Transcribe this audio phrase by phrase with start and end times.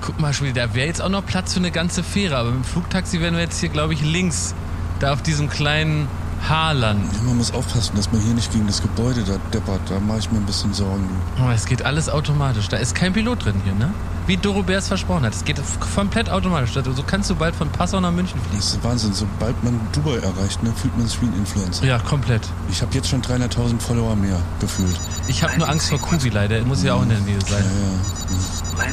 [0.00, 2.64] Guck mal, Schmiede, da wäre jetzt auch noch Platz für eine ganze Fähre, aber mit
[2.64, 4.54] dem Flugtaxi wären wir jetzt hier, glaube ich, links.
[4.98, 6.08] Da auf diesem kleinen
[6.48, 7.00] Haarland.
[7.12, 9.80] Ja, man muss aufpassen, dass man hier nicht gegen das Gebäude da deppert.
[9.88, 11.08] Da mache ich mir ein bisschen Sorgen.
[11.38, 12.68] Oh, es geht alles automatisch.
[12.68, 13.92] Da ist kein Pilot drin hier, ne?
[14.26, 15.34] Wie Doro Bär es versprochen hat.
[15.34, 15.60] Es geht
[15.94, 16.72] komplett automatisch.
[16.72, 18.56] So kannst du bald von Passau nach München fliegen.
[18.56, 19.12] Das ist Wahnsinn.
[19.12, 21.84] Sobald man Dubai erreicht, ne, fühlt man sich wie ein Influencer.
[21.84, 22.42] Ja, komplett.
[22.70, 24.98] Ich habe jetzt schon 300.000 Follower mehr gefühlt.
[25.28, 26.62] Ich habe nur Angst vor Kubi leider.
[26.64, 27.64] Muss ja auch in der Nähe sein.
[27.64, 28.90] Ja, ja.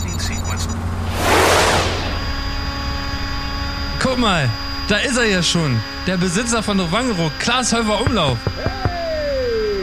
[4.07, 4.47] Guck mal,
[4.87, 5.75] da ist er ja schon.
[6.07, 8.37] Der Besitzer von Wangeroog, Klaas Häufer Umlauf.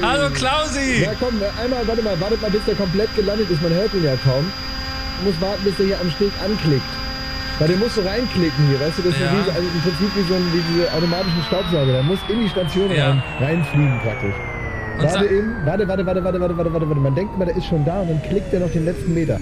[0.02, 1.02] Hallo Klausi!
[1.04, 3.60] Ja, komm, einmal, warte mal, wartet mal, bis der komplett gelandet ist.
[3.62, 4.50] Man hört ihn ja kaum.
[5.20, 6.88] Du musst warten, bis der hier am Steg anklickt.
[7.58, 9.02] Weil der muss so reinklicken hier, weißt du?
[9.02, 9.30] Das ist Ja.
[9.44, 11.92] so- also im Prinzip wie so ein, wie diese automatischen Staubsauger.
[11.92, 13.10] Der muss in die Station Ja.
[13.10, 14.34] rein, reinfliegen praktisch.
[14.98, 17.00] Warte eben, warte, warte, warte, warte, warte, warte, warte, warte.
[17.00, 19.38] Man denkt immer, der ist schon da und dann klickt er noch den letzten Meter.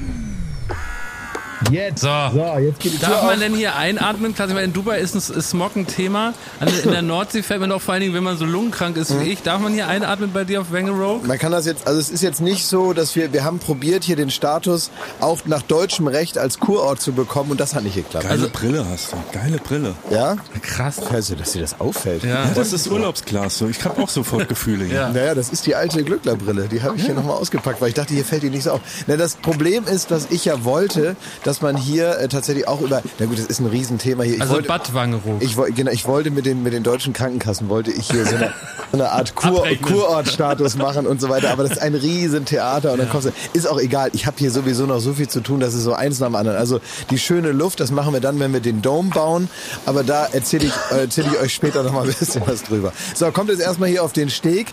[1.71, 2.01] Jetzt.
[2.03, 2.09] So.
[2.33, 3.39] So, jetzt geht die Tür Darf man auf.
[3.41, 4.35] denn hier einatmen?
[4.35, 6.35] Klasse, weil in Dubai ist, ein- ist Smog ein Thema.
[6.61, 9.19] Also in der Nordsee fällt mir doch vor allen Dingen, wenn man so lungenkrank ist
[9.21, 9.43] wie ich.
[9.43, 11.27] Darf man hier einatmen bei dir auf Wangerooge?
[11.27, 14.05] Man kann das jetzt, also es ist jetzt nicht so, dass wir, wir haben probiert
[14.05, 17.95] hier den Status auch nach deutschem Recht als Kurort zu bekommen und das hat nicht
[17.97, 18.27] geklappt.
[18.29, 19.17] Geile Brille hast du.
[19.33, 19.95] Geile Brille.
[20.11, 20.37] Ja?
[20.63, 21.01] Krass.
[21.13, 22.25] Also, dass dir das auffällt.
[22.25, 22.47] Ja.
[22.55, 23.59] Das ist Urlaubsglas.
[23.59, 23.69] So.
[23.69, 24.93] Ich habe auch sofort Gefühle hier.
[25.03, 25.09] Ja.
[25.09, 26.69] Naja, das ist die alte Glücklerbrille.
[26.69, 28.81] Die habe ich hier nochmal ausgepackt, weil ich dachte, hier fällt die nicht so auf.
[29.07, 33.03] Na, das Problem ist, dass ich ja wollte, dass man hier äh, tatsächlich auch über,
[33.19, 34.37] na gut, das ist ein Riesenthema hier.
[34.37, 35.45] Ich Also wollte, Bad Wangerooge.
[35.45, 38.37] ich, woll- genau, ich wollte mit den, mit den deutschen Krankenkassen, wollte ich hier so
[38.37, 38.53] eine,
[38.93, 39.67] so eine Art Kur.
[39.83, 41.51] Kurortstatus machen und so weiter.
[41.51, 44.11] Aber das ist ein Riesentheater und dann kostet, ist auch egal.
[44.13, 46.37] Ich habe hier sowieso noch so viel zu tun, das ist so eins nach dem
[46.37, 46.57] anderen.
[46.59, 49.49] Also die schöne Luft, das machen wir dann, wenn wir den Dome bauen.
[49.87, 52.93] Aber da erzähle ich, äh, erzähl ich euch später noch mal ein bisschen was drüber.
[53.15, 54.69] So, kommt jetzt erstmal hier auf den Steg.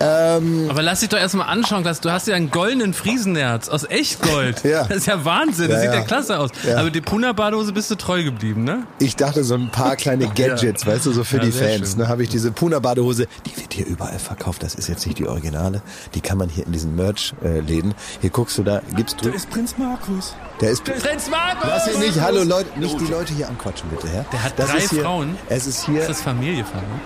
[0.00, 2.00] Ähm, Aber lass dich doch erstmal anschauen, Klaas.
[2.00, 4.64] Du hast ja einen goldenen Friesenerz aus Echtgold.
[4.64, 4.84] Ja.
[4.84, 5.68] Das ist ja Wahnsinn.
[5.68, 6.04] Das Ja, sieht ja ja.
[6.04, 6.50] klasse aus.
[6.66, 6.78] Ja.
[6.78, 8.86] Aber die Puna-Badehose bist du treu geblieben, ne?
[8.98, 11.90] Ich dachte so ein paar kleine Gadgets, weißt du, so für Ja, die Fans.
[11.92, 11.98] schön.
[12.00, 14.62] Ne, habe ich diese Puna-Badehose, die wird hier überall verkauft.
[14.62, 15.82] Das ist jetzt nicht die Originale.
[16.14, 17.94] Die kann man hier in diesen Merch-Läden.
[18.20, 19.34] Hier guckst du da, gibst Da du.
[19.36, 20.34] ist Prinz Markus.
[20.60, 20.82] Der ist.
[20.84, 21.64] Prinz Markus!
[21.68, 24.24] Lass ihn nicht, hallo Leute, nicht die Leute hier anquatschen bitte, ja?
[24.32, 25.36] Der hat das drei ist hier, Frauen.
[25.48, 26.00] Es ist hier.
[26.00, 27.00] Ist das Familienfall, ne?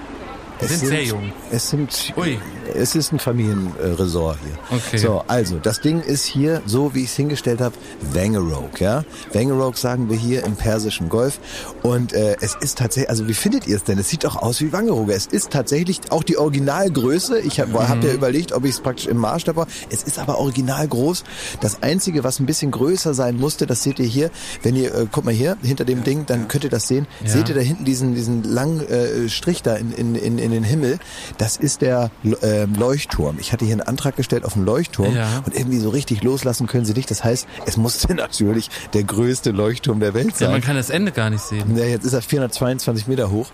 [0.60, 1.32] Die es sind sehr jung.
[1.50, 2.12] Es sind.
[2.16, 2.38] Ui.
[2.74, 4.78] Es ist ein Familienresort hier.
[4.78, 4.98] Okay.
[4.98, 7.74] So, also das Ding ist hier, so wie ich es hingestellt habe,
[8.12, 9.04] Wangerooge, ja?
[9.32, 11.38] Wangerooge sagen wir hier im Persischen Golf.
[11.82, 13.98] Und äh, es ist tatsächlich, also wie findet ihr es denn?
[13.98, 15.12] Es sieht doch aus wie Wangerooge.
[15.12, 17.40] Es ist tatsächlich auch die Originalgröße.
[17.40, 18.02] Ich habe hab Mhm.
[18.04, 19.66] ja überlegt, ob ich es praktisch im Maßstab baue.
[19.90, 21.24] Es ist aber original groß.
[21.60, 24.30] Das Einzige, was ein bisschen größer sein musste, das seht ihr hier.
[24.62, 27.06] Wenn ihr, äh, guck mal hier, hinter dem Ding, dann könnt ihr das sehen.
[27.24, 27.30] Ja.
[27.30, 30.64] Seht ihr da hinten diesen, diesen langen äh, Strich da in, in, in, in den
[30.64, 30.98] Himmel?
[31.38, 32.10] Das ist der
[32.40, 33.36] äh, Leuchtturm.
[33.38, 35.42] Ich hatte hier einen Antrag gestellt auf einen Leuchtturm Ja.
[35.46, 37.10] und irgendwie so richtig loslassen können sie nicht.
[37.10, 40.50] Das heißt, es musste natürlich der größte Leuchtturm der Welt Ja, sein.
[40.52, 41.76] man kann das Ende gar nicht sehen.
[41.76, 43.48] Ja, jetzt ist er 422 Meter hoch.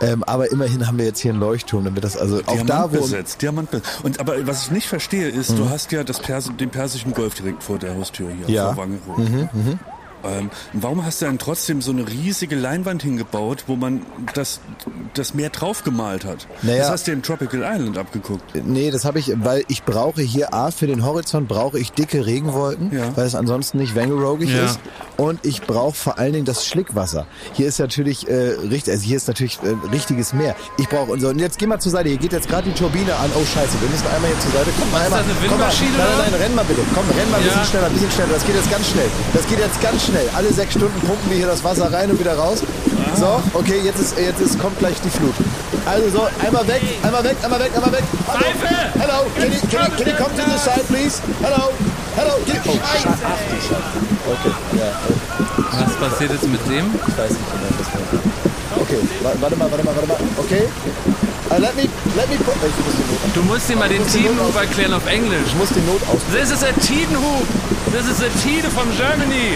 [0.00, 3.00] Ähm, aber immerhin haben wir jetzt hier einen Leuchtturm, damit das also auch da, wo
[3.00, 3.42] besetzt.
[3.42, 3.88] Diamant besetzt.
[4.02, 7.34] Und aber was ich nicht verstehe ist, du hast ja das Persi den persischen Golf
[7.34, 8.74] direkt vor der Haustür hier Ja.
[8.74, 9.48] vor Wangerooge.
[10.24, 14.02] Ähm, warum hast du dann trotzdem so eine riesige Leinwand hingebaut, wo man
[14.34, 14.60] das,
[15.14, 16.46] das Meer draufgemalt hat?
[16.62, 16.78] Naja.
[16.78, 18.42] Das hast du im Tropical Island abgeguckt.
[18.64, 22.24] Nee, das habe ich, weil ich brauche hier A, für den Horizont brauche ich dicke
[22.26, 23.16] Regenwolken, Ja.
[23.16, 24.64] weil es ansonsten nicht wangerogig Ja.
[24.64, 24.78] ist.
[25.16, 27.26] Und ich brauche vor allen Dingen das Schlickwasser.
[27.52, 28.34] Hier ist natürlich, äh,
[28.70, 30.56] richtig, also hier ist natürlich äh, richtiges Meer.
[30.78, 32.74] Ich brauche, und so, und jetzt geh mal zur Seite, hier geht jetzt gerade die
[32.74, 33.30] Turbine an.
[33.36, 34.70] Oh scheiße, wir müssen einmal hier zur Seite.
[34.78, 35.20] Komm mal ist einmal.
[35.20, 35.68] das, eine komm mal.
[35.68, 36.80] Windmaschine Nein, oder nein, nein, renn mal bitte.
[36.94, 37.52] Komm, renn mal ein Ja.
[37.52, 38.32] bisschen schneller, ein bisschen schneller.
[38.34, 39.10] Das geht jetzt ganz schnell.
[39.34, 40.13] Das geht jetzt ganz schnell.
[40.36, 42.62] Alle sechs Stunden pumpen wir hier das Wasser rein und wieder raus.
[43.16, 45.34] So, okay, jetzt ist, jetzt ist, kommt gleich die Flut.
[45.86, 48.02] Also so, einmal weg, einmal weg, einmal weg, einmal weg.
[48.28, 48.38] Hallo.
[48.38, 48.74] Pfeife!
[48.98, 51.20] Hello, can you, can you, can you come to the side, please?
[51.42, 51.72] Hello,
[52.16, 52.34] hello.
[52.46, 53.08] Can you, oh, Scheiße.
[53.24, 53.98] Ach du Scheiße.
[54.32, 54.92] Okay, ja,
[55.84, 56.86] Was passiert jetzt mit dem?
[56.94, 58.80] ich weiß nicht, wie das war.
[58.82, 60.16] Okay, wa- warte mal, warte mal, warte mal.
[60.38, 60.64] Okay.
[61.54, 61.82] Uh, let me,
[62.16, 65.06] let me put, ich muss den Not, Du musst dir mal den Tidenhub erklären auf
[65.06, 65.46] Englisch.
[65.46, 66.20] ich muss den Not aus.
[66.32, 67.46] This is a Tidenhub.
[67.92, 69.54] This is a Tide from Germany.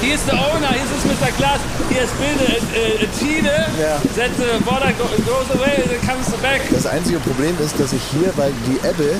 [0.00, 0.68] He is the owner.
[0.70, 1.30] He is Mr.
[1.38, 1.58] Glass.
[1.90, 3.50] He has built a, a, a Tide
[3.80, 3.98] Ja.
[4.14, 6.60] that the water go, goes away and it comes back.
[6.70, 9.10] Das einzige Problem ist, dass ich hier, weil die Ebbe,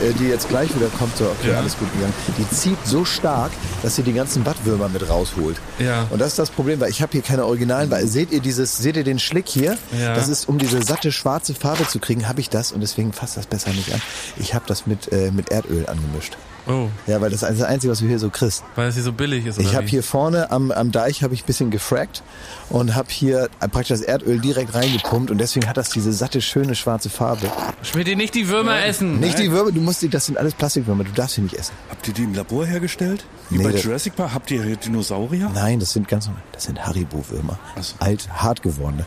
[0.00, 1.58] äh, die jetzt gleich wieder kommt, so, okay, Ja.
[1.58, 3.50] alles gut gegangen, die zieht so stark,
[3.82, 5.56] dass sie die ganzen Wattwürmer mit rausholt.
[5.80, 6.06] Ja.
[6.10, 8.76] Und das ist das Problem, weil ich habe hier keine Originalen, weil seht ihr dieses,
[8.78, 9.76] seht ihr den Schlick hier?
[9.98, 10.14] Ja.
[10.14, 13.36] Das ist, um diese satte schwarze Farbe zu kriegen, habe ich das und deswegen fasst
[13.36, 14.00] das besser nicht an.
[14.36, 16.36] Ich habe das mit, äh, mit Erdöl angemischt.
[16.66, 18.62] Oh, Ja, weil das ist das Einzige, was du hier so kriegst.
[18.76, 19.58] weil es hier so billig ist.
[19.58, 22.22] Oder Ich habe hier vorne am, am Deich habe ich ein bisschen gefrackt
[22.68, 26.74] und habe hier praktisch das Erdöl direkt reingepumpt und deswegen hat das diese satte, schöne
[26.74, 27.50] schwarze Farbe.
[27.82, 29.20] Schmidt, nicht die Würmer essen.
[29.20, 31.72] Nicht die Würmer, du musst die, das sind alles Plastikwürmer, du darfst sie nicht essen.
[31.88, 33.24] Habt ihr die im Labor hergestellt?
[33.48, 34.34] Wie Nee, bei das- Jurassic Park?
[34.34, 35.50] Habt ihr Dinosaurier?
[35.54, 37.58] Nein, das sind ganz normal, das sind Haribo-Würmer.
[37.80, 37.94] So.
[38.00, 39.06] Alt, hart gewordene.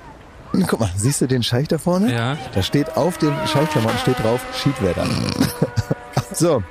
[0.67, 2.13] Guck mal, siehst du den Scheich da vorne?
[2.13, 2.37] Ja.
[2.53, 5.05] Da steht auf den Scheichklamotten steht drauf Schiedwetter.
[6.33, 6.63] so,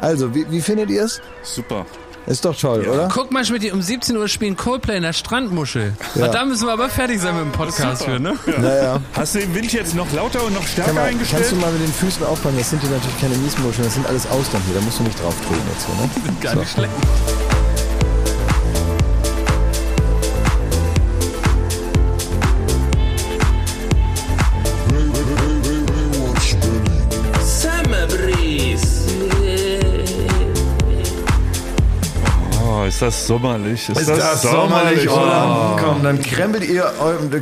[0.00, 1.20] also, wie, wie findet ihr es?
[1.42, 1.86] Super.
[2.26, 3.08] Ist doch toll, oder?
[3.10, 5.94] Guck mal, Schmidt, um 17 Uhr spielen Coldplay in der Strandmuschel.
[6.14, 6.26] Ja.
[6.26, 8.34] Und da müssen wir aber fertig sein mit dem Podcast für, ne?
[8.58, 9.00] Naja.
[9.14, 11.44] Hast du den Wind jetzt noch lauter und noch Kann stärker mal, eingestellt?
[11.44, 12.58] kannst du mal mit den Füßen aufpassen?
[12.58, 14.74] Das sind hier natürlich keine Miesmuscheln, das sind alles Austern hier.
[14.74, 16.36] Da musst du nicht drauf treten jetzt hier, ne?
[16.42, 17.47] Gar nicht schlecht.
[32.98, 35.04] Ist das sommerlich?
[35.04, 35.20] Ist, Oh.
[35.20, 35.76] oder?
[35.82, 36.90] Komm, dann krempelt ihr,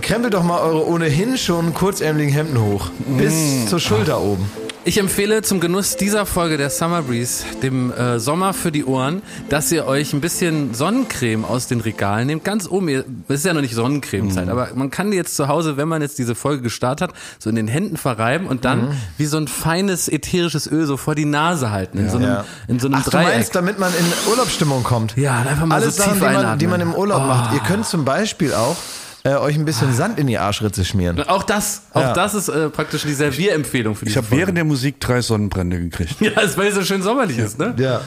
[0.03, 2.91] krempelt doch mal eure ohnehin schon kurzärmeligen Hemden hoch.
[3.19, 4.50] Bis zur Schulter oben.
[4.88, 9.21] Ich empfehle zum Genuss dieser Folge der Summer Breeze, dem äh, Sommer für die Ohren,
[9.49, 12.44] dass ihr euch ein bisschen Sonnencreme aus den Regalen nehmt.
[12.44, 15.49] Ganz oben, ihr- es ist ja noch nicht Sonnencremezeit, aber man kann die jetzt zu
[15.49, 18.97] Hause, wenn man jetzt diese Folge gestartet hat, so in den Händen verreiben und dann
[19.19, 22.44] wie so ein feines ätherisches Öl so vor die Nase halten, in so einem, Ja.
[22.69, 23.27] in so einem Ach, du Dreieck.
[23.27, 25.17] meinst, damit man in Urlaubsstimmung kommt?
[25.17, 27.27] Ja, einfach mal Alles so Sachen, tief die man, die man im Urlaub Oh.
[27.27, 27.55] macht.
[27.55, 28.77] Ihr könnt zum Beispiel auch
[29.26, 31.20] äh, euch ein bisschen Sand in die Arschritze schmieren.
[31.28, 32.12] Auch das, auch Ja.
[32.12, 35.78] das ist äh, praktisch die Servierempfehlung für die Ich habe während der Musik drei Sonnenbrände
[35.81, 36.14] gekriegt.
[36.20, 37.75] Ja, das weil es so schön sommerlich ist, ne?
[37.78, 38.00] Ja,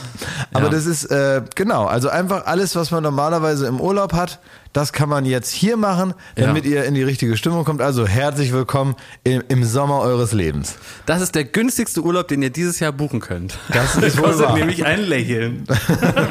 [0.53, 0.69] aber Ja.
[0.71, 4.39] das ist, äh, genau, also einfach alles, was man normalerweise im Urlaub hat,
[4.71, 7.81] das kann man jetzt hier machen, damit ihr in die richtige Stimmung kommt.
[7.81, 10.75] Also herzlich willkommen im, im Sommer eures Lebens.
[11.07, 13.57] Das ist der günstigste Urlaub, den ihr dieses Jahr buchen könnt.
[13.73, 14.53] Das ist wohl wahr.
[14.55, 15.63] nämlich ein Lächeln.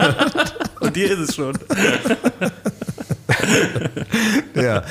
[0.81, 1.59] Und hier ist es schon.
[4.55, 4.83] Ja,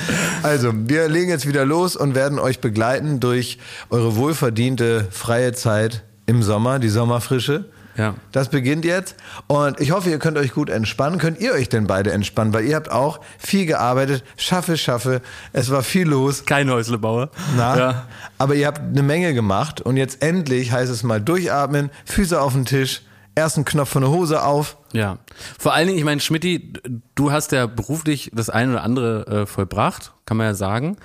[0.42, 3.58] also wir legen jetzt wieder los und werden euch begleiten durch
[3.90, 7.66] eure wohlverdiente freie Zeit im Sommer, die Sommerfrische.
[7.96, 8.14] Ja.
[8.30, 9.16] Das beginnt jetzt
[9.48, 11.18] und ich hoffe, ihr könnt euch gut entspannen.
[11.18, 12.54] Könnt ihr euch denn beide entspannen?
[12.54, 15.20] Weil ihr habt auch viel gearbeitet, schaffe, schaffe.
[15.52, 16.44] Es war viel los.
[16.44, 17.30] Kein Häuslebauer.
[17.56, 18.06] Na, Ja.
[18.38, 22.52] aber ihr habt eine Menge gemacht und jetzt endlich heißt es mal durchatmen, Füße auf
[22.52, 23.02] den Tisch,
[23.38, 24.76] ersten Knopf von der Hose auf.
[24.92, 25.18] Ja.
[25.58, 26.72] Vor allen Dingen, ich meine, Schmidti,
[27.14, 30.96] du hast ja beruflich das eine oder andere äh, vollbracht, kann man ja sagen.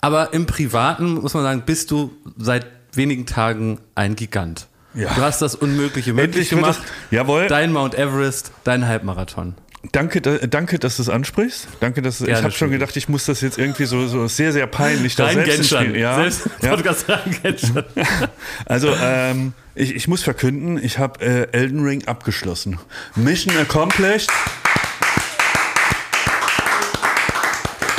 [0.00, 4.66] Aber im Privaten, muss man sagen, bist du seit wenigen Tagen ein Gigant.
[4.94, 5.14] Ja.
[5.14, 6.80] Du hast das Unmögliche möglich Endlich gemacht.
[6.84, 7.46] es- Jawohl.
[7.46, 9.54] Dein Mount Everest, dein Halbmarathon.
[9.90, 11.66] Danke, da, danke, dass du es ansprichst.
[11.80, 14.52] Danke, dass ich Gerne, habe schon gedacht, ich muss das jetzt irgendwie so, so sehr,
[14.52, 16.70] sehr peinlich da selbst Spiel- Ja, Selbst ja.
[16.76, 17.84] Podcast rein Genscher.
[18.66, 22.78] Also ähm, ich, ich muss verkünden, ich habe äh, Elden Ring abgeschlossen.
[23.16, 24.30] Mission accomplished.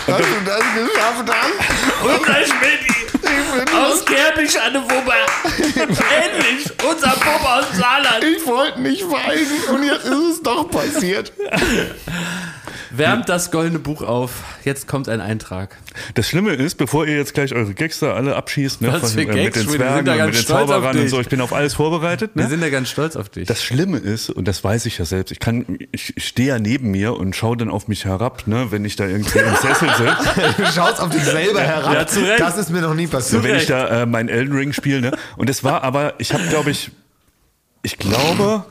[0.08, 2.10] Hast du das geschafft dann?
[2.18, 2.93] Unser Schmidti
[3.76, 5.26] aus Kerpisch an der Wupper.
[5.68, 8.24] Endlich, unser Pop aus Saarland.
[8.24, 11.32] Ich wollte nicht weinen und jetzt ist es doch passiert.
[12.96, 14.44] Wärmt das goldene Buch auf.
[14.64, 15.78] Jetzt kommt ein Eintrag.
[16.14, 19.22] Das Schlimme ist, bevor ihr jetzt gleich eure Gags da alle abschießt, ne, Was für
[19.22, 19.44] äh, mit den?
[19.46, 22.32] Wir Zwergen da und ganz mit den Zauberern und so, ich bin auf alles vorbereitet.
[22.36, 22.50] Wir Ne?
[22.50, 23.48] sind ja ganz stolz auf dich.
[23.48, 26.60] Das Schlimme ist, und das weiß ich ja selbst, ich kann, ich, ich stehe ja
[26.60, 29.90] neben mir und schaue dann auf mich herab, ne, wenn ich da irgendwie im Sessel
[29.90, 30.54] sitze.
[30.58, 31.94] Du schaust auf dich selber herab.
[31.94, 32.40] Ja, zu Recht.
[32.40, 33.42] Das ist mir noch nie passiert.
[33.42, 35.02] So, wenn ich da äh, mein Elden Ring spiele.
[35.02, 35.12] Ne?
[35.36, 36.92] Und es war aber, ich habe, glaube ich,
[37.82, 38.66] ich glaube,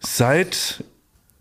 [0.00, 0.82] seit,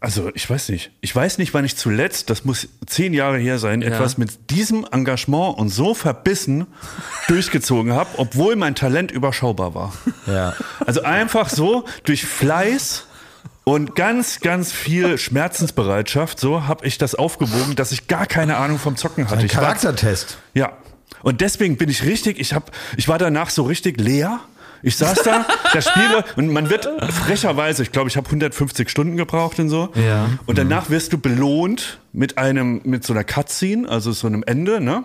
[0.06, 3.58] also ich weiß nicht, ich weiß nicht, wann ich zuletzt, das muss zehn Jahre her
[3.58, 6.68] sein, etwas mit diesem Engagement und so verbissen
[7.28, 9.94] durchgezogen habe, obwohl mein Talent überschaubar war.
[10.28, 10.54] Ja.
[10.86, 13.08] Also einfach so durch Fleiß
[13.64, 18.78] und ganz, ganz viel Schmerzensbereitschaft, so habe ich das aufgewogen, dass ich gar keine Ahnung
[18.78, 19.40] vom Zocken hatte.
[19.40, 20.38] Ein Ich war Charaktertest.
[20.54, 20.74] ja.
[21.24, 24.42] Und deswegen bin ich richtig, ich hab, ich war danach so richtig leer.
[24.86, 29.18] Ich saß da, das Spiel und man wird frecherweise, ich glaube, ich habe 150 Stunden
[29.18, 29.90] gebraucht und so.
[29.96, 30.30] Ja.
[30.46, 34.80] Und danach wirst du belohnt mit einem, mit so einer Cutscene, also so einem Ende,
[34.80, 35.04] ne?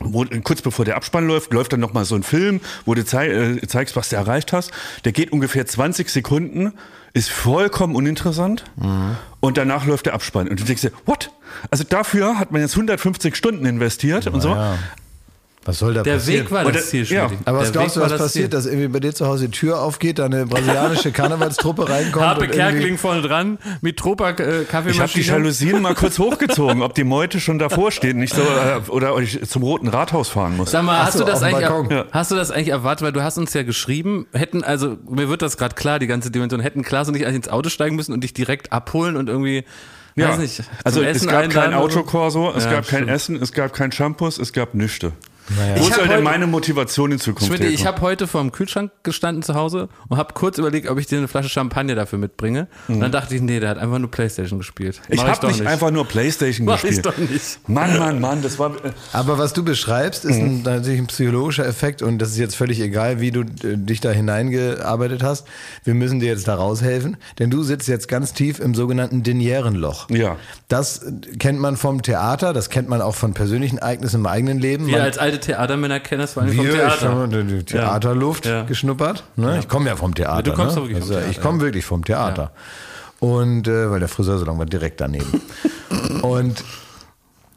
[0.00, 3.04] Wo, kurz bevor der Abspann läuft, läuft dann noch mal so ein Film, wo du
[3.04, 4.70] zei äh, zeigst, was du erreicht hast.
[5.04, 6.72] Der geht ungefähr 20 Sekunden,
[7.14, 8.62] ist vollkommen uninteressant
[9.40, 10.46] und danach läuft der Abspann.
[10.46, 11.32] Und du denkst dir, what?
[11.72, 14.50] Also dafür hat man jetzt 150 Stunden investiert und so.
[14.50, 14.78] ja.
[15.68, 16.46] Was soll da Der passieren?
[16.46, 17.30] Weg war Oder- das Ziel, ja.
[17.44, 18.48] Aber was Der glaubst du, Weg was war das passiert, Ziel.
[18.48, 22.24] dass irgendwie bei dir zu Hause die Tür aufgeht, da eine brasilianische Karnevalstruppe reinkommt?
[22.24, 24.90] Harpe Kerkeling vorne dran, mit Tropa äh, Kaffeemaschine.
[24.94, 28.40] Ich habe die Jalousien mal kurz hochgezogen, ob die Meute schon davor steht, nicht so
[28.40, 30.70] äh, oder ich zum Roten Rathaus fahren muss.
[30.70, 31.68] Sag mal, hast so, du das eigentlich.
[31.90, 32.06] Ja.
[32.12, 35.42] hast du das eigentlich erwartet, weil du hast uns ja geschrieben, hätten also mir wird
[35.42, 38.14] das gerade klar, die ganze Dimension, hätten Klaas und ich eigentlich ins Auto steigen müssen
[38.14, 39.64] und dich direkt abholen und irgendwie
[40.16, 40.62] Ja, weiß nicht.
[40.82, 41.74] also es gab kein?
[41.74, 43.10] Autokorso, es Ja, gab kein stimmt.
[43.10, 45.12] Essen, es gab kein Shampoos, es gab nüchte.
[45.76, 48.90] Ich Wo soll denn meine Motivation in Zukunft Schmidt, ich habe heute vor dem Kühlschrank
[49.02, 52.68] gestanden zu Hause und habe kurz überlegt, ob ich dir eine Flasche Champagner dafür mitbringe.
[52.88, 55.00] Und dann dachte ich, nee, der hat einfach nur Playstation gespielt.
[55.08, 55.14] Mhm.
[55.14, 57.06] Ich Mach habe doch nicht einfach nur Playstation Mach ich gespielt.
[57.06, 57.68] doch nicht.
[57.68, 58.72] Mann, Mann, Mann, das war.
[58.84, 60.44] äh, Aber was du beschreibst, ist Mhm.
[60.44, 64.00] ein, natürlich ein psychologischer Effekt und das ist jetzt völlig egal, wie du äh, dich
[64.00, 65.46] da hineingearbeitet hast.
[65.84, 70.10] Wir müssen dir jetzt da raushelfen, denn du sitzt jetzt ganz tief im sogenannten Dinierenloch.
[70.10, 70.36] Ja.
[70.68, 71.02] Das
[71.38, 74.86] kennt man vom Theater, das kennt man auch von persönlichen Ereignissen im eigenen Leben.
[74.86, 77.08] Wir Man- als alte Theatermänner kennen das vor allem vom wir, ich Theater.
[77.10, 78.62] habe die Theaterluft Ja.
[78.64, 79.24] geschnuppert.
[79.36, 79.58] Ne?
[79.58, 80.42] Ich komme ja vom Theater.
[80.42, 80.82] du kommst ne?
[80.82, 82.52] doch wirklich vom Also, Theater, Ich komme wirklich vom Theater.
[83.20, 85.40] Und äh, weil der Friseursalon war direkt daneben.
[86.22, 86.62] Und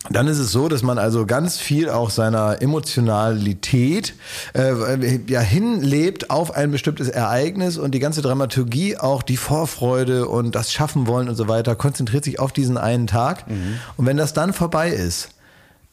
[0.09, 4.15] dann ist es so, dass man also ganz viel auch seiner Emotionalität
[4.53, 10.55] äh, ja hinlebt auf ein bestimmtes Ereignis und die ganze Dramaturgie, auch die Vorfreude und
[10.55, 13.47] das Schaffen wollen und so weiter, konzentriert sich auf diesen einen Tag.
[13.47, 13.75] Mhm.
[13.95, 15.29] Und wenn das dann vorbei ist,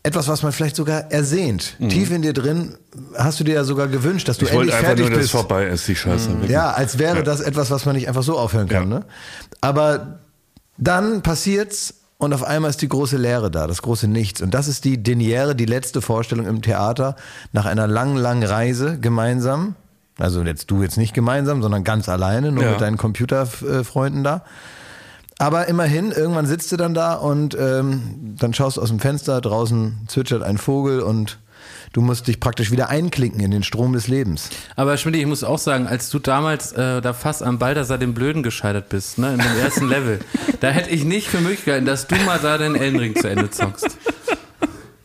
[0.09, 2.75] etwas, was man vielleicht sogar ersehnt, tief in dir drin,
[3.17, 4.51] hast du dir ja sogar gewünscht, dass du Mhm.
[4.51, 5.33] Ich endlich einfach fertig nur, dass es bist.
[5.33, 6.31] vorbei ist, die Scheiße.
[6.31, 6.51] wirklich.
[6.51, 8.91] Ja, als wäre das etwas, was man nicht einfach so aufhören kann.
[8.91, 8.99] Ja.
[8.99, 9.05] Ne?
[9.61, 10.19] Aber
[10.77, 14.43] dann passiert's und auf einmal ist die große Leere da, das große Nichts.
[14.43, 17.15] Und das ist die Deniere, die letzte Vorstellung im Theater
[17.53, 19.77] nach einer langen, langen Reise gemeinsam.
[20.19, 22.71] Also jetzt du jetzt nicht gemeinsam, sondern ganz alleine, nur Ja.
[22.73, 24.43] mit deinen Computerfreunden da.
[25.39, 29.41] Aber immerhin, irgendwann sitzt du dann da und ähm, dann schaust du aus dem Fenster,
[29.41, 31.39] draußen zwitschert ein Vogel und
[31.93, 34.51] du musst dich praktisch wieder einklinken in den Strom des Lebens.
[34.75, 38.15] Aber Schmidt, ich muss auch sagen, als du damals äh, da fast am Balthasar dem
[38.15, 40.19] Blöden gescheitert bist, ne, in dem ersten Level,
[40.61, 43.49] da hätte ich nicht für möglich gehalten, dass du mal da den Ellenring zu Ende
[43.51, 43.97] zockst.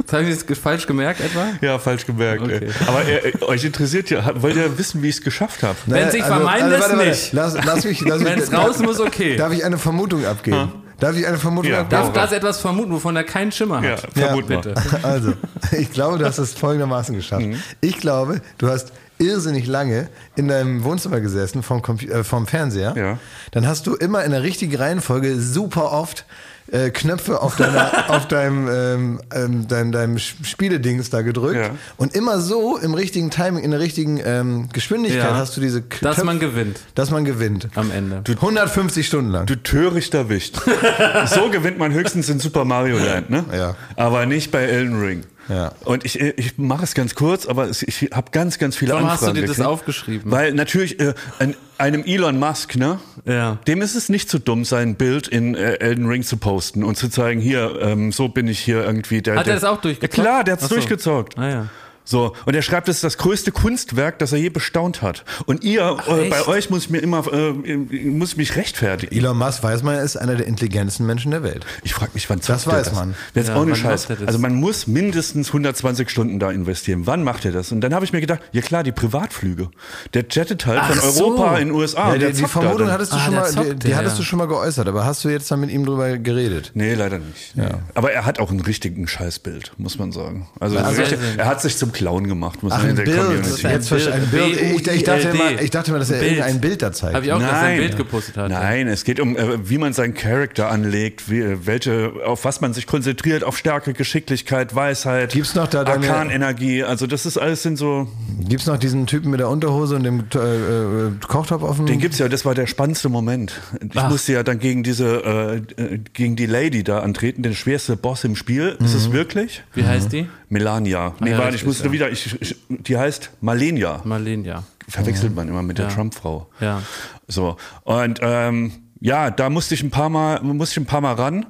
[0.06, 1.48] Das habe ich jetzt falsch gemerkt etwa?
[1.62, 2.42] Ja, falsch gemerkt.
[2.44, 2.68] Okay.
[2.88, 5.76] Aber äh, euch interessiert ja, wollt ihr wissen, wie ich es geschafft habe?
[5.86, 7.34] Wenn sich vermeiden lässt, nicht.
[7.34, 9.36] Lass, lass mich, lass mich, Wenn's raus muss, okay.
[9.38, 10.72] Darf ich eine Vermutung abgeben?
[11.00, 11.82] Darf ich eine Vermutung Ja.
[11.82, 12.02] abgeben?
[12.02, 14.08] Darf das etwas vermuten, wovon er keinen Schimmer Ja, hat?
[14.14, 14.58] vermut mal.
[14.58, 14.74] bitte.
[15.04, 15.34] Also,
[15.72, 17.46] ich glaube, du hast es folgendermaßen geschafft.
[17.46, 17.62] Mhm.
[17.82, 22.94] Ich glaube, du hast irrsinnig lange in deinem Wohnzimmer gesessen vom, Compu äh, vom Fernseher.
[22.96, 23.18] Ja.
[23.52, 26.26] Dann hast du immer in der richtigen Reihenfolge super oft
[26.74, 31.56] äh, Knöpfe auf, deiner, auf deinem, ähm, ähm, deinem, deinem Spieledings da gedrückt.
[31.56, 31.70] Ja.
[31.98, 35.38] Und immer so im richtigen Timing, in der richtigen ähm, Geschwindigkeit Ja.
[35.38, 37.70] hast du diese Dass Knöpfe- man gewinnt Dass man gewinnt.
[37.76, 38.24] am Ende.
[38.28, 39.46] 150 Stunden lang.
[39.46, 40.60] Du törichter Wicht.
[41.28, 43.46] so gewinnt man höchstens in Super Mario Land, ne?
[43.56, 43.76] Ja.
[43.96, 45.24] Aber nicht bei Elden Ring.
[45.50, 45.74] Ja.
[45.86, 49.06] Und ich, ich mache es ganz kurz, aber es, ich habe ganz, ganz viele Warum
[49.10, 49.28] Anfragen.
[49.28, 49.70] hast du dir das gekriegt.
[49.70, 50.32] aufgeschrieben?
[50.32, 53.00] Weil natürlich äh, ein, einem Elon Musk, ne?
[53.26, 53.58] Ja.
[53.68, 56.98] Dem ist es nicht zu dumm, sein Bild in äh, Elden Ring zu posten und
[56.98, 59.36] zu zeigen, hier, ähm, so bin ich hier irgendwie der.
[59.36, 60.18] Hat der, er das auch durchgezockt?
[60.18, 60.76] Ja, klar, der hat's Ach so.
[60.76, 61.38] durchgezockt.
[61.38, 61.70] Ah ja.
[62.06, 65.24] So, und er schreibt, es ist das größte Kunstwerk, das er je bestaunt hat.
[65.46, 69.16] Und ihr, äh, bei euch muss ich mir immer, äh, muss ich mich rechtfertigen.
[69.16, 71.66] Elon Musk weiß man, er ist einer der intelligentesten Menschen der Welt.
[71.84, 73.16] Ich frage mich, wann Das er weiß man.
[73.34, 74.08] Jetzt Ja, auch eine wann Scheiß.
[74.08, 74.20] das?
[74.28, 77.08] Also man muss mindestens 120 Stunden da investieren.
[77.08, 77.72] Wann macht er das?
[77.72, 79.70] Und dann habe ich mir gedacht, ja klar, die Privatflüge.
[80.14, 81.28] Der jettet halt Ach von so.
[81.38, 82.08] Europa in den USA.
[82.10, 83.98] Ja, und der die, da Vermutung hattest du Ah, schon der mal, die, die der,
[83.98, 84.20] hattest ja.
[84.20, 86.72] du schon mal geäußert, aber hast du jetzt dann mit ihm drüber geredet?
[86.74, 87.56] Nee, leider nicht.
[87.56, 87.64] Nee.
[87.96, 90.50] Aber er hat auch ein richtigen Scheißbild, muss man sagen.
[90.60, 93.18] Also, Also- richtig, er hat sich zum Clown gemacht, muss Ach, ein der Bild.
[93.18, 93.68] Community.
[93.68, 93.94] Jetzt.
[93.94, 94.62] Ein Bild.
[94.62, 96.32] Ich, ich, dachte immer, ich dachte immer, dass er Bild.
[96.34, 97.16] irgendein Bild da zeigt.
[97.16, 97.78] Habe ich auch, dass er ein Nein.
[97.80, 98.50] Bild gepostet hat.
[98.50, 102.74] Nein, es geht um, äh, wie man seinen Charakter anlegt, wie, welche, auf was man
[102.74, 106.84] sich konzentriert, auf Stärke, Geschicklichkeit, Weisheit, Gibt's noch da deine- Arkanenergie.
[106.84, 108.08] Also das ist alles sind so.
[108.48, 111.86] Gibt's noch diesen Typen mit der Unterhose und dem äh, äh, Kochtopf auf dem...
[111.86, 112.28] Den gibt's ja.
[112.28, 113.62] Das war der spannendste Moment.
[113.82, 114.10] Ich Ach.
[114.10, 118.24] musste ja dann gegen diese, äh, äh, gegen die Lady da antreten, den schwerste Boss
[118.24, 118.76] im Spiel.
[118.84, 119.64] Ist es wirklich?
[119.74, 120.28] Wie heißt die?
[120.54, 121.14] Melania.
[121.20, 121.92] Nee, ja, warte, ich musste ja.
[121.92, 122.10] wieder.
[122.12, 124.02] Ich, ich, die heißt Malenia.
[124.06, 124.64] Marlene, ja.
[124.88, 125.92] Verwechselt man immer mit der Ja.
[125.94, 126.48] Trump-Frau.
[126.62, 126.82] Ja.
[127.28, 127.58] So.
[127.84, 131.46] Und ähm, ja, da musste ich ein paar Mal, musste ich ein paar Mal ran.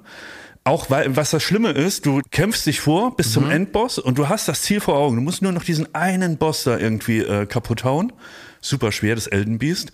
[0.66, 3.32] Auch weil, was das Schlimme ist, du kämpfst dich vor bis Mhm.
[3.34, 5.18] zum Endboss und du hast das Ziel vor Augen.
[5.18, 8.14] Du musst nur noch diesen einen Boss da irgendwie äh, kaputt hauen.
[8.62, 9.92] Super schwer, das Elden Beast.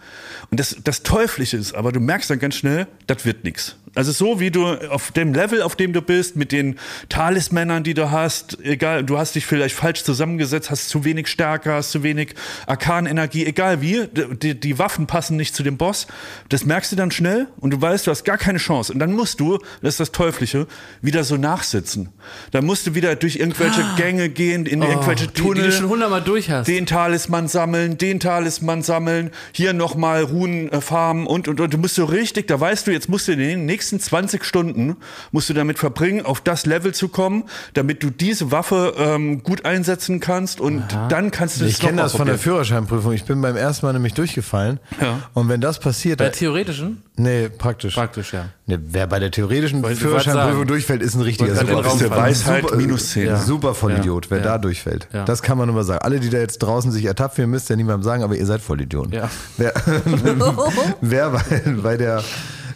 [0.51, 3.77] Und das, das Teuflische ist, aber du merkst dann ganz schnell, das wird nix.
[3.99, 6.79] Also so wie du auf dem Level, auf dem du bist, mit den
[7.09, 11.73] Talismännern, die du hast, egal, du hast dich vielleicht falsch zusammengesetzt, hast zu wenig Stärke,
[11.73, 12.33] hast zu wenig
[12.65, 16.07] Arkanenergie, egal wie, die, die Waffen passen nicht zu dem Boss.
[16.47, 18.93] Das merkst du dann schnell und du weißt, du hast gar keine Chance.
[18.93, 20.65] Und dann musst du, das ist das Teuflische,
[21.01, 22.07] wieder so nachsitzen.
[22.51, 25.89] Dann musst du wieder durch irgendwelche Gänge gehen, in irgendwelche die, die Tunnel du schon
[25.89, 26.69] hundertmal durch hast.
[26.69, 31.77] den Talisman sammeln, den Talisman sammeln, hier nochmal Runen äh, farmen und, und, und du
[31.77, 34.97] musst so richtig, da weißt du, jetzt musst du den nächsten 20 Stunden,
[35.31, 39.63] musst du damit verbringen, auf das Level zu kommen, damit du diese Waffe ähm, gut
[39.63, 42.37] einsetzen kannst und dann kannst du Ich das kenne noch das von der.
[42.37, 43.13] Führerscheinprüfung.
[43.13, 44.79] Ich bin beim ersten Mal nämlich durchgefallen.
[44.99, 45.21] Ja.
[45.33, 47.01] Und wenn das passiert, Bei der theoretischen?
[47.15, 47.95] nee, praktisch.
[47.95, 48.49] Praktisch, ja.
[48.65, 50.67] Nee, wer bei der theoretischen Wollte ich Führerscheinprüfung sagen.
[50.67, 51.81] durchfällt, ist ein richtiger Super.
[51.81, 53.25] Das ist der Weisheit Super- minus 10.
[53.27, 53.37] Ja.
[53.37, 54.43] Super Vollidiot, wer Ja.
[54.43, 55.07] da durchfällt.
[55.13, 55.23] Ja.
[55.25, 56.01] Das kann man nur mal sagen.
[56.03, 58.61] Alle, die da jetzt draußen sich ertappt fühlen, müsst ihr niemandem sagen, aber ihr seid
[58.61, 59.13] Vollidioten.
[59.13, 59.29] Ja.
[59.57, 59.73] Wer,
[61.01, 62.23] wer bei, bei der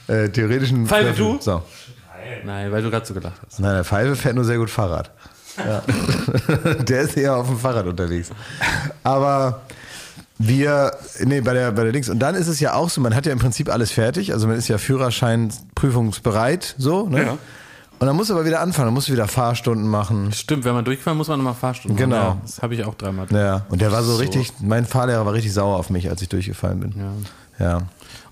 [0.07, 0.87] äh, theoretischen...
[0.87, 1.37] Pfeife, du?
[1.39, 1.61] So.
[2.45, 3.59] Nein, weil du gerade so gelacht hast.
[3.59, 5.11] Nein, der Pfeife fährt nur sehr gut Fahrrad.
[5.57, 5.83] Ja.
[6.83, 8.29] der ist eher auf dem Fahrrad unterwegs.
[9.03, 9.61] Aber
[10.39, 12.09] wir, nee, bei der, bei der Dings.
[12.09, 14.33] Und dann ist es ja auch so, man hat ja im Prinzip alles fertig.
[14.33, 17.23] Also man ist ja Führerschein prüfungsbereit, so, ne?
[17.23, 17.37] Ja.
[17.99, 20.33] Und dann muss aber wieder anfangen, dann musst du wieder Fahrstunden machen.
[20.33, 22.17] Stimmt, wenn man durchfällt, muss man nochmal Fahrstunden Genau.
[22.17, 22.37] machen.
[22.39, 23.27] Ja, das habe ich auch dreimal.
[23.31, 26.27] Ja, und der war so, richtig, mein Fahrlehrer war richtig sauer auf mich, als ich
[26.27, 26.93] durchgefallen bin.
[27.59, 27.65] Ja.
[27.65, 27.81] ja.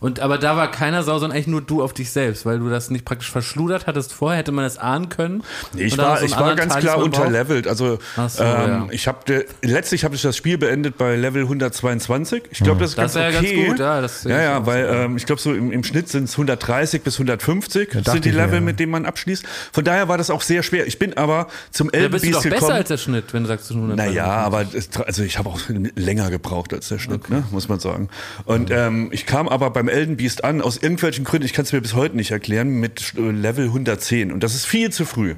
[0.01, 2.69] Und aber da war keiner sauer, sondern eigentlich nur du auf dich selbst, weil du
[2.69, 5.43] das nicht praktisch verschludert hattest vorher, hätte man das ahnen können.
[5.73, 7.19] Nee, ich war, so ich war ganz klar Talisman braucht.
[7.27, 7.67] unterlevelt.
[7.67, 8.87] Also so, ähm, ja.
[8.89, 12.45] ich habe letztlich habe ich das Spiel beendet bei Level 122.
[12.49, 13.67] Ich glaube, das ist Das ganz ja ganz okay.
[13.67, 16.31] gut, ja, das ja, ja, weil ähm, ich glaube so im, im Schnitt sind es
[16.31, 18.61] 130 bis 150 dachte sind die mir, Level, ja.
[18.61, 19.45] mit denen man abschließt.
[19.71, 20.87] Von daher war das auch sehr schwer.
[20.87, 22.71] Ich bin aber zum Da Elben bist du doch besser gekommen.
[22.71, 24.65] als der Schnitt, wenn du sagst, du nur Naja, aber
[25.05, 25.59] also ich habe auch
[25.95, 28.09] länger gebraucht als der Schnitt, ne, muss man sagen.
[28.45, 31.73] Und ähm, ich kam aber beim Elden Beast an, aus irgendwelchen Gründen, ich kann es
[31.73, 34.31] mir bis heute nicht erklären, mit äh, Level 110.
[34.31, 35.35] Und das ist viel zu früh.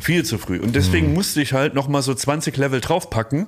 [0.00, 0.58] Viel zu früh.
[0.58, 3.46] Und deswegen musste ich halt noch mal so 20 Level draufpacken,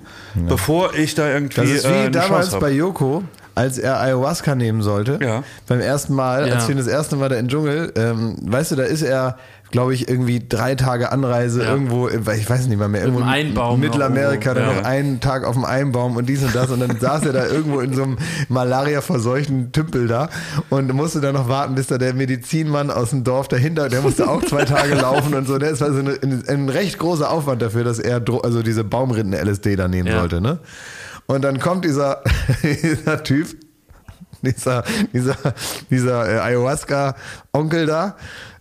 [0.48, 2.70] bevor ich da irgendwie Das ist äh, wie eine damals bei.
[2.70, 3.22] Yoko,
[3.54, 5.18] als er Ayahuasca nehmen sollte.
[5.22, 5.44] Ja.
[5.68, 6.54] Beim ersten Mal, Ja.
[6.54, 9.38] als wir das erste Mal da im Dschungel, ähm, weißt du, da ist er,
[9.74, 11.70] glaube ich, irgendwie drei Tage Anreise Ja.
[11.72, 14.82] irgendwo, ich weiß nicht mal mehr, irgendwo in Mittelamerika, noch dann irgendwo.
[14.82, 17.44] noch einen Tag auf dem Einbaum und dies und das und dann saß er da
[17.48, 18.16] irgendwo in so einem
[18.48, 20.28] Malaria-verseuchten Tümpel da
[20.70, 24.28] und musste dann noch warten, bis da der Medizinmann aus dem Dorf dahinter, der musste
[24.28, 25.58] auch zwei Tage laufen und so.
[25.58, 29.88] Das war so eine, ein, recht großer Aufwand dafür, dass er also diese Baumrinden-LSD da
[29.88, 30.20] nehmen Ja.
[30.20, 30.60] sollte, ne?
[31.26, 32.22] Und dann kommt dieser,
[32.62, 33.48] dieser Typ,
[34.42, 35.36] dieser, dieser,
[35.90, 38.16] dieser äh, Ayahuasca-Onkel da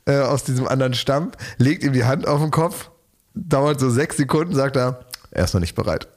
[0.06, 2.90] äh, aus diesem anderen Stamm, legt ihm die Hand auf den Kopf,
[3.34, 5.00] dauert so sechs Sekunden, sagt er,
[5.32, 6.08] er ist noch nicht bereit.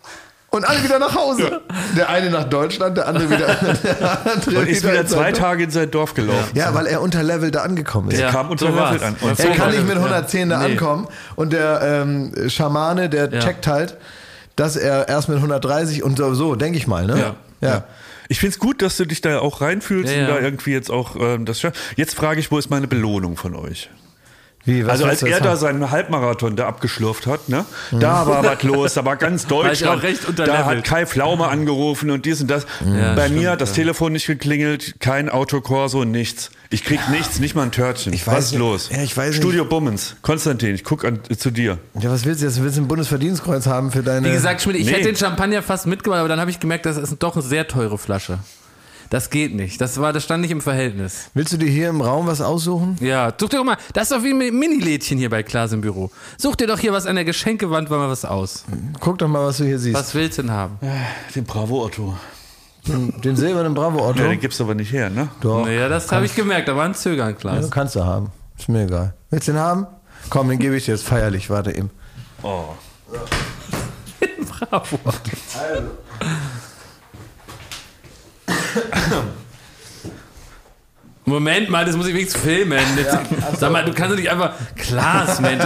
[0.51, 1.61] Und alle wieder nach Hause.
[1.97, 3.47] Der eine nach Deutschland, der andere wieder.
[3.83, 5.33] Der andere Und ist wieder in zwei.
[5.33, 6.51] Tage in sein Dorf gelaufen.
[6.55, 8.21] Ja, weil er unter Level da angekommen ist.
[8.21, 9.17] Der kam unter Level an.
[9.21, 10.03] Ja, Und Er so kann nicht mit ja.
[10.03, 10.73] 110 da Nee.
[10.73, 11.09] ankommen.
[11.35, 13.41] Und der ähm, Schamane, der Ja.
[13.41, 13.97] checkt halt,
[14.55, 17.35] dass er erst mit 130 und so, so denke ich mal, ne?
[17.61, 17.69] Ja.
[17.69, 17.85] ja.
[18.29, 21.17] Ich find's gut, dass du dich da auch reinfühlst Ja, und da irgendwie jetzt auch
[21.19, 21.81] ähm, das schaffst.
[21.97, 23.91] Jetzt frage ich, wo ist meine Belohnung von euch?
[24.67, 27.65] Wie, was also als er da seinen Halbmarathon da abgeschlürft hat, ne?
[27.93, 29.99] Da war was los, da war ganz Deutschland.
[29.99, 32.67] auch recht da hat Kai Pflaume angerufen und dies und das.
[32.85, 33.77] Ja, Bei stimmt, mir hat das ja.
[33.77, 36.51] Telefon nicht geklingelt, kein Autokorso, nichts.
[36.71, 38.13] Ich krieg nichts, nicht mal ein Törtchen.
[38.13, 38.59] Ich weiß was ist nicht.
[38.59, 38.91] los?
[38.93, 39.37] Ja, ich weiß nicht.
[39.37, 40.17] Studio Bummens.
[40.23, 41.79] Konstantin, ich guck an, zu dir.
[42.01, 42.61] Ja, was willst du jetzt?
[42.61, 44.27] Willst du ein Bundesverdienstkreuz haben für deine.
[44.29, 44.93] Wie gesagt, Schmidt, ich Nee.
[44.95, 47.69] hätte den Champagner fast mitgemacht, aber dann habe ich gemerkt, das ist doch eine sehr
[47.69, 48.39] teure Flasche.
[49.11, 49.81] Das geht nicht.
[49.81, 51.31] Das war, das stand nicht im Verhältnis.
[51.35, 52.97] willst du dir hier im Raum was aussuchen?
[53.01, 55.81] Ja, such dir doch mal, das ist doch wie ein Mini-Lädchen hier bei Klaas im
[55.81, 56.11] Büro.
[56.39, 58.65] Such dir doch hier was an der Geschenkewand mal was aus.
[59.01, 59.97] Guck doch mal, was du hier siehst.
[59.97, 60.79] Was willst du denn haben?
[61.35, 62.17] Den Bravo Otto.
[62.87, 64.21] Den, den silbernen Bravo Otto.
[64.23, 65.29] Ja, den gibt's aber nicht her, ne?
[65.41, 65.65] Doch.
[65.65, 67.71] Naja, das habe ich gemerkt, da war ein Zögern, Ja, Klaas.
[67.71, 68.31] kannst du haben.
[68.59, 69.15] Ist mir egal.
[69.31, 69.87] Willst du den haben?
[70.31, 71.51] Komm, den gebe ich dir jetzt feierlich.
[71.51, 71.91] Warte eben.
[72.43, 72.65] Oh.
[74.71, 74.99] Bravo.
[81.29, 82.79] Moment mal, das muss ich wenigstens filmen.
[82.97, 83.19] Jetzt,
[83.59, 84.53] sag mal, du kannst doch nicht einfach.
[84.77, 85.65] Klaas, Mensch.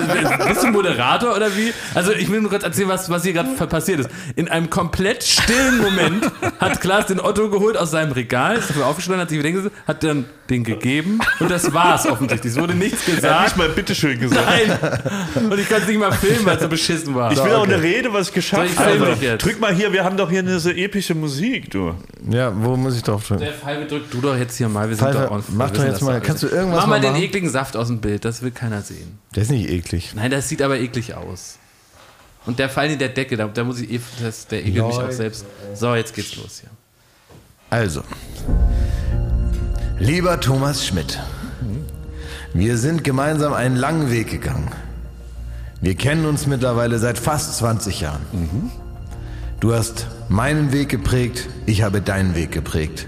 [0.48, 1.74] Bist du Moderator oder wie?
[1.94, 4.08] Also, ich will nur kurz erzählen, was, was hier gerade passiert ist.
[4.36, 8.86] In einem komplett stillen Moment hat Klaas den Otto geholt aus seinem Regal, ist dafür
[8.86, 12.52] aufgestanden, hat sich wieder hingesetzt, hat dann den gegeben und das war's offensichtlich.
[12.54, 13.44] Es wurde nichts Er hat gesagt.
[13.44, 14.46] nicht mal bitteschön gesagt.
[14.46, 15.44] Nein.
[15.50, 17.32] Und ich kann es nicht mal filmen, weil es so beschissen war.
[17.32, 19.16] Ich will auch eine Rede, was ich geschafft habe.
[19.20, 19.44] jetzt?
[19.44, 21.94] Drück mal hier, wir haben doch hier eine so epische Musik, du.
[22.28, 23.42] Ja, wo muss ich drauf drücken?
[23.44, 24.88] Der Pfeife drück du doch jetzt hier mal.
[24.88, 27.00] Wir sind Pfeife, doch on, mach doch jetzt mal- kannst du irgendwas Mach mal mal
[27.00, 27.22] den machen?
[27.22, 29.18] ekligen Saft aus dem Bild, das will keiner sehen.
[29.36, 30.12] Der ist nicht eklig.
[30.14, 31.58] Nein, das sieht aber eklig aus.
[32.46, 34.96] Und der Fall in der Decke, da, da muss ich eh, das, der ekelt mich
[34.96, 35.44] auch selbst.
[35.74, 36.70] So, jetzt geht's los hier.
[37.68, 38.02] Also,
[40.00, 41.20] lieber Thomas Schmidt,
[42.54, 44.72] Wir sind gemeinsam einen langen Weg gegangen.
[45.80, 48.22] Wir kennen uns mittlerweile seit fast 20 Jahren.
[49.60, 53.06] Du hast meinen Weg geprägt, ich habe deinen Weg geprägt.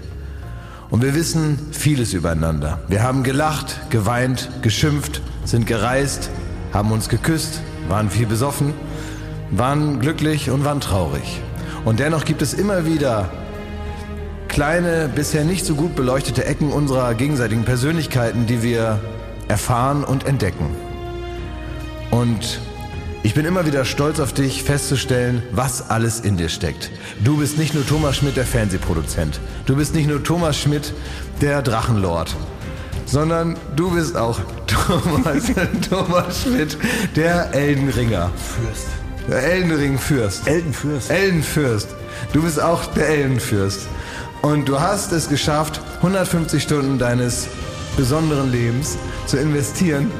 [0.91, 2.79] Und wir wissen vieles übereinander.
[2.87, 6.29] Wir haben gelacht, geweint, geschimpft, sind gereist,
[6.71, 8.73] haben uns geküsst, waren viel besoffen,
[9.49, 11.41] waren glücklich und waren traurig.
[11.85, 13.29] Und dennoch gibt es immer wieder
[14.53, 18.99] kleine, bisher nicht so gut beleuchtete Ecken unserer gegenseitigen Persönlichkeiten, die wir
[19.47, 20.69] erfahren und entdecken.
[22.11, 22.59] Und
[23.23, 26.91] ich bin immer wieder stolz auf dich, festzustellen, was alles in dir steckt.
[27.23, 29.39] Du bist nicht nur Thomas Schmidt, der Fernsehproduzent.
[29.65, 30.93] Du bist nicht nur Thomas Schmidt,
[31.41, 32.35] der Drachenlord.
[33.07, 35.51] Sondern du bist auch Thomas,
[35.89, 36.77] Thomas Schmidt,
[37.15, 38.29] der Eldenringer.
[38.35, 38.87] Fürst.
[39.27, 40.47] Der Eldenring-Fürst.
[40.47, 41.09] Eldenfürst.
[41.09, 41.87] Eldenfürst.
[42.33, 43.87] Du bist auch der Eldenfürst.
[44.43, 47.47] Und du hast es geschafft, 150 Stunden deines
[47.95, 50.11] besonderen Lebens zu investieren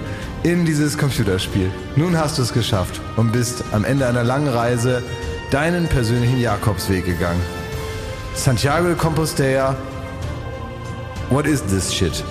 [0.44, 1.70] in dieses Computerspiel.
[1.98, 5.04] Nun hast du es geschafft und bist am Ende einer langen Reise
[5.52, 7.42] deinen persönlichen Jakobsweg gegangen.
[8.34, 9.76] Santiago de Compostela,
[11.30, 12.24] what is this shit?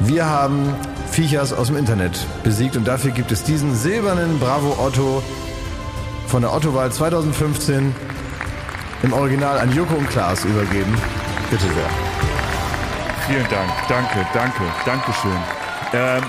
[0.00, 0.74] Wir haben
[1.12, 5.22] Viechers aus dem Internet besiegt und dafür gibt es diesen silbernen Bravo Otto
[6.26, 7.94] von der Otto-Wahl 2015
[9.02, 10.96] im Original an Joko und Klaas übergeben.
[11.50, 11.90] Bitte sehr.
[13.26, 13.70] Vielen Dank.
[13.88, 15.61] Danke, danke, Dankeschön.
[15.94, 16.22] Ähm,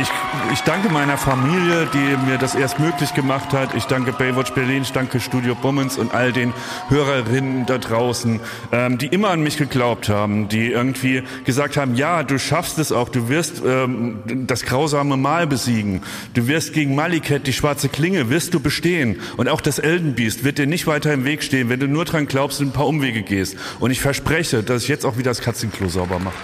[0.00, 0.08] ich,
[0.52, 3.74] ich danke meiner Familie, die mir das erst möglich gemacht hat.
[3.74, 6.54] Ich danke Baywatch Berlin, ich danke Studio Bummens und all den
[6.88, 8.40] Hörerinnen da draußen,
[8.72, 12.92] ähm, die immer an mich geglaubt haben, die irgendwie gesagt haben, ja, du schaffst es
[12.92, 18.30] auch, du wirst ähm, das grausame Mal besiegen, du wirst gegen Maliket, die schwarze Klinge,
[18.30, 19.20] wirst du bestehen.
[19.36, 22.26] Und auch das Eldenbiest wird dir nicht weiter im Weg stehen, wenn du nur dran
[22.26, 23.56] glaubst und ein paar Umwege gehst.
[23.80, 26.34] Und ich verspreche, dass ich jetzt auch wieder das Katzenklo sauber mache.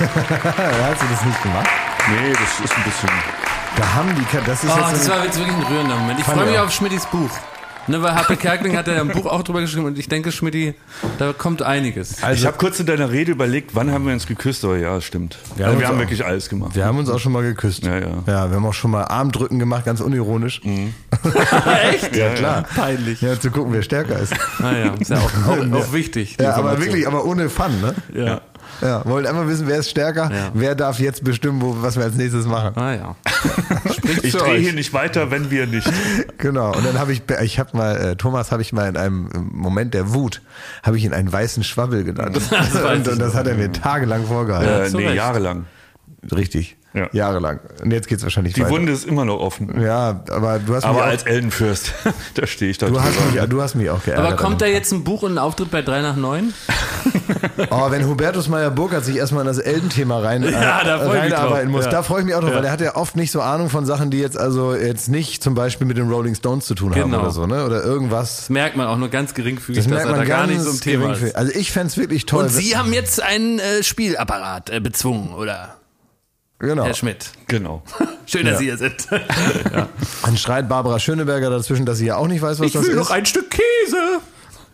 [0.00, 1.68] Hast du das nicht gemacht?
[2.08, 3.10] Nee, das ist ein bisschen...
[3.76, 6.18] Da haben die, das ist Oh, jetzt das war jetzt wirklich ein rührender Moment.
[6.18, 7.30] Ich freue ich mich auf Schmidtis Buch.
[7.86, 10.74] Ne, weil Happe Kerkeling hat ja ein Buch auch drüber geschrieben und ich denke, Schmidti,
[11.18, 12.18] da kommt einiges.
[12.18, 14.64] ich also, habe kurz in deiner Rede überlegt, wann haben wir uns geküsst?
[14.64, 15.38] Oh ja, stimmt.
[15.56, 16.74] Wir Wir haben wir haben wirklich alles gemacht.
[16.74, 17.84] wir haben uns auch schon mal geküsst.
[17.84, 18.22] Ja, ja.
[18.26, 20.60] Ja, wir haben auch schon mal Armdrücken gemacht, ganz unironisch.
[21.92, 22.14] Echt?
[22.14, 22.64] Ja, klar.
[22.74, 23.22] Peinlich.
[23.22, 24.34] Ja, zu gucken, wer stärker ist.
[24.58, 26.36] Naja, ist ja auch, auch, auch wichtig.
[26.40, 27.94] Ja, aber wirklich, aber ohne Fun, ne?
[28.14, 28.40] Ja.
[28.80, 30.50] Ja, wollen einfach wissen, wer ist stärker, Ja.
[30.54, 32.76] wer darf jetzt bestimmen, wo, was wir als nächstes machen.
[32.76, 33.16] Ah ja.
[34.22, 35.88] Ich drehe hier nicht weiter, wenn wir nicht.
[36.38, 36.74] Genau.
[36.74, 39.94] Und dann habe ich, ich habe mal, äh, Thomas habe ich mal in einem Moment
[39.94, 40.42] der Wut,
[40.82, 42.36] habe ich ihn einen weißen Schwabbel genannt.
[42.94, 44.98] und, und das hat er mir tagelang vorgehalten.
[45.00, 45.66] Ja, Äh, nee, jahrelang.
[46.34, 46.76] Richtig.
[46.92, 47.08] Ja.
[47.12, 47.60] Jahrelang.
[47.84, 48.72] Und jetzt geht's wahrscheinlich Die weiter.
[48.72, 49.80] Wunde ist immer noch offen.
[49.80, 51.92] Ja, aber du hast Aber mich als Eldenfürst,
[52.34, 54.26] da stehe ich da du hast mich, du hast mich auch geärgert.
[54.26, 56.52] Aber kommt da jetzt ein Buch und ein Auftritt bei 3 nach 9?
[57.70, 61.76] Oh, wenn Hubertus Meyer-Burkhardt sich erstmal in das Eldenthema rein, äh, Ja, da reinarbeiten drauf.
[61.76, 61.90] muss, Ja.
[61.90, 63.84] da freue ich mich auch drauf, weil er hat ja oft nicht so Ahnung von
[63.86, 67.10] Sachen, die jetzt also jetzt nicht zum Beispiel mit den Rolling Stones zu tun haben
[67.10, 67.20] Genau.
[67.22, 67.64] oder so, ne?
[67.64, 68.36] Oder irgendwas.
[68.36, 70.60] Das merkt man auch nur ganz geringfügig, Das dass merkt er man da gar nicht
[70.60, 71.34] so im Thema ist.
[71.36, 72.44] Also ich fänd's wirklich toll.
[72.44, 75.76] Und Sie haben jetzt einen äh, Spielapparat äh, bezwungen, oder?
[76.60, 76.84] Genau.
[76.84, 77.32] Herr Schmidt.
[77.48, 77.82] Genau.
[78.26, 78.58] Schön, dass Ja.
[78.58, 79.08] Sie hier sind.
[80.22, 82.90] Dann schreit Barbara Schöneberger dazwischen, dass sie ja auch nicht weiß, was Ich das will
[82.90, 82.96] ist.
[82.96, 84.20] noch ein Stück Käse.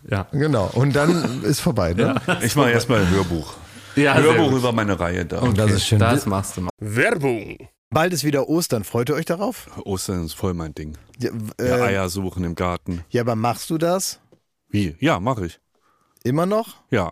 [0.09, 0.27] Ja.
[0.31, 0.69] Genau.
[0.73, 2.15] Und dann ist vorbei, ne?
[2.41, 3.55] Ich mache erstmal ein Hörbuch.
[3.95, 5.41] Ja, Hörbuch über meine Reihe da.
[5.55, 5.99] Das ist schön.
[5.99, 6.69] Das machst du mal.
[6.79, 7.57] Werbung.
[7.89, 8.83] Bald ist wieder Ostern.
[8.83, 9.67] Freut ihr euch darauf?
[9.85, 10.97] Ostern ist voll mein Ding.
[11.19, 13.03] Ja, Ja, äh, Eier suchen im Garten.
[13.09, 14.19] ja aber machst du das
[14.69, 14.95] Wie?
[14.99, 15.59] Ja, mache ich.
[16.23, 16.75] immer noch?
[16.91, 17.11] Ja.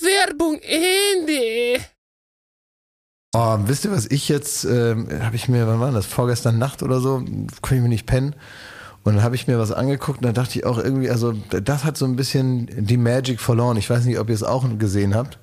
[0.00, 1.80] Werbung Ende.
[3.34, 6.82] Oh, wisst ihr, was ich jetzt, ähm, habe ich mir, wann war das, vorgestern Nacht
[6.82, 7.16] oder so,
[7.62, 8.34] konnte ich mir nicht pennen.
[9.04, 11.84] Und dann habe ich mir was angeguckt und da dachte ich auch irgendwie, also das
[11.84, 13.76] hat so ein bisschen die Magic verloren.
[13.76, 15.38] Ich weiß nicht, ob ihr es auch gesehen habt.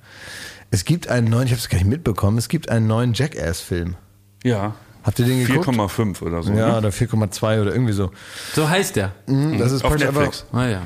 [0.70, 3.96] Es gibt einen neuen, ich habe es gar nicht mitbekommen, es gibt einen neuen Jackass-Film.
[4.44, 4.74] Ja.
[5.02, 5.68] Habt ihr den geguckt?
[5.68, 6.52] 4,5 oder so.
[6.52, 6.78] Ja, ne?
[6.78, 8.10] oder 4,2 oder irgendwie so.
[8.54, 9.12] So heißt der.
[9.26, 10.44] Mhm, Das ist Auf praktisch Netflix.
[10.52, 10.82] Ah ja.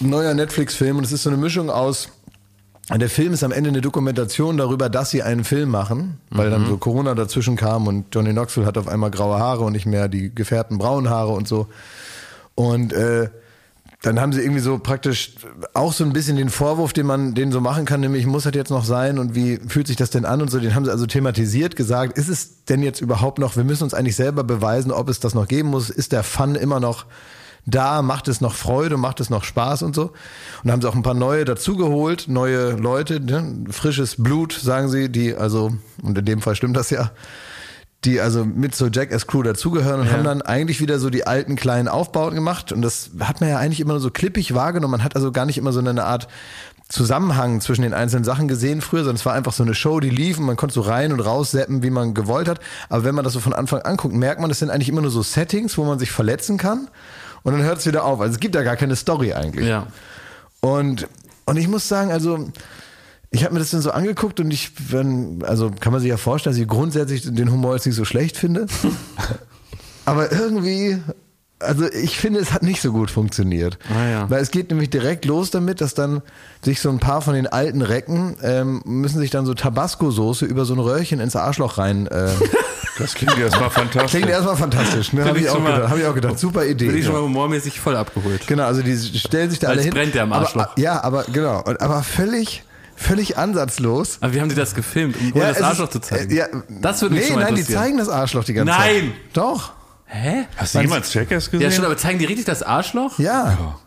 [0.00, 2.08] ein neuer Netflix-Film und es ist so eine Mischung aus.
[2.90, 6.66] Der Film ist am Ende eine Dokumentation darüber, dass sie einen Film machen, weil dann
[6.66, 10.08] so Corona dazwischen kam und Johnny Knoxville hat auf einmal graue Haare und nicht mehr
[10.08, 11.68] die gefärbten braunen Haare und so.
[12.54, 13.30] Und äh,
[14.02, 15.32] dann haben sie irgendwie so praktisch
[15.72, 18.54] auch so ein bisschen den Vorwurf, den man den so machen kann, nämlich muss das
[18.54, 20.90] jetzt noch sein und wie fühlt sich das denn an und so, den haben sie
[20.90, 24.92] also thematisiert, gesagt, ist es denn jetzt überhaupt noch, wir müssen uns eigentlich selber beweisen,
[24.92, 27.06] ob es das noch geben muss, ist der Fun immer noch
[27.66, 30.04] da, macht es noch Freude, macht es noch Spaß und so.
[30.04, 30.12] Und
[30.64, 33.64] da haben sie auch ein paar neue dazugeholt, neue Leute, ne?
[33.70, 35.72] frisches Blut, sagen sie, die also,
[36.02, 37.10] und in dem Fall stimmt das ja,
[38.04, 41.56] die also mit zur Jackass Crew dazugehören und haben dann eigentlich wieder so die alten
[41.56, 42.70] kleinen Aufbauten gemacht.
[42.70, 44.92] Und das hat man ja eigentlich immer nur so klippig wahrgenommen.
[44.92, 46.28] Man hat also gar nicht immer so eine Art
[46.90, 50.10] Zusammenhang zwischen den einzelnen Sachen gesehen früher, sondern es war einfach so eine Show, die
[50.10, 52.60] lief und man konnte so rein und raus zappen, wie man gewollt hat.
[52.90, 55.00] Aber wenn man das so von Anfang an guckt, merkt man, das sind eigentlich immer
[55.00, 56.88] nur so Settings, wo man sich verletzen kann.
[57.44, 58.20] Und dann hört es wieder auf.
[58.20, 59.68] Also es gibt da gar keine Story eigentlich.
[59.68, 59.86] Ja.
[60.60, 61.06] Und,
[61.44, 62.48] und ich muss sagen, also
[63.30, 66.16] ich habe mir das dann so angeguckt und ich, wenn, also kann man sich ja
[66.16, 68.66] vorstellen, dass ich grundsätzlich den Humor jetzt nicht so schlecht finde.
[70.06, 70.98] Aber irgendwie,
[71.64, 73.78] also ich finde, es hat nicht so gut funktioniert.
[73.94, 74.30] Ah, ja.
[74.30, 76.22] Weil es geht nämlich direkt los damit, dass dann
[76.62, 80.64] sich so ein paar von den alten Recken ähm, müssen sich dann so Tabasco-Soße über
[80.64, 82.06] so ein Röhrchen ins Arschloch rein.
[82.06, 82.28] Äh,
[82.96, 84.10] Das klingt erstmal fantastisch.
[84.12, 85.24] klingt erstmal fantastisch, ne?
[85.24, 86.38] Habe ich ich, auch gedacht, hab ich auch gedacht.
[86.38, 86.86] Super Idee.
[86.86, 88.46] Bin ich schon mal humormäßig voll abgeholt.
[88.46, 89.94] Genau, also die stellen sich da Weil alle es hin.
[89.94, 90.62] brennt ja im Arschloch.
[90.68, 92.62] Aber, ja, aber genau, und, aber völlig,
[92.94, 94.18] völlig ansatzlos.
[94.20, 96.30] Aber wie haben die das gefilmt, um ja, das Arschloch ist- zu zeigen?
[96.30, 96.46] äh, Ja,
[96.80, 98.94] das würde mich nee, schon mal nein, die zeigen das Arschloch die ganze Nein!
[98.94, 99.12] Zeit.
[99.32, 99.72] Doch.
[100.14, 100.46] Hä?
[100.56, 101.68] Hast du jemals Jackass gesehen?
[101.68, 103.18] Ja, schon, aber zeigen die richtig das Arschloch?
[103.18, 103.78] Ja.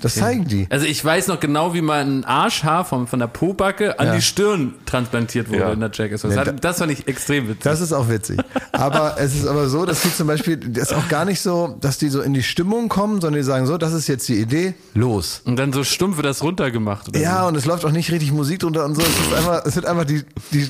[0.00, 0.66] Das zeigen die.
[0.70, 4.14] Also ich weiß noch genau, wie mal ein Arschhaar vom, von der Pobacke an Ja.
[4.14, 5.72] die Stirn transplantiert wurde Ja.
[5.72, 6.22] in der Jackass.
[6.22, 7.62] Das, Nee, hat- da- das fand ich extrem witzig.
[7.64, 8.40] Das ist auch witzig.
[8.72, 11.76] Aber es ist aber so, dass die zum Beispiel, das ist auch gar nicht so,
[11.80, 14.36] dass die so in die Stimmung kommen, sondern die sagen so, das ist jetzt die
[14.40, 15.42] Idee, los.
[15.44, 17.08] und dann so stumpf wird das runtergemacht.
[17.08, 17.48] Oder Ja, so.
[17.48, 19.02] und es läuft auch nicht richtig Musik drunter und so.
[19.02, 20.22] Es ist einfach, es wird einfach, die,
[20.52, 20.68] die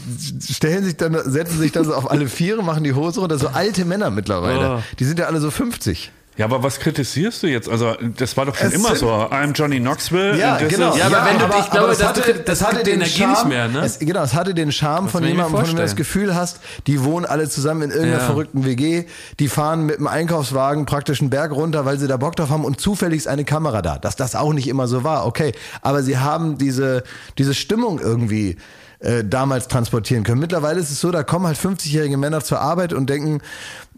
[0.52, 3.48] stellen sich dann, setzen sich dann so auf alle Viere, machen die Hose runter, so
[3.48, 4.76] alte Männer mittlerweile.
[4.78, 4.83] Oh.
[4.98, 6.11] Die sind ja alle so 50.
[6.37, 7.69] Ja, aber was kritisierst du jetzt?
[7.69, 9.09] Also, das war doch schon Es immer so.
[9.11, 10.38] I'm Johnny Knoxville.
[10.38, 10.97] Ja, genau.
[10.97, 13.19] Ja, aber wenn du- ich glaube, es das hatte, das das hatte die den Energie
[13.19, 13.81] Charme, nicht mehr, ne?
[13.85, 15.97] Es, genau, es hatte den Charme von ich mir jemandem, von dem du das.
[15.97, 18.27] Gefühl hast, die wohnen alle zusammen in irgendeiner Ja.
[18.27, 19.05] verrückten WG,
[19.38, 22.64] die fahren mit dem Einkaufswagen praktisch einen Berg runter, weil sie da Bock drauf haben
[22.64, 23.99] und zufällig ist eine Kamera da.
[23.99, 25.53] Dass das auch nicht immer so war, okay.
[25.83, 27.03] Aber sie haben diese,
[27.37, 28.57] diese Stimmung irgendwie
[29.00, 30.40] äh, damals transportieren können.
[30.40, 33.40] Mittlerweile ist es so, da kommen halt 50-jährige Männer zur Arbeit und denken,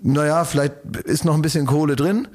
[0.03, 2.29] naja, vielleicht ist noch ein bisschen Kohle drin.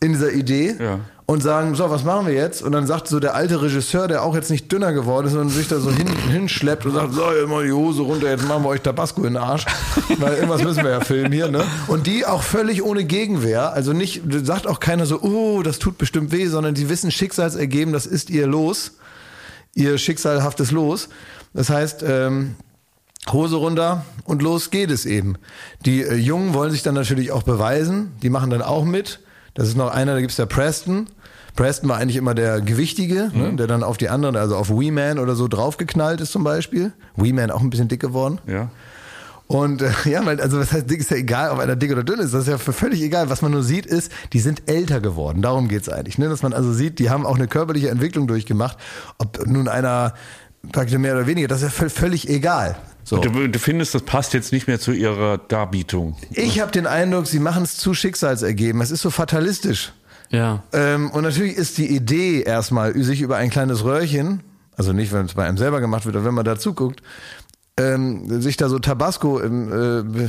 [0.00, 1.00] in dieser Idee Ja.
[1.26, 2.62] und sagen, so, was machen wir jetzt?
[2.62, 5.48] Und dann sagt so der alte Regisseur, der auch jetzt nicht dünner geworden ist, sondern
[5.50, 8.68] sich da so hin, hinschleppt und sagt, so, mal die Hose runter, jetzt machen wir
[8.68, 9.66] euch Tabasco in den Arsch.
[10.18, 11.64] Weil irgendwas müssen wir ja filmen hier, ne?
[11.88, 15.98] Und die auch völlig ohne Gegenwehr, also nicht, sagt auch keiner so, oh, das tut
[15.98, 18.92] bestimmt weh, sondern die wissen Schicksalsergeben, das ist ihr Los,
[19.74, 21.08] ihr schicksalhaftes Los.
[21.54, 22.56] Das heißt, ähm,
[23.32, 25.36] Hose runter und los geht es eben.
[25.84, 29.20] Die äh, Jungen wollen sich dann natürlich auch beweisen, die machen dann auch mit.
[29.54, 31.06] Das ist noch einer, da gibt's der Preston.
[31.56, 34.92] Preston war eigentlich immer der Gewichtige, ne, der dann auf die anderen, also auf Wee
[34.92, 36.92] Man oder so draufgeknallt ist zum Beispiel.
[37.16, 38.40] Wee Man auch ein bisschen dick geworden.
[38.46, 38.70] Ja.
[39.48, 42.04] Und äh, ja, weil, also was heißt dick, ist ja egal, ob einer dick oder
[42.04, 43.28] dünn ist, das ist ja völlig egal.
[43.28, 45.42] Was man nur sieht, ist, die sind älter geworden.
[45.42, 46.18] Darum geht's eigentlich.
[46.18, 46.28] Ne?
[46.28, 48.78] Dass man also sieht, die haben auch eine körperliche Entwicklung durchgemacht.
[49.16, 50.14] Ob nun einer
[50.72, 52.76] praktisch mehr oder weniger, das ist ja völ- völlig egal.
[53.04, 53.16] So.
[53.18, 56.16] Du, du findest, das passt jetzt nicht mehr zu ihrer Darbietung.
[56.30, 58.82] Ich habe den Eindruck, sie machen es zu schicksalsergeben.
[58.82, 59.92] Es ist so fatalistisch.
[60.30, 60.62] Ja.
[60.74, 64.42] Ähm, und natürlich ist die Idee erstmal, sich über ein kleines Röhrchen,
[64.76, 67.02] also nicht, wenn es bei einem selber gemacht wird, aber wenn man da zuguckt,
[67.78, 70.28] ähm, sich da so Tabasco im, äh,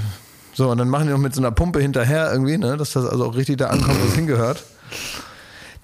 [0.54, 3.06] so, und dann machen die noch mit so einer Pumpe hinterher irgendwie, ne, dass das
[3.06, 4.64] also auch richtig da ankommt, wo es hingehört.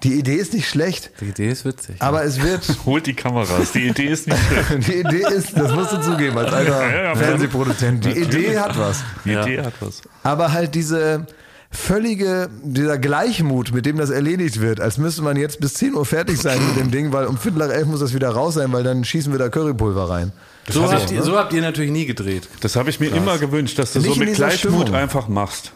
[0.02, 1.96] Die Idee ist nicht schlecht, Die Idee ist witzig.
[2.00, 3.72] aber es wird, Holt die Kameras.
[3.72, 4.86] Die Idee ist nicht schlecht.
[4.88, 8.78] die Idee ist, das musst du zugeben als alter Ja, ja, Fernsehproduzent, die Idee hat
[8.78, 9.02] was.
[9.24, 9.42] Die Ja.
[9.42, 10.02] Idee hat was.
[10.22, 11.26] Aber halt diese
[11.70, 16.06] völlige, dieser Gleichmut, mit dem das erledigt wird, als müsste man jetzt bis 10 Uhr
[16.06, 18.72] fertig sein mit dem Ding, weil um Viertel nach elf muss das wieder raus sein,
[18.72, 20.32] weil dann schießen wir da Currypulver rein.
[20.68, 22.48] so, hab habt ich- ihr, so habt ihr natürlich nie gedreht.
[22.60, 24.94] Das habe ich mir immer gewünscht, dass du Nicht so mit Gleichmut Stimmung.
[24.94, 25.72] einfach machst.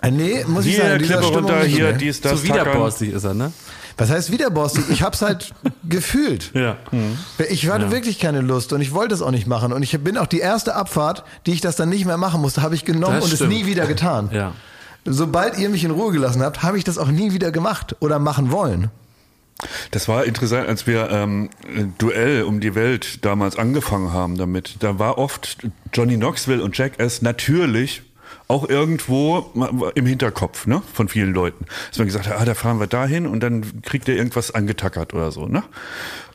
[0.00, 1.98] Ah, nee, muss ich Hier, sagen, in dieser Klippe runter, nicht, hier, ne?
[1.98, 2.66] dies, das, tackern.
[2.66, 3.52] widerborstig ist er, ne?
[3.96, 4.84] Was heißt widerborstig?
[4.90, 5.52] Ich hab's halt
[5.88, 6.52] gefühlt.
[6.54, 6.76] Ja.
[7.50, 9.72] Ich hatte wirklich keine Lust und ich wollte es auch nicht machen.
[9.72, 12.62] Und ich bin auch die erste Abfahrt, die ich das dann nicht mehr machen musste,
[12.62, 13.52] habe ich genommen Das und stimmt.
[13.52, 14.30] es nie wieder getan.
[14.32, 14.52] Ja.
[15.04, 18.20] Sobald ihr mich in Ruhe gelassen habt, habe ich das auch nie wieder gemacht oder
[18.20, 18.90] machen wollen.
[19.90, 21.50] Das war interessant, als wir ähm,
[21.98, 24.76] Duell um die Welt damals angefangen haben damit.
[24.78, 25.58] Da war oft
[25.92, 28.02] Johnny Knoxville und Jackass natürlich
[28.48, 29.52] auch irgendwo
[29.94, 31.66] im Hinterkopf ne, von vielen Leuten.
[31.88, 35.12] Dass man gesagt hat, ah, da fahren wir dahin und dann kriegt er irgendwas angetackert
[35.12, 35.46] oder so.
[35.46, 35.62] Ne?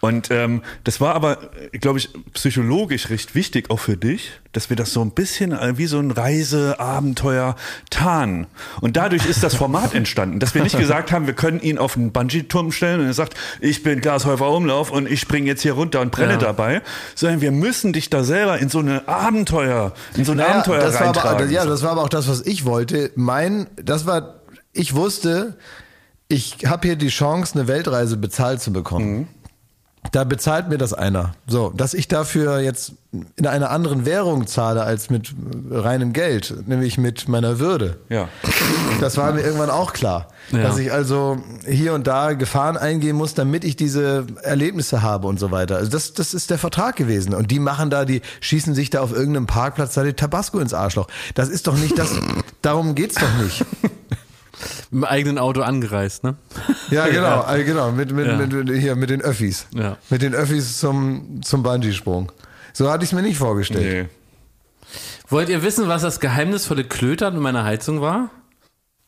[0.04, 1.38] Und ähm, das war aber,
[1.80, 5.78] glaube ich, psychologisch recht wichtig, auch für dich, dass wir das so ein bisschen äh,
[5.78, 7.56] wie so ein Reiseabenteuer
[7.90, 8.48] tarnen.
[8.82, 11.96] Und dadurch ist das Format entstanden, dass wir nicht gesagt haben, wir können ihn auf
[11.96, 15.72] einen Bungee-Turm stellen und er sagt, ich bin Glashäufer Umlauf und ich springe jetzt hier
[15.72, 16.38] runter und brenne Ja.
[16.40, 16.82] dabei,
[17.16, 20.80] sondern wir müssen dich da selber in so eine Abenteuer, in so ein Naja, Abenteuer
[20.82, 21.50] das war aber, reintragen.
[21.50, 23.12] ja, das war aber auch das, was ich wollte.
[23.16, 24.42] Mein, das war,
[24.74, 25.56] ich wusste,
[26.28, 29.30] ich habe hier die Chance, eine Weltreise bezahlt zu bekommen.
[30.12, 31.34] Da bezahlt mir das einer.
[31.48, 32.94] So, dass ich dafür jetzt
[33.36, 35.34] in einer anderen Währung zahle als mit
[35.70, 37.98] reinem Geld, nämlich mit meiner Würde.
[38.10, 38.28] ja.
[39.00, 40.28] Das war mir irgendwann auch klar.
[40.52, 40.62] Ja.
[40.62, 41.38] Dass ich also
[41.68, 45.78] hier und da Gefahren eingehen muss, damit ich diese Erlebnisse habe und so weiter.
[45.78, 47.34] Also das, das ist der Vertrag gewesen.
[47.34, 50.74] Und die machen da, die schießen sich da auf irgendeinem Parkplatz da die Tabasco ins
[50.74, 51.08] Arschloch.
[51.34, 52.12] Das ist doch nicht das,
[52.62, 53.66] darum geht's doch nicht.
[54.92, 56.36] Im eigenen Auto angereist, ne?
[56.92, 58.38] Ja, genau, äh, genau, mit, mit, Ja.
[58.38, 59.68] mit, mit, hier, mit den Öffis.
[59.74, 59.98] Ja.
[60.10, 62.32] Mit den Öffis zum, zum Bungee-Sprung.
[62.74, 64.10] So hatte ich es mir nicht vorgestellt.
[64.10, 64.96] Nee.
[65.30, 68.30] Wollt ihr wissen, was das geheimnisvolle Klötern in meiner Heizung war?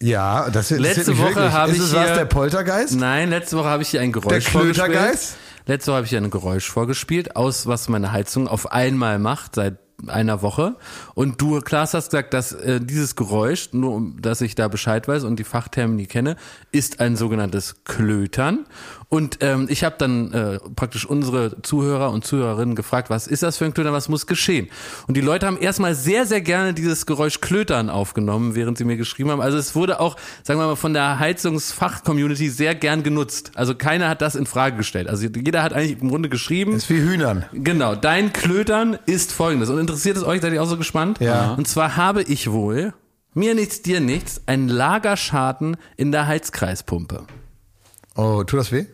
[0.02, 2.96] Ja, das das Letzte Woche habe Ist ich es was, hier- der Poltergeist?
[2.96, 4.88] Nein, letzte Woche habe ich hier ein Geräusch Der vorgespielt.
[4.92, 5.38] Klötergeist?
[5.68, 9.56] Letzte Woche habe ich hier ein Geräusch vorgespielt, aus was meine Heizung auf einmal macht
[9.56, 9.78] seit
[10.08, 10.76] einer Woche.
[11.14, 15.24] Und du, Klaas, hast gesagt, dass äh, dieses Geräusch, nur dass ich da Bescheid weiß
[15.24, 16.36] und die Fachtermini kenne,
[16.72, 18.66] ist ein sogenanntes Klötern.
[19.10, 23.58] Und ähm, ich habe dann äh, praktisch unsere Zuhörer und Zuhörerinnen gefragt, was ist das
[23.58, 24.68] für ein Klötern, was muss geschehen?
[25.08, 28.98] Und die Leute haben erstmal sehr, sehr gerne dieses Geräusch Klötern aufgenommen, während sie mir
[28.98, 29.42] geschrieben haben.
[29.42, 33.52] Also es wurde auch, sagen wir mal, von der Heizungsfach-Community sehr gern genutzt.
[33.56, 35.08] Also keiner hat das in Frage gestellt.
[35.08, 37.46] Also jeder hat eigentlich im Grunde geschrieben, Ist wie Hühnern.
[37.54, 39.70] Genau, dein Klötern ist folgendes.
[39.70, 41.20] Und interessiert es euch, seid ihr auch so gespannt?
[41.20, 41.54] Ja.
[41.54, 42.94] Und zwar habe ich wohl,
[43.34, 47.26] mir nichts, dir nichts, einen Lagerschaden in der Heizkreispumpe.
[48.18, 48.86] Oh, tut das weh?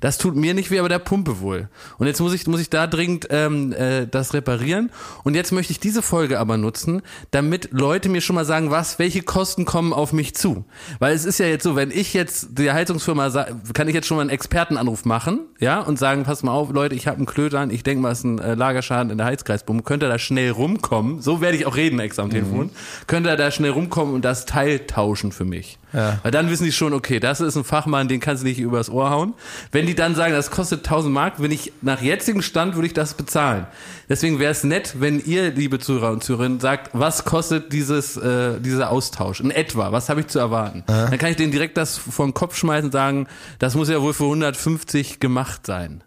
[0.00, 1.68] Das tut mir nicht weh, aber der Pumpe wohl.
[1.98, 4.90] Und jetzt muss ich, muss ich da dringend ähm, äh, das reparieren.
[5.24, 8.98] Und jetzt möchte ich diese Folge aber nutzen, damit Leute mir schon mal sagen, was,
[8.98, 10.64] welche Kosten kommen auf mich zu.
[10.98, 13.30] Weil es ist ja jetzt so, wenn ich jetzt der Heizungsfirma
[13.74, 16.94] kann ich jetzt schon mal einen Expertenanruf machen, ja, und sagen, pass mal auf, Leute,
[16.94, 19.82] ich habe einen Klötern, ich denke mal, es ist ein äh, Lagerschaden in der Heizkreispumpe.
[19.82, 21.20] Könnt ihr da schnell rumkommen?
[21.20, 22.70] So werde ich auch reden extra am Telefon.
[23.06, 25.78] Könnt ihr da schnell rumkommen und das Teil tauschen für mich?
[25.92, 26.18] Ja.
[26.22, 28.90] Weil dann wissen die schon, okay, das ist ein Fachmann, den kannst du nicht übers
[28.90, 29.34] Ohr hauen.
[29.72, 32.92] Wenn die dann sagen, das kostet 1000 Mark, wenn ich nach jetzigem Stand würde ich
[32.94, 33.66] das bezahlen.
[34.08, 38.58] Deswegen wäre es nett, wenn ihr, liebe Zuhörer und Zuhörerinnen, sagt, was kostet dieses, äh,
[38.60, 39.92] dieser Austausch in etwa?
[39.92, 40.82] Was habe ich zu erwarten?
[40.86, 43.28] Dann kann ich denen direkt das vor den Kopf schmeißen und sagen,
[43.60, 46.02] das muss ja wohl für 150 gemacht sein.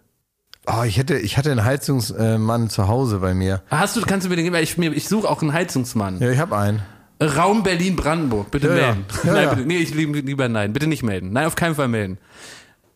[0.65, 3.61] Oh, ich hätte, ich hatte einen Heizungsmann zu Hause bei mir.
[3.69, 4.55] Hast du, kannst du mir den geben?
[4.57, 6.19] Ich, ich suche auch einen Heizungsmann.
[6.19, 6.81] Ja, ich habe einen.
[7.21, 8.51] Raum Berlin-Brandenburg.
[8.51, 9.05] Bitte Ja, melden.
[9.23, 9.53] Ja, nein, ja.
[9.53, 10.73] bitte, nee, ich lieb, lieber nein.
[10.73, 11.31] Bitte nicht melden.
[11.31, 12.17] Nein, auf keinen Fall melden.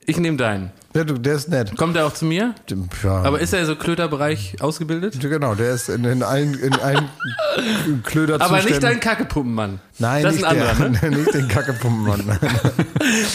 [0.09, 0.71] Ich nehme deinen.
[0.95, 1.75] Ja, du, der ist nett.
[1.75, 2.55] Kommt er auch zu mir?
[3.03, 3.11] Ja.
[3.23, 5.19] Aber ist er so Klöterbereich ausgebildet?
[5.19, 7.09] Genau, der ist in, in allen, in allen
[8.03, 9.79] Klöder Aber nicht dein Kackepumpenmann.
[9.99, 11.17] Nein, das nicht, ist ein anderer, der, ne?
[11.17, 12.21] nicht den Kackepumpenmann.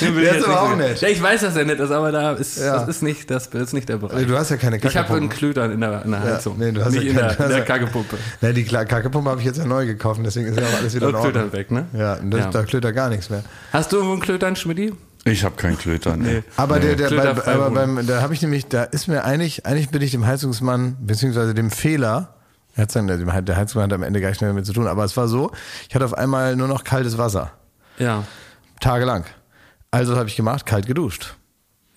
[0.00, 1.00] Den Der ist aber auch nett.
[1.02, 2.78] Ja, ich weiß, dass er nett ist, aber da ist, Ja.
[2.80, 4.26] das ist nicht, das, das ist nicht der Bereich.
[4.26, 5.20] du hast ja keine ich habe Kackepumpe.
[5.20, 6.58] einen Klötern in der, in der Heizung.
[6.58, 8.16] nee, du hast nicht ja in keine- der, in der ja- Kackepumpe.
[8.40, 11.08] Ne, die Kackepumpe habe ich jetzt ja neu gekauft, deswegen ist ja auch alles wieder
[11.10, 11.52] in Und Ordnung.
[11.52, 11.86] Weg, ne?
[11.92, 12.50] Ja, und das, Ja.
[12.50, 13.42] da klötert gar nichts mehr.
[13.72, 14.92] Hast du irgendwo einen Klötern, Schmidti?
[15.24, 16.16] Ich habe keinen Klöter.
[16.16, 16.42] Nee.
[16.56, 19.66] Aber der, der, Klöter bei, aber beim, da habe ich nämlich, da ist mir eigentlich,
[19.66, 22.34] eigentlich bin ich dem Heizungsmann, beziehungsweise dem Fehler,
[22.74, 25.16] er der, der Heizungsmann hat am Ende gar nichts mehr damit zu tun, aber es
[25.16, 25.52] war so,
[25.88, 27.52] ich hatte auf einmal nur noch kaltes Wasser.
[27.98, 28.24] Ja.
[28.80, 29.24] Tagelang.
[29.90, 31.36] Also habe ich gemacht, kalt geduscht.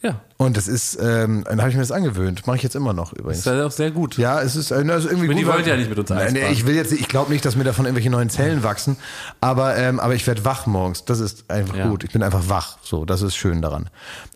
[0.05, 0.21] Ja.
[0.37, 2.45] Und das ist, ähm, dann habe ich mir das angewöhnt.
[2.45, 3.43] Mache ich jetzt immer noch übrigens.
[3.43, 4.17] Das ist ja auch sehr gut.
[4.17, 5.47] Ja, es ist, äh, also irgendwie Aber die gut.
[5.47, 6.49] weil- wollt ja nicht mit uns Nein, nee.
[6.51, 8.97] Ich will jetzt, ich glaube nicht, dass mir davon irgendwelche neuen Zellen wachsen,
[9.41, 11.05] aber, ähm, aber ich werde wach morgens.
[11.05, 11.87] Das ist einfach Ja.
[11.87, 12.03] gut.
[12.03, 12.77] Ich bin einfach wach.
[12.83, 13.89] So, das ist schön daran.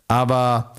[0.08, 0.74] Aber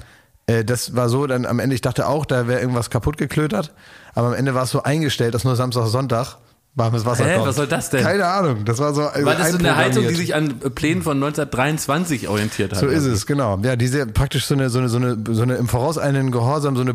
[0.47, 3.73] äh, das war so, dann am Ende, ich dachte auch, da wäre irgendwas kaputt geklötert,
[4.15, 6.39] aber am Ende war es so eingestellt, dass nur Samstag, Sonntag
[6.75, 7.35] warmes Wasser Hä?
[7.35, 7.49] kommt.
[7.49, 8.03] Was soll das denn?
[8.03, 8.65] Keine Ahnung.
[8.65, 9.03] Das war so.
[9.03, 12.79] äh, War das so eine Heizung, die sich an Plänen von 1923 orientiert hat?
[12.81, 13.59] So ist es, genau.
[13.63, 16.83] Ja, diese praktisch so eine, so eine, so eine, so eine im vorauseilenden Gehorsam, so
[16.83, 16.95] eine,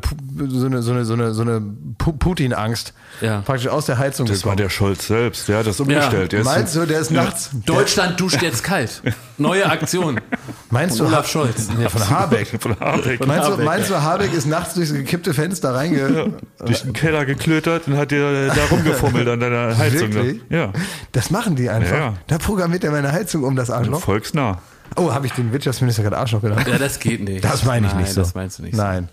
[0.50, 1.62] so eine, so eine, so eine, so eine
[2.00, 2.94] Pu- Putin-Angst.
[3.22, 3.42] Ja.
[3.42, 4.58] Praktisch aus der Heizung Das war gekommen.
[4.58, 6.32] der Scholz selbst, der hat das umgestellt.
[6.32, 7.50] Der ist- Meinst du, der ist nachts?
[7.66, 9.02] Deutschland duscht jetzt kalt.
[9.38, 10.20] Neue Aktion.
[10.72, 11.68] Meinst Von du Olaf Scholz.
[11.78, 12.48] Nee, von Habeck.
[12.60, 13.26] von Habeck.
[13.26, 16.34] Meinst du, Habeck, meinst du, Habeck ist nachts durchs gekippte Fenster reinge...
[16.66, 20.14] durch den Keller geklötert und hat dir da rumgefummelt an deiner Heizung.
[20.14, 20.42] Wirklich?
[20.50, 20.72] Ja,
[21.12, 21.92] Das machen die einfach.
[21.92, 22.14] Ja, ja.
[22.28, 24.02] Da programmiert er meine Heizung um das Arschloch.
[24.02, 24.60] volksnah.
[24.98, 26.68] Oh, habe ich den Wirtschaftsminister gerade Arschloch genannt?
[26.68, 27.44] Ja, das geht nicht.
[27.44, 28.22] Das meine ich Nein, nicht so.
[28.22, 29.10] das meinst du nicht Nein.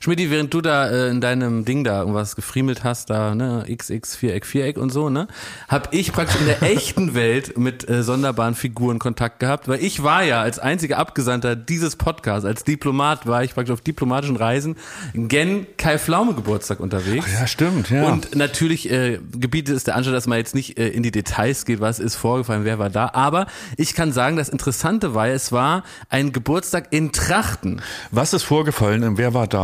[0.00, 4.16] Schmidti, während du da äh, in deinem Ding da irgendwas gefriemelt hast, da, ne, XX,
[4.16, 5.28] Viereck, Viereck und so, ne,
[5.68, 10.02] hab ich praktisch in der echten Welt mit äh, sonderbaren Figuren Kontakt gehabt, weil ich
[10.02, 14.76] war ja als einziger Abgesandter dieses Podcasts, als Diplomat war ich praktisch auf diplomatischen Reisen
[15.14, 17.26] gen Kai Pflaume Geburtstag unterwegs.
[17.32, 18.04] Ja, stimmt, ja.
[18.04, 21.64] Und natürlich äh, gebietet es der Anschein, dass man jetzt nicht äh, in die Details
[21.64, 23.10] geht, was ist vorgefallen, wer war da.
[23.12, 23.46] Aber
[23.76, 27.82] ich kann sagen, das Interessante war, es war ein Geburtstag in Trachten.
[28.10, 29.57] Was ist vorgefallen und wer war da?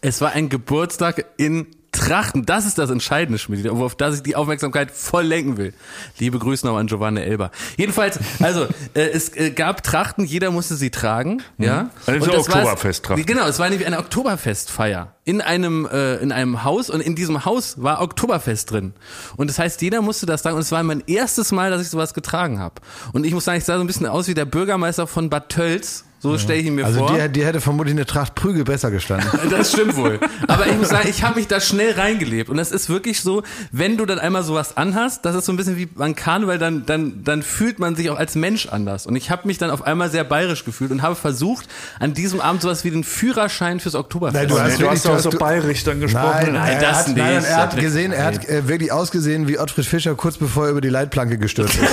[0.00, 2.46] Es war ein Geburtstag in Trachten.
[2.46, 5.74] Das ist das Entscheidende, Schmidt, auf das ich die Aufmerksamkeit voll lenken will.
[6.18, 7.50] Liebe Grüße noch an Giovanni Elber.
[7.76, 11.90] Jedenfalls, also äh, es äh, gab Trachten, jeder musste sie tragen, ja.
[12.06, 13.26] Also Und das war- Oktoberfesttrachten.
[13.26, 17.44] Genau, es war nämlich eine Oktoberfestfeier in einem äh, in einem Haus und in diesem
[17.44, 18.94] Haus war Oktoberfest drin.
[19.36, 21.90] Und das heißt, jeder musste das tragen und es war mein erstes Mal, dass ich
[21.90, 22.76] sowas getragen habe.
[23.12, 25.50] Und ich muss sagen, ich sah so ein bisschen aus wie der Bürgermeister von Bad
[25.50, 26.04] Tölz.
[26.22, 27.16] So stelle ich ihn mir Also vor.
[27.16, 29.28] dir, dir hätte vermutlich eine Tracht Prügel besser gestanden.
[29.50, 30.20] Das stimmt wohl.
[30.46, 32.48] Aber ich muss sagen, ich habe mich da schnell reingelebt.
[32.48, 33.42] Und das ist wirklich so,
[33.72, 36.86] wenn du dann einmal sowas anhast, das ist so ein bisschen wie beim Karneval, dann,
[36.86, 39.04] dann, dann fühlt man sich auch als Mensch anders.
[39.06, 41.66] Und ich habe mich dann auf einmal sehr bayerisch gefühlt und habe versucht,
[41.98, 44.36] an diesem Abend sowas wie den Führerschein fürs Oktoberfest.
[44.36, 46.28] Nein, du hast du wirklich- hast auch so bayerisch dann gesprochen.
[46.30, 47.16] Nein, Nein, er das hat, nicht.
[47.16, 50.70] Nein, er hat gesehen, er hat äh, wirklich ausgesehen wie Ottfried Fischer kurz bevor er
[50.70, 51.82] über die Leitplanke gestürzt ist.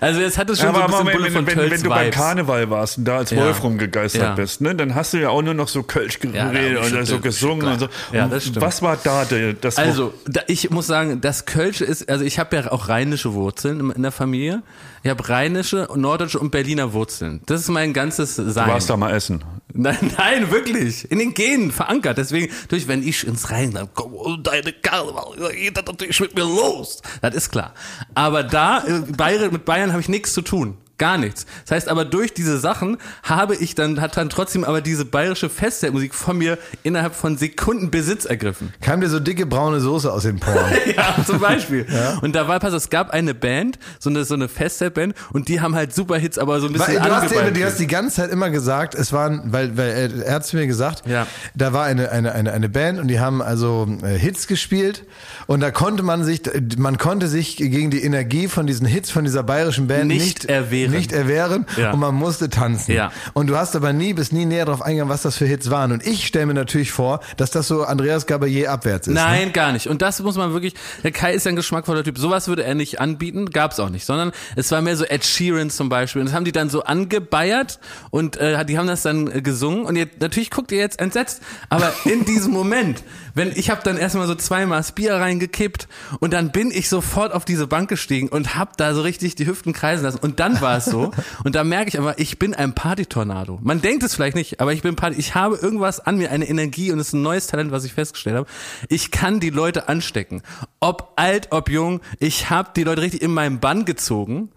[0.00, 1.70] also jetzt hat es schon aber so ein bisschen Moment, Bulle wenn, von wenn, Tölz
[1.72, 2.10] wenn du beim.
[2.10, 3.38] Karneval warst und da als Ja.
[3.38, 4.34] Wolf rumgegeistert Ja.
[4.34, 7.20] bist, ne, dann hast du ja auch nur noch so Kölsch Ja, geredet und so
[7.20, 7.88] gesungen und so.
[8.12, 8.60] Ja, Und das stimmt.
[8.60, 12.38] Was war da der, das Also, da, ich muss sagen, das Kölsche ist, also ich
[12.38, 14.62] habe ja auch rheinische Wurzeln in- der Familie.
[15.02, 17.40] Ich habe rheinische, norddeutsche und Berliner Wurzeln.
[17.46, 18.46] Das ist mein ganzes Sein.
[18.46, 19.42] du warst da mal essen.
[19.72, 21.10] Nein, nein, wirklich.
[21.10, 22.18] In den Genen verankert.
[22.18, 26.42] Deswegen, natürlich, wenn ich ins Rheinland komme, oh, deine Karneval, geht das natürlich mit mir
[26.44, 27.00] los.
[27.22, 27.72] Das ist klar.
[28.14, 30.76] Aber da, äh, mit Bayern habe ich nichts zu tun.
[31.00, 31.46] Gar nichts.
[31.64, 35.48] Das heißt aber durch diese Sachen habe ich dann, hat dann trotzdem aber diese bayerische
[35.48, 38.74] Festzeltmusik von mir innerhalb von Sekunden Besitz ergriffen.
[38.82, 40.58] Kam dir so dicke braune Soße aus dem Porn.
[40.96, 41.86] Ja, zum Beispiel.
[42.20, 45.60] Und da war, pass, es gab eine Band, so eine, so eine Festzeltband und die
[45.62, 47.56] haben halt super Hits, aber so ein bisschen Weil, du, hast, angeballt.
[47.56, 50.56] du hast die ganze Zeit immer gesagt, es waren, weil, weil er, er hat zu
[50.56, 51.26] mir gesagt, Ja.
[51.54, 55.04] da war eine, eine, eine, eine Band und die haben also äh, Hits gespielt
[55.46, 56.42] und da konnte man sich,
[56.76, 60.44] man konnte sich gegen die Energie von diesen Hits von dieser bayerischen Band Nicht nicht,
[60.46, 60.89] erwehren.
[60.90, 61.92] Nicht erwehren Ja.
[61.92, 62.92] und man musste tanzen.
[62.92, 63.12] Ja.
[63.32, 65.92] Und du hast aber nie, bis nie näher darauf eingegangen, was das für Hits waren.
[65.92, 69.14] Und ich stelle mir natürlich vor, dass das so Andreas Gabalier abwärts ist.
[69.14, 69.20] Ne?
[69.20, 69.86] Nein, gar nicht.
[69.88, 72.18] Und das muss man wirklich, der Kai ist ja ein geschmackvoller Typ.
[72.18, 75.70] Sowas würde er nicht anbieten, gab's auch nicht, sondern es war mehr so Ed Sheeran
[75.70, 76.20] zum Beispiel.
[76.20, 77.78] Und das haben die dann so angebeiert
[78.10, 79.84] und äh, die haben das dann äh, gesungen.
[79.84, 83.02] Und ihr, natürlich guckt ihr jetzt entsetzt, aber in diesem Moment,
[83.34, 85.88] wenn ich habe dann erstmal so zweimal das Bier reingekippt
[86.20, 89.46] und dann bin ich sofort auf diese Bank gestiegen und hab da so richtig die
[89.46, 90.18] Hüften kreisen lassen.
[90.18, 91.10] Und dann war es so.
[91.44, 93.58] Und da merke ich aber, ich bin ein Partytornado.
[93.62, 95.16] Man denkt es vielleicht nicht, aber ich bin Party.
[95.18, 97.92] Ich habe irgendwas an mir, eine Energie und es ist ein neues Talent, was ich
[97.92, 98.46] festgestellt habe.
[98.88, 100.42] Ich kann die Leute anstecken.
[100.80, 102.00] Ob alt, ob jung.
[102.18, 104.50] Ich habe die Leute richtig in meinen Bann gezogen.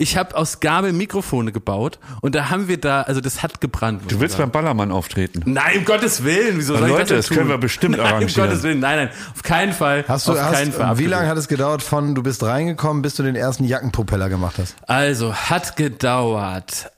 [0.00, 4.02] Ich habe aus Gabel Mikrofone gebaut und da haben wir da, also das hat gebrannt.
[4.06, 4.52] Du willst sagen.
[4.52, 5.42] beim Ballermann auftreten.
[5.44, 6.58] Nein, um Gottes Willen.
[6.58, 7.36] Wieso soll ich Leute, das, denn das tun?
[7.36, 8.44] können wir bestimmt nein, arrangieren.
[8.44, 10.04] Um Gottes Willen, nein, nein, auf keinen Fall.
[10.06, 13.02] Hast du, auf keinen hast, Fall wie lange hat es gedauert von, du bist reingekommen,
[13.02, 14.76] bis du den ersten Jackenpropeller gemacht hast?
[14.86, 16.92] Also, hat gedauert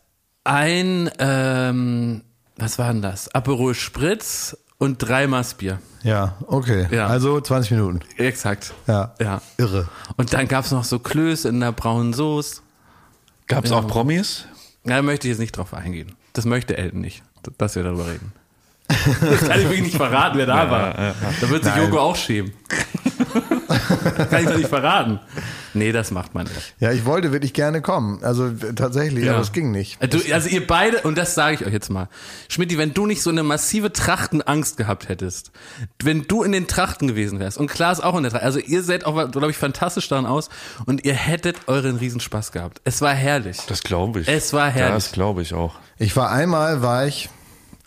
[0.45, 2.23] ein, ähm,
[2.57, 3.35] was war denn das?
[3.35, 5.79] Aperol Spritz und drei Maß Bier.
[6.03, 6.87] Ja, okay.
[6.91, 7.07] Ja.
[7.07, 8.01] Also 20 Minuten.
[8.17, 8.73] Exakt.
[8.87, 9.15] Ja.
[9.21, 9.41] Ja.
[9.59, 9.89] Irre.
[10.17, 12.63] Und dann gab's noch so Klöße in der braunen Soße.
[13.51, 13.79] Gab es Ja.
[13.79, 14.47] auch Promis?
[14.85, 16.13] Da möchte ich jetzt nicht drauf eingehen.
[16.33, 17.23] Das möchte Elton nicht,
[17.59, 18.33] dass wir darüber reden.
[19.21, 21.15] Das kann ich wirklich nicht verraten, wer da war.
[21.41, 21.85] Da wird sich Nein.
[21.85, 22.53] Jogo auch schämen.
[24.31, 25.21] kann ich doch nicht verraten.
[25.75, 26.75] Nee, das macht man nicht.
[26.81, 28.23] Ja, ich wollte wirklich gerne kommen.
[28.25, 29.33] Also tatsächlich, Ja.
[29.35, 30.01] aber es ging nicht.
[30.03, 32.09] Also, also ihr beide, und das sage ich euch jetzt mal,
[32.49, 35.53] Schmidti, wenn du nicht so eine massive Trachtenangst gehabt hättest,
[36.03, 38.83] wenn du in den Trachten gewesen wärst, und Klaas auch in der Tracht, also ihr
[38.83, 40.49] seht auch, glaube ich, fantastisch daran aus,
[40.87, 42.81] und ihr hättet euren Riesenspaß gehabt.
[42.85, 43.59] Es war herrlich.
[43.69, 44.29] Das glaube ich.
[44.29, 44.95] Es war herrlich.
[45.05, 45.75] Das glaube ich auch.
[45.99, 47.29] Ich war einmal, war ich,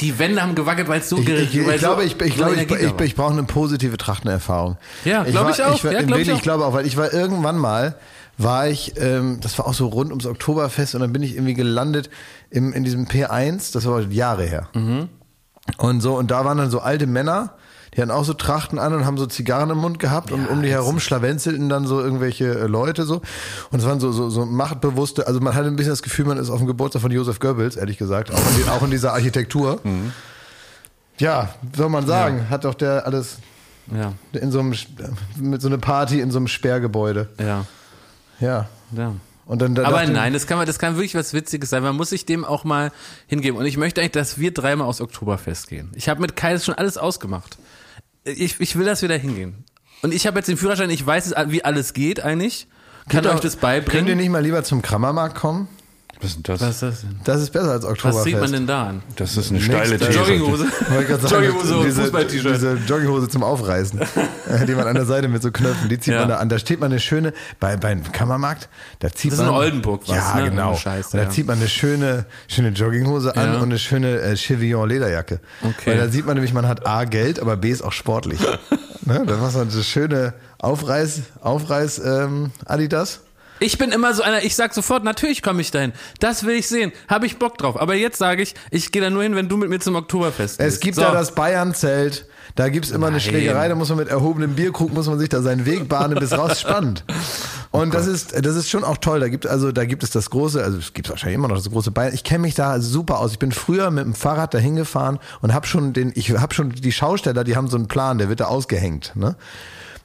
[0.01, 2.35] Die Wände haben gewackelt, weil es so ich, ge- ich, ich, so- glaube, ich, ich,
[2.35, 4.77] glaube, ich, ich, ich, ich brauche eine positive Trachtenerfahrung.
[5.05, 5.83] Ja, glaube ich auch.
[5.83, 6.35] war, Ja, ich Willi, auch.
[6.37, 7.95] ich glaube auch, weil ich war irgendwann mal,
[8.37, 11.53] war ich, ähm, das war auch so rund ums Oktoberfest und dann bin ich irgendwie
[11.53, 12.09] gelandet
[12.49, 14.67] im, in diesem P1, das war Jahre her.
[14.73, 15.09] Mhm.
[15.77, 17.53] Und so, und da waren dann so alte Männer,
[17.95, 20.61] die hatten auch so Trachten an und haben so Zigarren im Mund gehabt und um
[20.61, 23.21] die herum schlawenzelten dann so irgendwelche äh, Leute so.
[23.71, 26.37] Und es waren so, so, so machtbewusste, also man hatte ein bisschen das Gefühl, man
[26.37, 29.13] ist auf dem Geburtstag von Josef Goebbels, ehrlich gesagt, auch in, die, auch in dieser
[29.13, 29.79] Architektur.
[29.83, 30.11] Mhm.
[31.19, 33.37] Ja, soll man sagen, hat doch der alles
[33.91, 34.73] Ja, in so einem,
[35.37, 37.29] mit so einer Party in so einem Sperrgebäude.
[37.39, 37.65] ja,
[38.39, 38.67] Ja.
[38.95, 39.13] ja.
[39.45, 41.83] Dann, da Aber nein, das kann, man, das kann wirklich was Witziges sein.
[41.83, 42.91] Man muss sich dem auch mal
[43.27, 43.59] hingeben.
[43.59, 45.91] Und ich möchte eigentlich, dass wir dreimal aufs Oktoberfest gehen.
[45.95, 47.57] Ich habe mit Kai schon alles ausgemacht.
[48.23, 49.65] Ich, ich will, dass wir da hingehen.
[50.01, 52.67] Und ich habe jetzt den Führerschein, ich weiß, es, wie alles geht eigentlich.
[53.09, 54.05] Kann euch das beibringen.
[54.05, 55.67] Könnt ihr nicht mal lieber zum Krammermarkt kommen?
[56.23, 56.61] Was ist denn das?
[56.61, 57.19] was ist das denn?
[57.25, 58.15] Das ist besser als Oktoberfest.
[58.17, 59.03] Was sieht man denn da an?
[59.17, 60.11] Das ist eine Nächste- steile These.
[60.11, 60.65] Jogginghose.
[61.29, 62.55] Jogginghose und diese, Fußball-T-Shirt.
[62.55, 63.99] diese Jogginghose zum Aufreißen,
[64.49, 66.21] äh, die man an der Seite mit so Knöpfen, die zieht Ja.
[66.21, 66.49] man da an.
[66.49, 68.69] Da steht man eine schöne, bei, beim Kammermarkt,
[68.99, 69.53] da zieht Das ist man.
[69.53, 70.49] in Oldenburg was, Ja, ne?
[70.49, 70.75] genau.
[70.75, 71.29] Scheiße, und da ja.
[71.29, 73.57] zieht man eine schöne, schöne Jogginghose an Ja.
[73.57, 75.39] und eine schöne äh, Chevillon Lederjacke.
[75.61, 75.73] Okay.
[75.91, 78.39] Weil da sieht man nämlich, man hat A, Geld, aber B ist auch sportlich.
[79.05, 79.23] ne?
[79.25, 83.19] Da macht man so schöne Aufreiß, Aufreiß, ähm, Adidas.
[83.63, 85.93] Ich bin immer so einer, ich sag sofort, natürlich komme ich dahin.
[86.19, 86.91] Das will ich sehen.
[87.07, 87.79] Habe ich Bock drauf.
[87.79, 90.59] Aber jetzt sage ich, ich gehe da nur hin, wenn du mit mir zum Oktoberfest
[90.59, 91.01] Es gibt so.
[91.01, 92.25] da das Bayern-Zelt.
[92.55, 93.21] Da gibt's immer eine Nein.
[93.21, 96.33] Schlägerei, da muss man mit erhobenem Bierkrug, muss man sich da seinen Weg bahnen bis
[96.33, 96.59] raus.
[96.59, 97.05] Spannend.
[97.71, 99.21] Und das ist, das ist schon auch toll.
[99.21, 101.69] Da gibt, also, da gibt es das große, also es gibt wahrscheinlich immer noch das
[101.69, 102.13] große Bayern.
[102.13, 103.31] Ich kenne mich da super aus.
[103.31, 106.71] Ich bin früher mit dem Fahrrad dahin gefahren und habe schon den, ich habe schon
[106.71, 109.13] die Schausteller, die haben so einen Plan, der wird da ausgehängt.
[109.15, 109.35] Ne?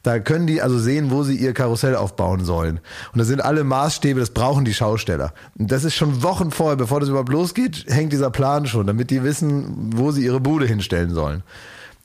[0.02, 2.80] Da können die also sehen, wo sie ihr Karussell aufbauen sollen.
[3.12, 5.32] Und da sind alle Maßstäbe, das brauchen die Schausteller.
[5.58, 9.10] Und das ist schon Wochen vorher, bevor das überhaupt losgeht, hängt dieser Plan schon, damit
[9.10, 11.42] die wissen, wo sie ihre Bude hinstellen sollen.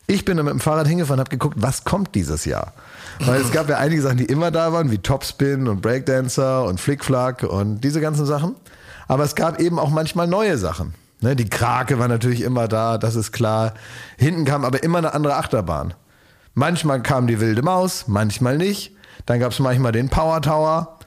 [0.06, 2.74] Ich bin dann mit dem Fahrrad hingefahren und habe geguckt, was kommt dieses Jahr.
[3.20, 6.82] Weil es gab ja einige Sachen, die immer da waren, wie Topspin und Breakdancer und
[6.82, 8.56] Flickflack und diese ganzen Sachen.
[9.08, 10.94] Aber es gab eben auch manchmal neue Sachen.
[11.22, 13.76] Ne, die Krake war natürlich immer da, das ist klar.
[14.18, 15.94] Hinten kam aber immer eine andere Achterbahn.
[16.54, 18.92] Manchmal kam die wilde Maus, manchmal nicht.
[19.26, 21.00] Dann gab es manchmal den Power Tower.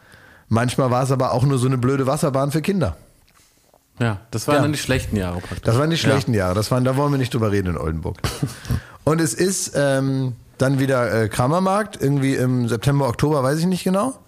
[0.49, 2.97] Manchmal war es aber auch nur so eine blöde Wasserbahn für Kinder.
[3.99, 4.63] Ja, das waren Ja.
[4.63, 5.63] dann die schlechten Jahre praktisch.
[5.63, 6.55] Das waren die schlechten Jahre.
[6.55, 8.19] Das waren, da wollen wir nicht drüber reden in Oldenburg.
[9.05, 13.85] Und es ist ähm, dann wieder äh, Kramermarkt, irgendwie im September, Oktober, weiß ich nicht
[13.85, 14.19] genau.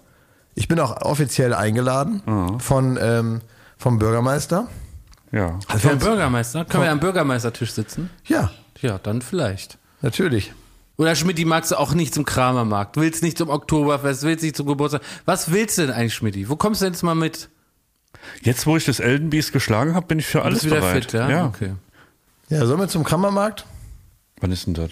[0.55, 3.41] Ich bin auch offiziell eingeladen von ähm,
[3.77, 4.67] vom Bürgermeister.
[5.31, 5.57] Ja.
[5.69, 5.77] Ja.
[5.77, 6.65] Vom Bürgermeister?
[6.65, 8.09] Können wir am Bürgermeistertisch sitzen?
[8.25, 8.51] Ja,
[8.81, 9.77] Ja, dann vielleicht.
[10.01, 10.51] natürlich.
[10.99, 14.67] Oder Schmidt, magst du auch nicht zum Kramermarkt, willst nicht zum Oktoberfest, willst nicht zum
[14.67, 15.01] Geburtstag.
[15.23, 16.49] Was willst du denn eigentlich, Schmidt?
[16.49, 17.47] Wo kommst du denn jetzt mal mit?
[18.41, 21.05] Jetzt, wo ich das Eldenbeast geschlagen habe, bin ich für alles Bist wieder bereit.
[21.05, 21.29] fit, ja?
[21.29, 21.45] ja.
[21.45, 21.71] Okay.
[22.49, 23.65] Ja, sollen wir zum Kramermarkt?
[24.41, 24.89] Wann ist denn das?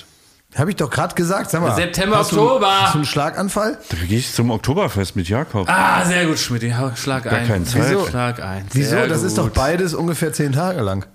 [0.56, 1.52] Habe ich doch gerade gesagt.
[1.52, 1.76] Sag mal.
[1.76, 2.84] September, hast du, Oktober.
[2.84, 3.78] Hast du einen Schlaganfall?
[3.90, 5.68] Da gehe ich zum Oktoberfest mit Jakob.
[5.70, 6.64] Ah, sehr gut, Schmidt.
[6.96, 7.48] Schlag ein.
[7.48, 7.90] keine Zeit.
[7.90, 8.08] Wieso?
[8.08, 8.66] Schlag ein.
[8.72, 8.92] Wieso?
[8.92, 9.56] Sehr Das ist doch gut.
[9.56, 11.06] beides ungefähr zehn Tage lang.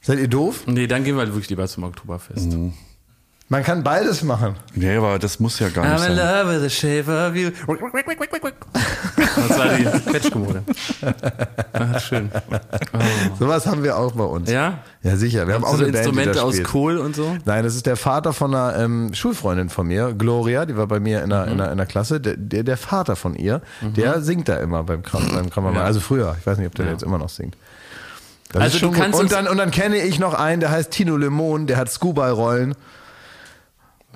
[0.00, 0.64] Seid ihr doof?
[0.66, 2.48] Nee, dann gehen wir wirklich lieber zum Oktoberfest.
[3.50, 4.56] Man kann beides machen.
[4.74, 6.46] Nee, aber das muss ja gar nicht I'm in sein.
[6.46, 7.50] love with the shape of you.
[9.36, 10.62] Das war die Quetschkommode.
[11.72, 12.30] Ah, schön.
[13.38, 14.50] Sowas haben wir auch bei uns.
[14.50, 14.80] Ja?
[15.02, 15.46] Ja, sicher.
[15.46, 16.62] Wir haben auch So eine Band, Instrumente das aus.
[16.62, 17.36] Kohl und so?
[17.46, 21.00] Nein, das ist der Vater von einer ähm, Schulfreundin von mir, Gloria, die war bei
[21.00, 22.20] mir in der, in der, in der Klasse.
[22.20, 25.82] Der, der, der Vater von ihr, der singt da immer beim Kram, beim Krammermann.
[25.84, 27.56] Also früher, ich weiß nicht, ob der jetzt immer noch singt.
[28.52, 30.70] Das Also ist schon du kannst und dann und dann kenne ich noch einen, der
[30.70, 32.74] heißt Tino Lemon, der hat Scuba-Rollen.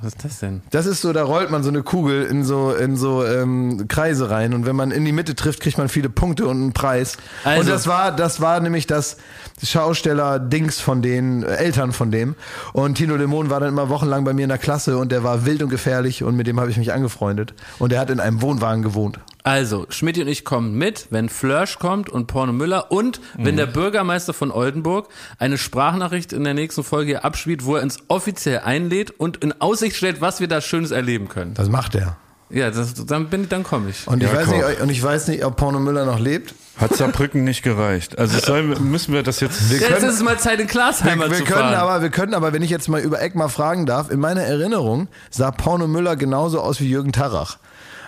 [0.03, 0.62] Was ist das denn?
[0.70, 4.30] Das ist so, da rollt man so eine Kugel in so in so ähm, Kreise
[4.30, 7.16] rein und wenn man in die Mitte trifft, kriegt man viele Punkte und einen Preis.
[7.44, 9.16] Also- und das war das war nämlich das
[9.62, 12.34] Schausteller Dings von den äh, Eltern von dem
[12.72, 15.46] und Tino Lemon war dann immer wochenlang bei mir in der Klasse und der war
[15.46, 18.42] wild und gefährlich und mit dem habe ich mich angefreundet und der hat in einem
[18.42, 19.20] Wohnwagen gewohnt.
[19.45, 23.66] Also, Schmidt und ich kommen mit, wenn Flörsch kommt und Porno Müller und wenn der
[23.66, 28.61] Bürgermeister von Oldenburg eine Sprachnachricht in der nächsten Folge hier abspielt, wo er uns offiziell
[28.61, 31.55] einlädt und in Aussicht stellt, was wir da Schönes erleben können.
[31.55, 32.16] Das macht er.
[32.51, 34.07] Ja, das, dann bin dann komme ich.
[34.07, 34.59] Und ich Ja, weiß komm.
[34.59, 36.55] nicht und ich weiß nicht, ob Porno Müller noch lebt.
[36.79, 38.18] Hat Saarbrücken nicht gereicht.
[38.18, 39.70] Also soll, müssen wir das jetzt.
[39.70, 41.75] Jetzt können- ist es mal Zeit, in Glasheimer wir zu können fahren.
[41.75, 44.43] aber, wir können aber, wenn ich jetzt mal über Eck mal fragen darf, in meiner
[44.43, 47.59] Erinnerung sah Porno Müller genauso aus wie Jürgen Tarach.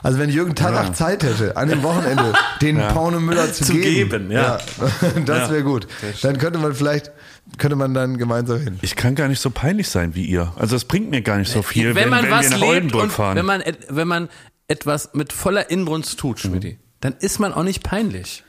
[0.03, 4.11] Also wenn Jürgen Tarach Zeit hätte, an dem Wochenende den Porno Müller zu, Zu geben,
[4.11, 4.59] geben, ja.
[5.25, 5.51] das Ja.
[5.51, 5.87] wäre gut.
[6.23, 7.11] Dann könnte man vielleicht,
[7.59, 8.79] könnte man dann gemeinsam hin.
[8.83, 10.53] Ich kann gar nicht so peinlich sein wie ihr.
[10.57, 12.71] Also es bringt mir gar nicht so viel, wenn, man wenn was wir nach lebt
[12.71, 13.37] Oldenburg und fahren.
[13.37, 14.29] wenn man, wenn man
[14.69, 18.43] etwas mit voller Inbrunst tut, Schmidti, dann ist man auch nicht peinlich.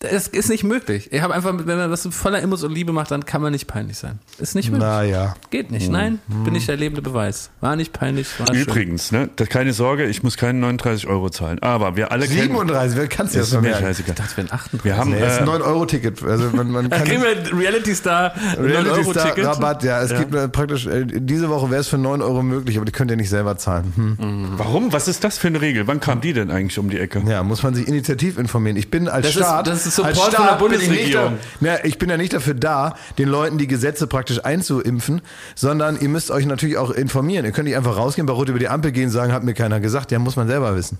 [0.00, 1.08] Das ist nicht möglich.
[1.12, 3.50] Ich habe einfach, wenn man was mit voller Inbrunst und Liebe macht, dann kann man
[3.50, 4.20] nicht peinlich sein.
[4.38, 4.86] Ist nicht möglich.
[4.88, 5.34] Naja.
[5.50, 5.90] Geht nicht.
[5.90, 7.50] Nein, bin ich der lebende Beweis.
[7.60, 8.28] War nicht peinlich.
[8.38, 8.62] War schön.
[8.62, 11.58] Übrigens, ne, das, keine Sorge, ich muss keine 39 Euro zahlen.
[11.62, 12.42] Aber wir alle kennen.
[12.42, 14.14] 37, wer kannst du Das das ist mir scheißegal.
[14.16, 14.84] Ich dachte, wir sind 38.
[14.84, 16.22] Wir haben Nee, ist ein äh, 9-Euro-Ticket.
[16.22, 19.44] Also man, man Dann kann kriegen wir Reality Star Reality Star 9-Euro-Ticket.
[19.46, 20.00] Rabatt, ja.
[20.00, 22.92] Es gibt äh, praktisch, äh, diese Woche wäre es für 9 Euro möglich, aber die
[22.92, 23.92] könnt ihr nicht selber zahlen.
[23.96, 24.48] Hm.
[24.58, 24.92] warum?
[24.92, 25.88] Was ist das für eine Regel?
[25.88, 27.20] Wann kam die denn eigentlich um die Ecke?
[27.26, 28.76] Ja, muss man sich initiativ informieren.
[28.76, 29.66] Ich bin als Das ist- Staat.
[29.66, 31.38] das ist Support als von der Staat bin ich Bundesregierung.
[31.60, 35.20] da- Ja, ich bin ja nicht dafür da, den Leuten die Gesetze praktisch einzuimpfen,
[35.54, 37.44] sondern ihr müsst euch natürlich auch informieren.
[37.44, 39.80] Ihr könnt nicht einfach rausgehen, bei Rot über die Ampel gehen, sagen, hat mir keiner
[39.80, 40.12] gesagt.
[40.12, 40.98] Ja, muss man selber wissen.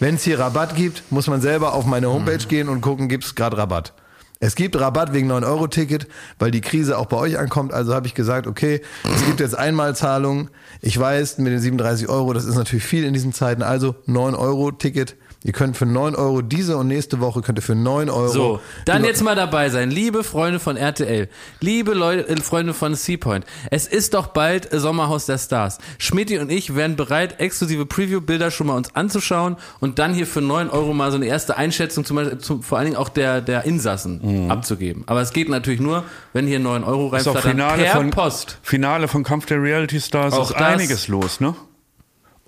[0.00, 3.24] Wenn es hier Rabatt gibt, muss man selber auf meine Homepage gehen und gucken, gibt
[3.24, 3.92] es gerade Rabatt.
[4.40, 6.06] Es gibt Rabatt wegen 9-Euro-Ticket,
[6.38, 7.72] weil die Krise auch bei euch ankommt.
[7.74, 8.80] Also habe ich gesagt, okay,
[9.12, 10.50] es gibt jetzt Einmalzahlungen.
[10.80, 13.64] Ich weiß, mit den 37 Euro, das ist natürlich viel in diesen Zeiten.
[13.64, 15.16] Also 9-Euro-Ticket.
[15.44, 18.28] Ihr könnt für 9 Euro diese und nächste Woche könnt ihr für 9 Euro.
[18.28, 19.88] So, dann jetzt mal dabei sein.
[19.88, 21.28] Liebe Freunde von RTL,
[21.60, 25.78] liebe Leute, äh, Freunde von Seapoint, es ist doch bald Sommerhaus der Stars.
[25.98, 30.40] Schmidti und ich wären bereit, exklusive Preview-Bilder schon mal uns anzuschauen und dann hier für
[30.40, 33.40] 9 Euro mal so eine erste Einschätzung, zum Beispiel, zum, vor allen Dingen auch der,
[33.40, 35.04] der Insassen abzugeben.
[35.06, 38.10] Aber es geht natürlich nur, wenn hier 9 Euro Ist auch reinflattern, Finale per von,
[38.10, 38.58] Post.
[38.62, 40.34] Finale von Kampf der Reality Stars.
[40.34, 40.66] Auch ist das.
[40.66, 41.54] einiges los, ne?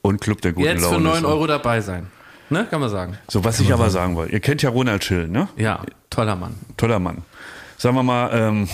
[0.03, 0.97] Und Club der guten Jetzt Laune.
[0.97, 1.29] für 9 so.
[1.29, 2.09] Euro dabei sein.
[2.51, 3.17] Ne, kann man sagen.
[3.29, 4.33] So, was ich aber sagen wollte.
[4.33, 5.49] Ihr kennt ja Ronald Schill, ne?
[5.57, 6.55] Ja, toller Mann.
[6.77, 7.19] Toller Mann.
[7.79, 8.69] Sagen wir mal, ähm,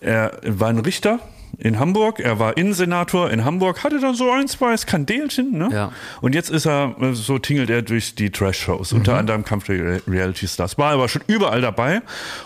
[0.00, 1.18] er war ein Richter
[1.58, 5.68] in Hamburg, er war Innensenator in Hamburg, hatte dann so ein, zwei Skandelchen, ne?
[5.72, 5.92] Ja.
[6.20, 9.78] Und jetzt ist er, äh, so tingelt er durch die Trash-Shows, unter anderem Kampf der
[9.78, 10.78] Re- Reality Stars.
[10.78, 12.00] War aber schon überall dabei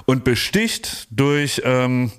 [0.07, 2.11] und besticht durch, ähm,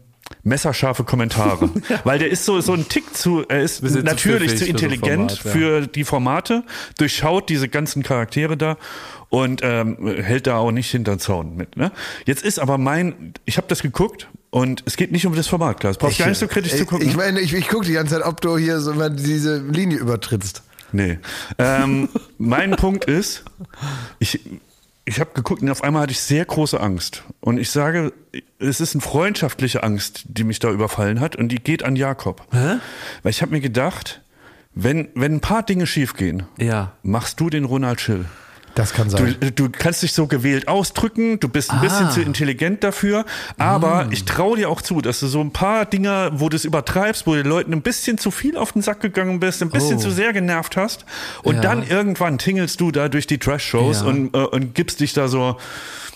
[0.48, 1.70] messerscharfe Kommentare.
[2.04, 4.70] Weil der ist so, so ein Tick zu, er ist zu natürlich zu für so
[4.70, 5.52] intelligent Format, ja.
[5.52, 6.64] für die Formate,
[6.98, 8.78] durchschaut diese ganzen Charaktere da
[9.30, 11.78] und ähm, hält da auch nicht hinter den Zaun mit.
[11.78, 11.92] Ne?
[12.26, 15.80] Jetzt ist aber mein, ich habe das geguckt und es geht nicht um das Format,
[15.80, 15.92] klar.
[15.92, 17.08] Es braucht gar nicht so kritisch ich, zu gucken.
[17.08, 19.98] Ich meine, ich, ich gucke die ganze Zeit, ob du hier so mal diese Linie
[19.98, 20.64] übertrittst.
[20.94, 21.20] Nee.
[21.58, 23.44] Ähm, mein Punkt ist,
[24.20, 24.40] ich,
[25.08, 27.24] ich habe geguckt und auf einmal hatte ich sehr große Angst.
[27.40, 28.12] Und ich sage,
[28.60, 32.46] es ist eine freundschaftliche Angst, die mich da überfallen hat und die geht an Jakob.
[32.52, 32.80] Weil
[33.30, 34.22] ich habe mir gedacht,
[34.76, 36.92] wenn, wenn ein paar Dinge schiefgehen, Ja.
[37.04, 38.26] machst du den Ronald Schill.
[38.78, 39.36] Das kann Du, sein.
[39.56, 43.26] du kannst dich so gewählt ausdrücken, du bist ein bisschen zu intelligent dafür,
[43.58, 46.64] aber ich traue dir auch zu, dass du so ein paar Dinger, wo du es
[46.64, 49.70] übertreibst, wo du den Leuten ein bisschen zu viel auf den Sack gegangen bist, ein
[49.70, 50.02] bisschen Oh.
[50.02, 51.06] zu sehr genervt hast
[51.42, 51.62] und Ja.
[51.62, 54.08] dann irgendwann tingelst du da durch die Trash-Shows Ja.
[54.08, 55.58] und, äh, und gibst dich da so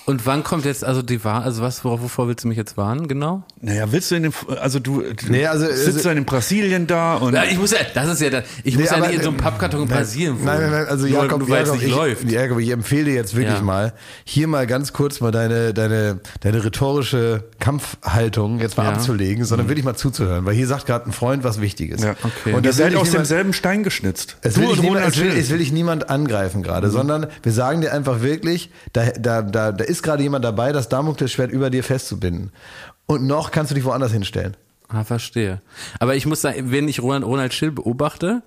[0.05, 2.75] Und wann kommt jetzt also die Wahl, also was, worauf, wovor willst du mich jetzt
[2.75, 3.43] warnen, genau?
[3.61, 6.87] Naja, willst du in dem, also du, du Nee, also- sitzt also- dann in Brasilien
[6.87, 9.29] da und Ja, ich muss ja, das ist ja, ich muss ja nicht in so
[9.29, 10.45] einem Pappkarton in nein, Brasilien wohnen.
[10.45, 12.31] Nein, nein, nein, also Jakob, nur weil es Jakob, nicht ich, läuft.
[12.31, 13.61] Jakob, ich empfehle dir jetzt wirklich Ja.
[13.61, 13.93] mal,
[14.23, 18.93] hier mal ganz kurz mal deine, deine, deine rhetorische Kampfhaltung jetzt mal Ja.
[18.93, 22.01] abzulegen, sondern wirklich mal zuzuhören, weil hier sagt gerade ein Freund was Wichtiges.
[22.01, 22.15] ja.
[22.23, 22.53] Okay.
[22.53, 24.37] Und das ich aus niemand- demselben Stein geschnitzt.
[24.41, 26.91] Es du will, niemand, es, will, es will ich niemand angreifen gerade, Mhm.
[26.91, 30.89] sondern wir sagen dir einfach wirklich, da, da, da, da ist gerade jemand dabei, das
[30.89, 32.51] Damoklesschwert über dir festzubinden.
[33.05, 34.55] Und noch kannst du dich woanders hinstellen.
[34.93, 35.61] Ah, verstehe.
[35.99, 38.41] Aber ich muss sagen, wenn ich Ronald, Ronald Schill beobachte,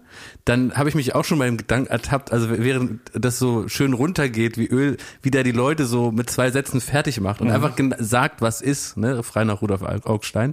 [0.45, 4.59] dann habe ich mich auch schon beim Gedanken ertappt, also während das so schön runtergeht
[4.59, 7.95] wie Öl, wie der die Leute so mit zwei Sätzen fertig macht und einfach gen-
[7.99, 10.53] sagt, was ist, ne, frei nach Rudolf Augstein,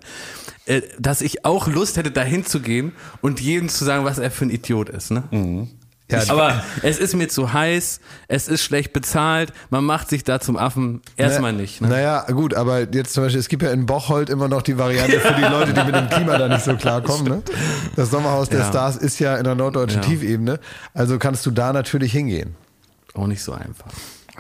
[0.65, 4.31] äh, dass ich auch Lust hätte, dahin zu gehen und jedem zu sagen, was er
[4.31, 5.23] für ein Idiot ist, ne?
[6.11, 10.39] Ja, Aber es ist mir zu heiß, es ist schlecht bezahlt, man macht sich da
[10.39, 11.81] zum Affen erstmal nicht.
[11.81, 11.87] Ne?
[11.89, 15.19] Naja, gut, aber jetzt zum Beispiel, es gibt ja in Bocholt immer noch die Variante
[15.19, 17.23] für die Leute, die mit dem Klima da nicht so klarkommen.
[17.27, 17.41] Ne?
[17.95, 18.67] Das Sommerhaus der Ja.
[18.67, 20.07] Stars ist ja in der norddeutschen Ja.
[20.07, 20.59] Tiefebene.
[20.93, 22.55] Also kannst du da natürlich hingehen.
[23.13, 23.87] Auch nicht so einfach.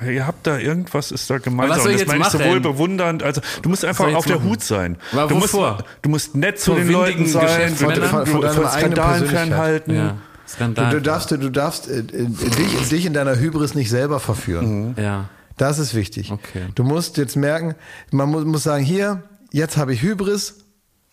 [0.05, 1.75] Ihr habt da irgendwas ist da gemeinsam.
[1.77, 4.37] was soll ich das jetzt meine ich sowohl bewundernd, also du musst einfach auf der
[4.37, 4.49] machen?
[4.49, 4.97] Hut sein.
[5.11, 9.95] Du musst, du musst nett zu den Leuten sein, Von- von von eigenen Skandalen fernhalten.
[9.95, 10.17] Ja,
[10.51, 10.91] Skandal.
[10.91, 14.95] du darfst, du darfst äh, äh, dich, dich in deiner Hybris nicht selber verführen.
[14.97, 15.29] ja.
[15.57, 16.31] Das ist wichtig.
[16.31, 16.63] Okay.
[16.73, 17.75] Du musst jetzt merken,
[18.11, 19.21] man muss, muss sagen, hier,
[19.51, 20.55] jetzt habe ich Hybris,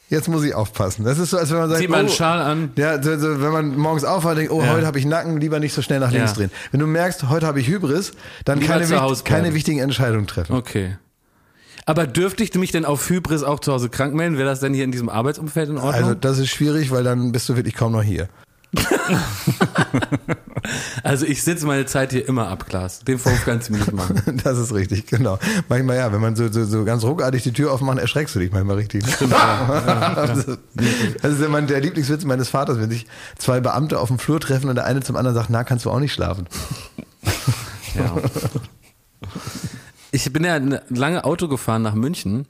[0.09, 1.05] jetzt muss ich aufpassen.
[1.05, 2.70] Das ist so, als wenn man sagt, Zieh mal einen oh, Schal an.
[2.76, 4.72] Ja, so, so, wenn man morgens aufwacht und denkt, oh, Ja.
[4.72, 6.36] heute habe ich Nacken, lieber nicht so schnell nach links Ja.
[6.36, 6.51] drehen.
[6.70, 8.12] Wenn du merkst, heute habe ich Hybris,
[8.47, 10.55] dann Lieber keine, wicht, keine wichtigen Entscheidungen treffen.
[10.55, 10.97] Okay.
[11.84, 14.39] Aber dürfte ich mich denn auf Hybris auch zu Hause krank melden?
[14.39, 15.95] Wäre das denn hier in diesem Arbeitsumfeld in Ordnung?
[15.95, 18.28] Also das ist schwierig, weil dann bist du wirklich kaum noch hier.
[21.02, 23.00] Also ich sitze meine Zeit hier immer ab, Klaas.
[23.00, 24.20] Den Vorwurf kannst du mir nicht machen.
[24.44, 25.38] Das ist richtig, genau.
[25.68, 28.52] Manchmal ja, wenn man so, so, so ganz ruckartig die Tür aufmacht, erschreckst du dich
[28.52, 29.04] manchmal richtig.
[29.06, 29.12] Ne?
[29.30, 30.58] das ist-
[31.22, 33.06] das ist immer der Lieblingswitz meines Vaters, wenn sich
[33.38, 35.90] zwei Beamte auf dem Flur treffen und der eine zum anderen sagt, na, kannst du
[35.90, 36.46] auch nicht schlafen.
[37.96, 38.16] Ja.
[40.10, 40.58] Ich bin ja
[40.90, 42.46] lange Auto gefahren nach München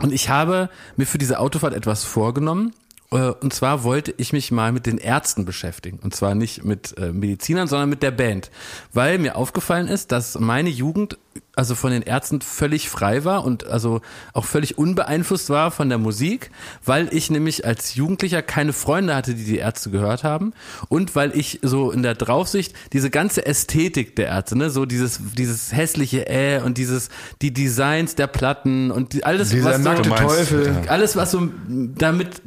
[0.00, 2.72] und ich habe mir für diese Autofahrt etwas vorgenommen.
[3.12, 5.98] Äh, Und zwar wollte ich mich mal mit den Ärzten beschäftigen.
[6.02, 8.50] Und zwar nicht mit äh, Medizinern, sondern mit der Band.
[8.92, 11.18] Weil mir aufgefallen ist, dass meine Jugend
[11.56, 14.00] also von den Ärzten völlig frei war und also
[14.32, 16.50] auch völlig unbeeinflusst war von der Musik,
[16.84, 20.52] weil ich nämlich als Jugendlicher keine Freunde hatte, die die Ärzte gehört haben
[20.88, 25.20] und weil ich so in der Draufsicht diese ganze Ästhetik der Ärzte, ne, so dieses
[25.36, 27.10] dieses hässliche äh und dieses
[27.42, 30.82] die Designs der Platten und die, alles Dieser was so, Teufel.
[30.88, 32.42] alles was so damit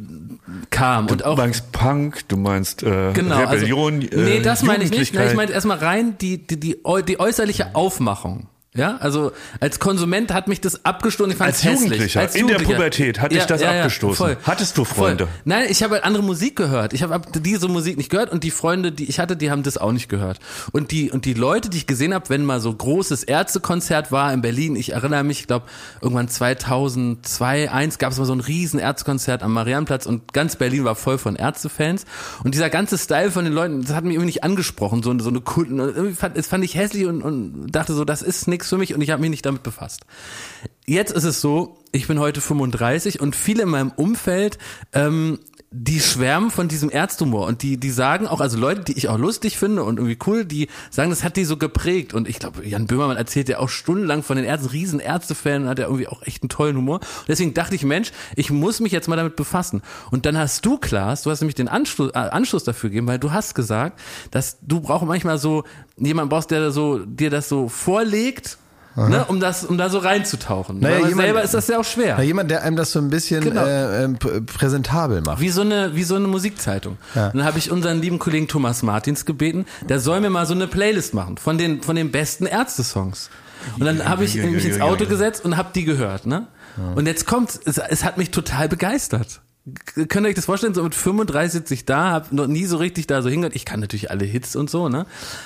[0.69, 4.01] kam und Du auch meinst Punk, du meinst äh, Genau, Rebellion.
[4.01, 5.13] also, nee, äh, das meine ich nicht.
[5.13, 6.77] Nein, ich meine erstmal rein die, die, die,
[7.07, 8.47] die äußerliche Aufmachung.
[8.75, 11.31] Ja, also als Konsument hat mich das abgestoßen.
[11.31, 11.63] Ich fand Als.
[11.63, 12.79] Jugendlicher, als in der Jugendlicher.
[12.79, 14.37] Pubertät hat dich das abgestoßen.
[14.43, 15.27] Hattest du Freunde?
[15.27, 15.35] Voll.
[15.45, 16.93] Nein, ich habe halt andere Musik gehört.
[16.93, 19.77] Ich habe diese Musik nicht gehört und die Freunde, die ich hatte, die haben das
[19.77, 20.39] auch nicht gehört.
[20.71, 24.33] Und die und die Leute, die ich gesehen habe, wenn mal so großes Ärztekonzert war
[24.33, 25.67] in Berlin, ich erinnere mich, ich glaube
[26.01, 30.83] irgendwann 2002, 1 gab es mal so ein riesen Ärztekonzert am Marianplatz und ganz Berlin
[30.83, 32.05] war voll von Ärztefans
[32.43, 35.29] und dieser ganze Style von den Leuten, das hat mich irgendwie nicht angesprochen, so, so
[35.29, 38.69] eine Kunden, irgendwie fand, das fand ich hässlich und, und dachte so, das ist nichts
[38.69, 40.05] für mich und ich habe mich nicht damit befasst.
[40.85, 44.57] Jetzt ist es so, ich bin heute 35 und viele in meinem Umfeld,
[44.93, 45.39] ähm,
[45.75, 49.17] die schwärmen von diesem Ärztumor und die, die sagen auch, also Leute, die ich auch
[49.17, 52.13] lustig finde und irgendwie cool, die sagen, das hat die so geprägt.
[52.13, 55.69] Und ich glaube, Jan Böhmermann erzählt ja auch stundenlang von den Ärzten, riesen Ärztefan und
[55.69, 56.97] hat ja irgendwie auch echt einen tollen Humor.
[56.97, 59.81] Und deswegen dachte ich, Mensch, ich muss mich jetzt mal damit befassen.
[60.11, 63.19] Und dann hast du, Klaas, du hast nämlich den Anschluss, äh, Anschluss dafür gegeben, weil
[63.19, 63.99] du hast gesagt,
[64.29, 65.63] dass du brauchst manchmal so,
[65.97, 68.59] jemand brauchst, der so, dir das so vorlegt,
[68.95, 70.79] Ne, um das, um da so reinzutauchen.
[70.79, 72.15] Naja, Weil jemand- selber ist das ja auch schwer.
[72.17, 73.65] Na, jemand, der einem das so ein bisschen Genau.
[73.65, 75.39] äh, pr- präsentabel macht.
[75.39, 76.97] Wie so eine, wie so eine Musikzeitung.
[77.15, 77.27] Ja.
[77.27, 80.53] Und dann habe ich unseren lieben Kollegen Thomas Martins gebeten, der soll mir mal so
[80.53, 83.29] eine Playlist machen von den, von den besten Ärzte-Songs.
[83.79, 86.47] Und dann habe ich mich ins Auto gesetzt und habe die gehört, ne?
[86.95, 89.41] Und jetzt kommt, es, es hat mich total begeistert.
[90.09, 90.73] Könnt ihr euch das vorstellen?
[90.73, 93.55] So mit 35 sitze ich da, habe noch nie so richtig da so hingehört.
[93.55, 95.05] Ich kann natürlich alle Hits und so, ne?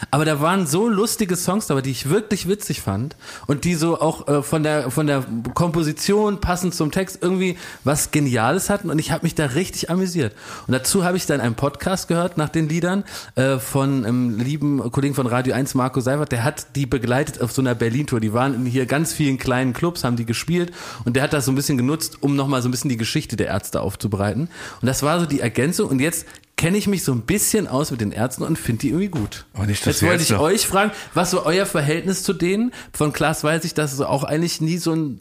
[0.10, 3.16] Aber da waren so lustige Songs dabei, die ich wirklich witzig fand
[3.46, 8.10] und die so auch äh, von der von der Komposition passend zum Text irgendwie was
[8.10, 10.34] Geniales hatten und ich habe mich da richtig amüsiert.
[10.66, 13.04] Und dazu habe ich dann einen Podcast gehört nach den Liedern
[13.36, 17.52] äh, von einem lieben Kollegen von Radio 1, Marco Seifert, der hat die begleitet auf
[17.52, 18.20] so einer Berlin-Tour.
[18.20, 20.72] Die waren in hier ganz vielen kleinen Clubs, haben die gespielt
[21.06, 23.36] und der hat das so ein bisschen genutzt, um nochmal so ein bisschen die Geschichte
[23.36, 24.50] der Ärzte aufzubereiten.
[24.82, 27.92] Und das war so die Ergänzung und jetzt kenne ich mich so ein bisschen aus
[27.92, 29.46] mit den Ärzten und finde die irgendwie gut.
[29.54, 32.72] Aber nicht, Jetzt wollte ich noch- euch fragen, was so euer Verhältnis zu denen?
[32.94, 35.20] Von Klaas weiß ich, dass es auch eigentlich nie so einen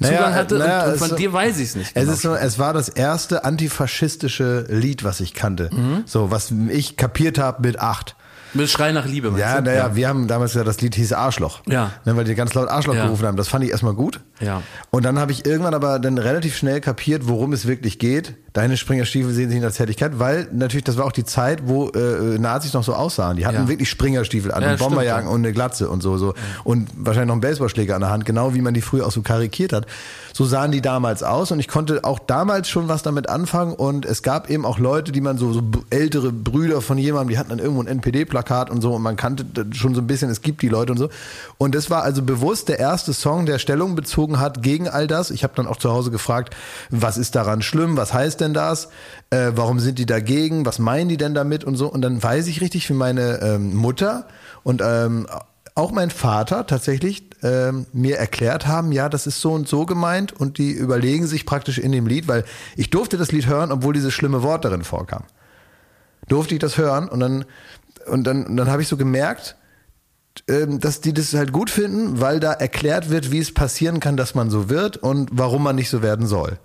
[0.00, 1.90] Zugang Naja, hatte naja, und, und es von dir weiß ich es nicht.
[1.94, 2.12] Es genau.
[2.14, 5.68] ist so, es war das erste antifaschistische Lied, was ich kannte.
[5.70, 6.04] Mhm.
[6.06, 8.16] So, was ich kapiert habe mit acht.
[8.54, 9.70] Mit Schrei nach Liebe, meinst Ja, du?
[9.70, 11.60] naja, wir haben damals ja das Lied hieß Arschloch.
[11.66, 11.92] Ja.
[12.04, 13.04] Ne, weil die ganz laut Arschloch Ja.
[13.04, 13.36] gerufen haben.
[13.36, 14.20] Das fand ich erstmal gut.
[14.40, 14.62] Ja.
[14.90, 18.34] Und dann habe ich irgendwann aber dann relativ schnell kapiert, worum es wirklich geht.
[18.52, 21.88] Deine Springerstiefel sehen sich in der Zärtlichkeit, weil natürlich, das war auch die Zeit, wo
[21.90, 23.36] äh, Nazis noch so aussahen.
[23.36, 23.68] Die hatten Ja.
[23.68, 25.34] wirklich Springerstiefel an Ja, und stimmt, Bomberjagen ja.
[25.34, 26.34] und eine Glatze und so, so.
[26.64, 29.22] Und wahrscheinlich noch einen Baseballschläger an der Hand, genau wie man die früher auch so
[29.22, 29.86] karikiert hat.
[30.32, 34.04] So sahen die damals aus und ich konnte auch damals schon was damit anfangen und
[34.06, 37.50] es gab eben auch Leute, die man so, so ältere Brüder von jemandem, die hatten
[37.50, 40.62] dann irgendwo ein NPD-Plakat und so und man kannte schon so ein bisschen, es gibt
[40.62, 41.08] die Leute und so.
[41.58, 45.30] Und das war also bewusst der erste Song, der Stellung bezogen hat gegen all das.
[45.30, 46.54] Ich habe dann auch zu Hause gefragt,
[46.90, 48.88] was ist daran schlimm, was heißt denn das,
[49.30, 51.88] äh, warum sind die dagegen, was meinen die denn damit und so.
[51.88, 54.26] Und dann weiß ich richtig, wie meine ähm, Mutter
[54.62, 55.26] und ähm,
[55.74, 60.32] auch mein Vater tatsächlich ähm, mir erklärt haben, ja, das ist so und so gemeint
[60.32, 62.44] und die überlegen sich praktisch in dem Lied, weil
[62.76, 65.24] ich durfte das Lied hören, obwohl dieses schlimme Wort darin vorkam.
[66.28, 67.44] Durfte ich das hören und dann
[68.06, 69.56] und dann, und dann habe ich so gemerkt,
[70.48, 74.16] ähm, dass die das halt gut finden, weil da erklärt wird, wie es passieren kann,
[74.16, 76.58] dass man so wird und warum man nicht so werden soll.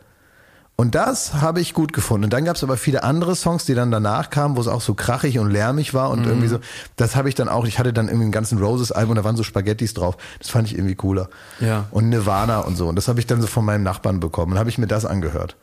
[0.78, 2.26] Und das habe ich gut gefunden.
[2.26, 4.82] Und dann gab es aber viele andere Songs, die dann danach kamen, wo es auch
[4.82, 6.60] so krachig und lärmig war und irgendwie so.
[6.98, 7.66] Das habe ich dann auch.
[7.66, 10.18] Ich hatte dann irgendwie ein ganzen Roses Album, da waren so Spaghettis drauf.
[10.40, 11.30] Das fand ich irgendwie cooler.
[11.62, 11.86] Ja.
[11.92, 12.90] Und Nirvana und so.
[12.90, 14.54] Und das habe ich dann so von meinem Nachbarn bekommen.
[14.54, 15.56] Und habe ich mir das angehört.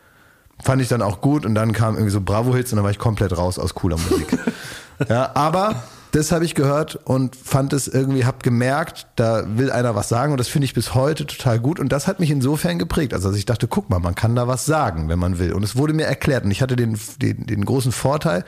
[0.63, 1.45] Fand ich dann auch gut.
[1.45, 4.39] Und dann kamen irgendwie so Bravo-Hits und dann war ich komplett raus aus cooler Musik.
[5.11, 5.83] ja, aber
[6.13, 10.33] das habe ich gehört und fand es irgendwie, hab gemerkt, da will einer was sagen
[10.33, 13.15] und das finde ich bis heute total gut und das hat mich insofern geprägt.
[13.15, 15.55] Also dass ich dachte, guck mal, man kann da was sagen, wenn man will.
[15.55, 18.45] Und es wurde mir erklärt und ich hatte den, den, den großen Vorteil,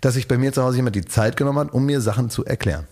[0.00, 2.44] dass sich bei mir zu Hause jemand die Zeit genommen hat, um mir Sachen zu
[2.44, 2.86] erklären.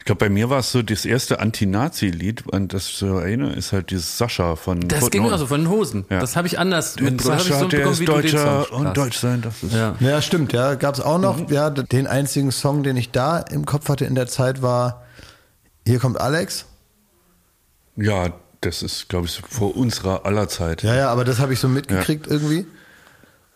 [0.00, 3.52] Ich glaube, bei mir war es so das erste Anti-Nazi-Lied, an das ich so erinnere,
[3.52, 5.32] ist halt dieses Sascha von Das Toten ging Hosen.
[5.34, 6.04] also von den Hosen.
[6.08, 6.20] Ja.
[6.20, 7.38] Das habe ich anders Den mitbekommen.
[7.38, 8.96] Hab ich Sascha, so der ist Deutscher und.
[8.96, 9.74] Deutsch sein, das ist.
[9.74, 9.94] Ja.
[10.00, 10.74] Ja, stimmt, ja.
[10.74, 14.14] Gab es auch noch, ja, den einzigen Song, den ich da im Kopf hatte in
[14.14, 15.04] der Zeit war
[15.86, 16.64] Hier kommt Alex.
[17.96, 18.32] Ja,
[18.62, 20.82] das ist, glaube ich, so vor unserer aller Zeit.
[20.82, 22.66] Ja, ja, aber das habe ich so mitgekriegt irgendwie.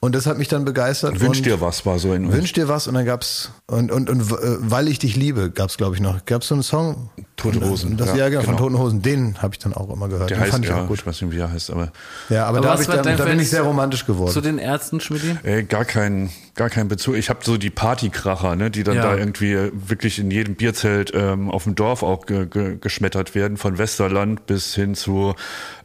[0.05, 1.18] Und das hat mich dann begeistert.
[1.20, 4.20] Wünsch dir was war so in Wünsch dir was und dann gab's und und und
[4.20, 6.26] äh, weil ich dich liebe gab's glaube ich noch.
[6.26, 7.09] Gab's so einen Song?
[7.36, 8.68] Tote Hosen, Das, ja, ja, genau, von genau.
[8.68, 9.00] Toten Hosen.
[9.00, 10.28] Den habe ich dann auch immer gehört.
[10.28, 10.98] Der Den heißt fand ich ja, auch gut.
[10.98, 11.90] ich weiß nicht, wie er heißt, aber
[12.28, 14.30] Ja, aber, Aber da, ich dann, da bin ich sehr romantisch geworden.
[14.30, 15.22] Zu den Ärzten, Schmidt?
[15.42, 17.16] ey, gar kein, gar kein Bezug.
[17.16, 19.05] Ich habe so die Partykracher, ne, die dann Ja.
[19.05, 23.57] da irgendwie wirklich in jedem Bierzelt ähm, auf dem Dorf auch ge ge geschmettert werden,
[23.57, 25.34] von Westerland bis hin zu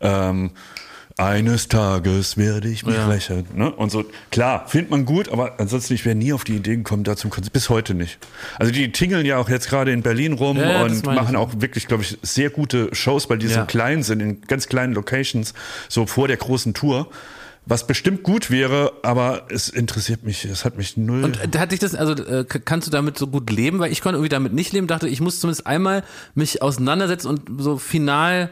[0.02, 0.52] ähm,
[1.20, 3.08] eines Tages werde ich mich Ja.
[3.08, 3.46] rächen.
[3.54, 3.72] Ne?
[3.72, 7.04] Und so, klar, findet man gut, aber ansonsten, ich wäre nie auf die Idee gekommen,
[7.04, 7.54] da zum Konzert.
[7.54, 8.18] Bis heute nicht.
[8.58, 11.04] Also die tingeln ja auch jetzt gerade in Berlin rum Ja, und ich.
[11.04, 13.62] machen auch wirklich, glaube ich, sehr gute Shows, weil die Ja.
[13.62, 15.54] so klein sind, in ganz kleinen Locations,
[15.90, 17.10] so vor der großen Tour.
[17.66, 21.24] Was bestimmt gut wäre, aber es interessiert mich, es hat mich null.
[21.24, 23.78] Und äh, hat dich das, also äh, kannst du damit so gut leben?
[23.80, 26.04] Weil ich konnte irgendwie damit nicht leben, dachte, ich muss zumindest einmal
[26.34, 28.50] mich auseinandersetzen und so final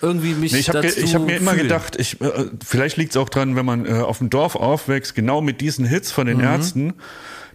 [0.00, 1.62] irgendwie mich Nee, ich habe dazu ich hab mir immer fühlen.
[1.64, 5.14] gedacht, ich, äh, vielleicht liegt es auch dran, wenn man äh, auf dem Dorf aufwächst,
[5.14, 6.30] genau mit diesen Hits von Mhm.
[6.30, 6.94] den Ärzten.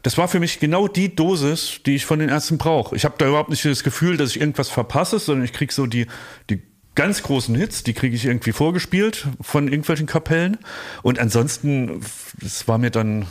[0.03, 2.95] Das war für mich genau die Dosis, die ich von den Ärzten brauche.
[2.95, 5.87] Ich habe da überhaupt nicht das Gefühl, dass ich irgendwas verpasse, sondern ich krieg so
[5.87, 6.07] die,
[6.49, 6.61] die
[6.95, 10.57] ganz großen Hits, die kriege ich irgendwie vorgespielt von irgendwelchen Kapellen.
[11.01, 12.01] Und ansonsten,
[12.41, 13.25] das war mir dann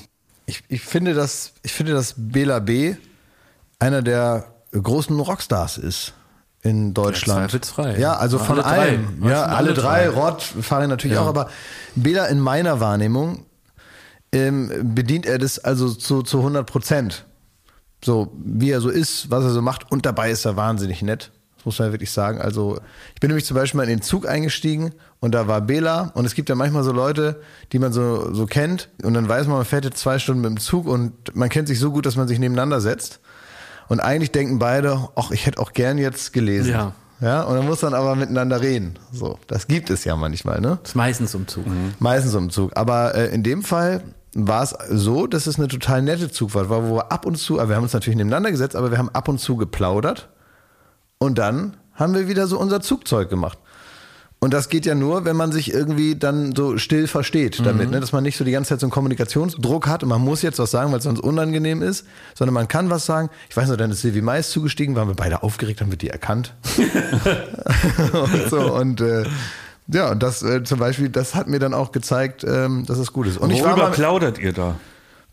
[0.46, 2.94] ich, ich finde, dass ich finde, dass Bela B.
[3.78, 6.14] einer der großen Rockstars ist
[6.62, 7.40] in Deutschland.
[7.40, 7.98] Ja, zweifelsfrei.
[7.98, 8.64] Ja, also Alle von drei.
[8.64, 9.22] allen.
[9.24, 10.04] Ja, alle alle drei.
[10.06, 10.08] drei.
[10.08, 11.22] Rod fahren natürlich Ja.
[11.22, 11.48] auch, aber
[11.94, 13.44] Bela in meiner Wahrnehmung
[14.32, 17.24] ähm, bedient er das also zu, zu 100 Prozent.
[18.04, 21.32] So, wie er so ist, was er so macht und dabei ist er wahnsinnig nett.
[21.56, 22.40] Das muss man ja wirklich sagen.
[22.40, 22.78] Also,
[23.14, 26.24] ich bin nämlich zum Beispiel mal in den Zug eingestiegen und da war Bela und
[26.24, 27.40] es gibt ja manchmal so Leute,
[27.72, 30.50] die man so, so kennt und dann weiß man, man fährt jetzt zwei Stunden mit
[30.50, 33.18] dem Zug und man kennt sich so gut, dass man sich nebeneinander setzt.
[33.88, 36.70] Und eigentlich denken beide, ach, ich hätte auch gern jetzt gelesen.
[36.70, 36.92] Ja.
[37.20, 38.94] Ja, und dann muss man aber miteinander reden.
[39.12, 40.78] So, das gibt es ja manchmal, ne?
[40.82, 41.64] Das ist meistens um Zug.
[41.98, 42.76] Meistens um Zug.
[42.76, 44.02] Aber äh, in dem Fall
[44.34, 47.58] war es so, dass es eine total nette Zugfahrt war, wo wir ab und zu,
[47.58, 50.28] aber wir haben uns natürlich nebeneinander gesetzt, aber wir haben ab und zu geplaudert.
[51.18, 53.58] Und dann haben wir wieder so unser Zugzeug gemacht.
[54.40, 57.98] Und das geht ja nur, wenn man sich irgendwie dann so still versteht damit, ne?
[57.98, 60.60] dass man nicht so die ganze Zeit so einen Kommunikationsdruck hat und man muss jetzt
[60.60, 63.30] was sagen, weil es sonst unangenehm ist, sondern man kann was sagen.
[63.50, 66.10] Ich weiß noch, dann ist Silvi Mais zugestiegen, waren wir beide aufgeregt, haben wir die
[66.10, 66.54] erkannt.
[68.12, 69.24] und so, und äh,
[69.88, 73.12] ja, und das äh, zum Beispiel, das hat mir dann auch gezeigt, ähm, dass es
[73.12, 73.38] gut ist.
[73.38, 74.76] Und ich war Worüber mal, plaudert ihr da?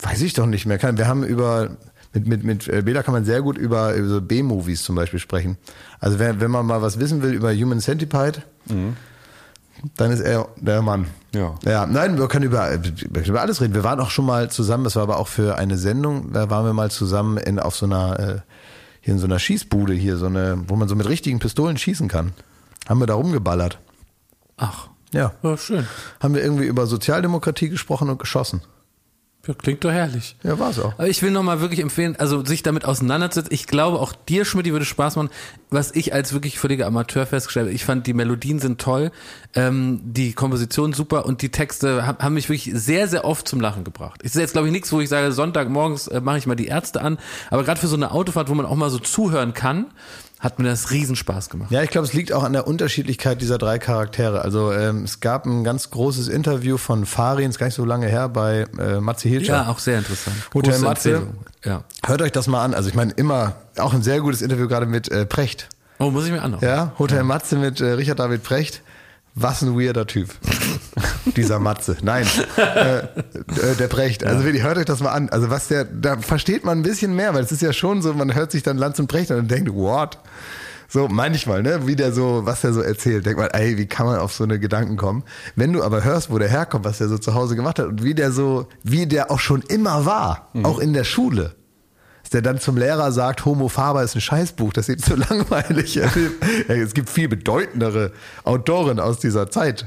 [0.01, 0.77] Weiß ich doch nicht mehr.
[0.77, 1.77] Kann- Wir haben über,
[2.15, 5.19] mit, mit, mit äh, Bela kann man sehr gut über, über so B-Movies zum Beispiel
[5.19, 5.57] sprechen.
[5.99, 8.41] Also wenn, wenn man mal was wissen will über Human Centipede,
[9.97, 11.07] dann ist er der Mann.
[11.33, 11.55] Ja.
[11.65, 13.73] Ja, nein, wir können über, über alles reden.
[13.73, 16.65] Wir waren auch schon mal zusammen, das war aber auch für eine Sendung, da waren
[16.65, 18.39] wir mal zusammen in, auf so einer, äh,
[19.01, 22.07] hier in so einer Schießbude hier, so eine, wo man so mit richtigen Pistolen schießen
[22.07, 22.31] kann.
[22.87, 23.77] Haben wir da rumgeballert.
[24.57, 25.33] Ach, Ja.
[25.43, 25.85] ja, schön.
[26.21, 28.61] Haben wir irgendwie über Sozialdemokratie gesprochen und geschossen.
[29.47, 30.35] Ja, klingt doch herrlich.
[30.43, 30.93] Ja, war's auch.
[30.93, 33.53] Aber ich will nochmal wirklich empfehlen, also sich damit auseinanderzusetzen.
[33.53, 35.29] Ich glaube, auch dir, Schmidt, würde Spaß machen.
[35.69, 39.11] Was ich als wirklich völliger Amateur festgestellt habe, ich fand, die Melodien sind toll,
[39.53, 43.83] ähm, die Komposition super und die Texte haben, mich wirklich sehr, sehr oft zum Lachen
[43.83, 44.23] gebracht.
[44.23, 47.01] Ist jetzt, glaube ich, nichts, wo ich sage, Sonntagmorgens äh, mache ich mal die Ärzte
[47.01, 47.17] an.
[47.51, 49.87] Aber gerade für so eine Autofahrt, wo man auch mal so zuhören kann,
[50.39, 51.71] hat mir das Riesenspaß gemacht.
[51.71, 54.41] Ja, ich glaube, es liegt auch an der Unterschiedlichkeit dieser drei Charaktere.
[54.41, 58.07] Also ähm, es gab ein ganz großes Interview von Farin, ist gar nicht so lange
[58.07, 59.53] her, bei äh, Matze Hilscher.
[59.53, 60.35] Ja, auch sehr interessant.
[60.53, 61.27] Hotel Große Matze.
[61.63, 61.83] Ja.
[62.05, 62.73] Hört euch das mal an.
[62.73, 65.69] Also ich meine, immer auch ein sehr gutes Interview gerade mit äh, Precht.
[65.99, 66.63] Oh, muss ich mir anhören.
[66.63, 68.81] Ja, Hotel Matze mit äh, Richard David Precht.
[69.35, 70.29] Was ein weirder Typ.
[71.35, 71.97] Dieser Matze.
[72.01, 72.25] Nein,
[72.57, 73.05] äh, äh,
[73.77, 74.23] der Precht.
[74.23, 75.27] Also wirklich, hört euch das mal an.
[75.29, 78.13] Also was der, da versteht man ein bisschen mehr, weil es ist ja schon so,
[78.13, 80.19] man hört sich dann Lanz und Precht an und denkt, what?
[80.87, 84.05] So manchmal, ne, wie der so, was der so erzählt, denkt man, ey, wie kann
[84.05, 85.23] man auf so eine Gedanken kommen?
[85.55, 88.03] Wenn du aber hörst, wo der herkommt, was der so zu Hause gemacht hat und
[88.03, 91.55] wie der so, wie der auch schon immer war, auch in der Schule.
[92.35, 95.95] Der dann zum Lehrer sagt, Homo Faber ist ein Scheißbuch, das ist so langweilig.
[96.67, 98.11] Es gibt viel bedeutendere
[98.43, 99.85] Autoren aus dieser Zeit.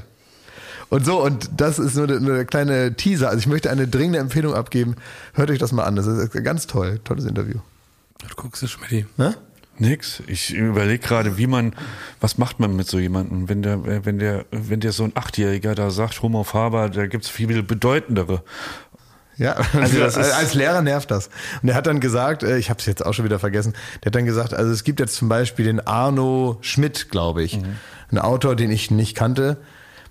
[0.89, 3.27] Und so, und das ist nur eine, eine kleine Teaser.
[3.27, 4.95] Also ich möchte eine dringende Empfehlung abgeben.
[5.35, 5.95] Hört euch das mal an.
[5.95, 6.99] Das ist ganz toll.
[7.03, 7.59] Tolles Interview.
[8.27, 9.05] Du guckst du, Schmidt.
[9.19, 9.35] Ne?
[9.77, 10.23] Nix.
[10.25, 11.75] Ich überlege gerade, wie man,
[12.19, 15.75] was macht man mit so jemandem, wenn der, wenn der, wenn der so ein Achtjähriger
[15.75, 18.41] da sagt, Homo Faber, da gibt's viel bedeutendere.
[19.39, 21.29] Ja, Also als Lehrer nervt das.
[21.63, 23.73] Und er hat dann gesagt, äh, ich habe es jetzt auch schon wieder vergessen,
[24.03, 27.59] der hat dann gesagt, also es gibt jetzt zum Beispiel den Arno Schmidt, glaube ich,
[28.11, 29.57] ein Autor, den ich nicht kannte,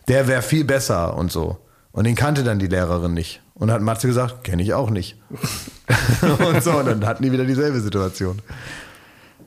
[0.09, 1.59] der wäre viel besser und so.
[1.93, 3.43] Und den kannte dann die Lehrerin nicht.
[3.55, 5.17] Und hat Matze gesagt, kenne ich auch nicht.
[6.23, 8.41] und so, und dann hatten die wieder dieselbe Situation.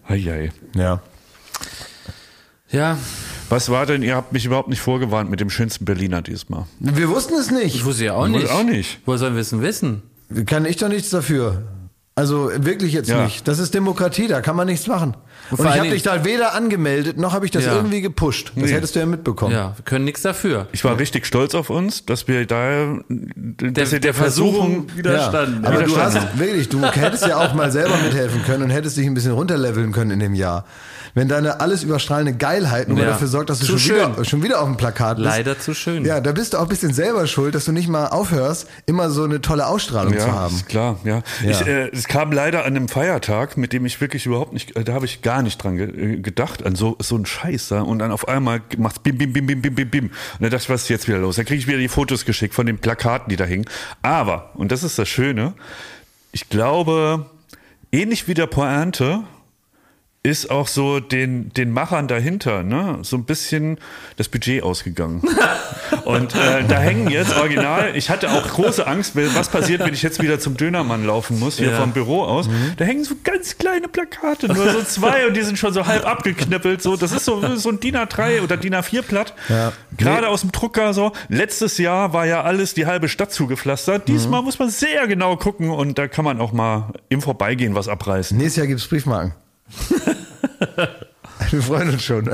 [0.08, 0.52] Eieiei.
[0.76, 1.02] Ja.
[2.70, 2.98] Ja,
[3.52, 6.66] Was war denn, ihr habt mich überhaupt nicht vorgewarnt mit dem schönsten Berliner diesmal.
[6.80, 7.86] Wir wussten es ich nicht.
[7.86, 8.50] wusste ja auch Ich nicht.
[8.50, 9.00] auch nicht.
[9.06, 10.02] Woher sollen wir es denn wissen?
[10.46, 11.64] Kann ich doch nichts dafür.
[12.16, 13.24] Also wirklich jetzt Ja.
[13.24, 13.48] nicht.
[13.48, 15.16] Das ist Demokratie, da kann man nichts machen.
[15.50, 17.74] Und, ich habe dich da weder angemeldet, noch habe ich das Ja.
[17.76, 18.52] irgendwie gepusht.
[18.56, 18.72] Das Nee.
[18.74, 19.54] hättest du ja mitbekommen.
[19.54, 20.68] Ja, wir können nichts dafür.
[20.72, 25.66] Ich war richtig stolz auf uns, dass wir da, dass wir der Versuchung Ja, widerstanden.
[25.66, 26.22] aber du Widerstanden.
[26.32, 29.32] hast wirklich, du hättest ja auch mal selber mithelfen können und hättest dich ein bisschen
[29.34, 30.66] runterleveln können in dem Jahr.
[31.14, 33.06] Wenn deine alles überstrahlende Geilheit nur Ja.
[33.08, 35.26] dafür sorgt, dass du Zu schon wieder, schon wieder auf dem Plakat bist.
[35.30, 36.06] Leider zu schön.
[36.06, 39.10] Ja, da bist du auch ein bisschen selber schuld, dass du nicht mal aufhörst, immer
[39.10, 40.56] so eine tolle Ausstrahlung zu Ja, haben.
[40.56, 41.22] ist klar, ja.
[41.44, 41.50] Ja.
[41.52, 44.84] Ich, äh, es kam leider an einem Feiertag, mit dem ich wirklich überhaupt nicht, äh,
[44.84, 47.82] da habe ich gar nicht dran ge äh, gedacht, an so, so ein Scheiß da.
[47.82, 50.06] Und dann auf einmal macht's bim, bim, bim, bim, bim, bim, bim.
[50.06, 51.36] Und dann dachte ich, was ist jetzt wieder los?
[51.36, 53.66] Da kriege ich wieder die Fotos geschickt von den Plakaten, die da hingen.
[54.02, 55.54] Aber, und das ist das Schöne,
[56.32, 57.26] ich glaube,
[57.92, 59.24] ähnlich wie der Pointe,
[60.24, 63.80] ist auch so den, den Machern dahinter, ne, so ein bisschen
[64.18, 65.24] das Budget ausgegangen.
[66.06, 70.04] Und äh, da hängen jetzt original, ich hatte auch große Angst, was passiert, wenn ich
[70.04, 71.80] jetzt wieder zum Dönermann laufen muss, hier Ja.
[71.80, 72.48] vom Büro aus.
[72.78, 76.06] Da hängen so ganz kleine Plakate, nur so zwei und die sind schon so halb
[76.06, 76.82] abgeknippelt.
[76.84, 79.34] So, das ist so, so ein DIN A3 oder DIN A4-Blatt.
[79.50, 79.74] Ja.
[79.98, 81.14] Gerade aus dem Drucker so.
[81.30, 84.08] Letztes Jahr war ja alles die halbe Stadt zugepflastert.
[84.08, 87.88] Diesmal muss man sehr genau gucken und da kann man auch mal im Vorbeigehen was
[87.88, 88.38] abreißen.
[88.38, 89.34] Nächstes Jahr gibt's Briefmarken.
[91.52, 92.26] Wir freuen uns schon.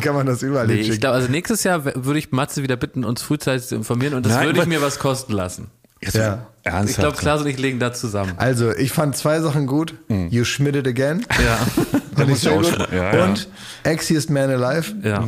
[0.00, 3.04] kann man das überall Nee, ich glaube, also nächstes Jahr würde ich Matze wieder bitten,
[3.04, 5.68] uns frühzeitig zu informieren und das Nein, würde ich mir was kosten lassen.
[6.00, 6.46] Jetzt Ja.
[6.62, 6.90] Ernsthaft.
[6.90, 8.34] Ich glaube, Klaas und ich legen da zusammen.
[8.36, 9.94] Also, ich fand zwei Sachen gut.
[10.08, 11.26] You schmidt it again.
[11.42, 11.56] Ja.
[12.16, 12.78] Fand ich sehr gut.
[12.92, 13.24] ja, ja.
[13.24, 13.48] Und
[13.84, 14.94] Axiest Man Alive.
[15.02, 15.26] Ja.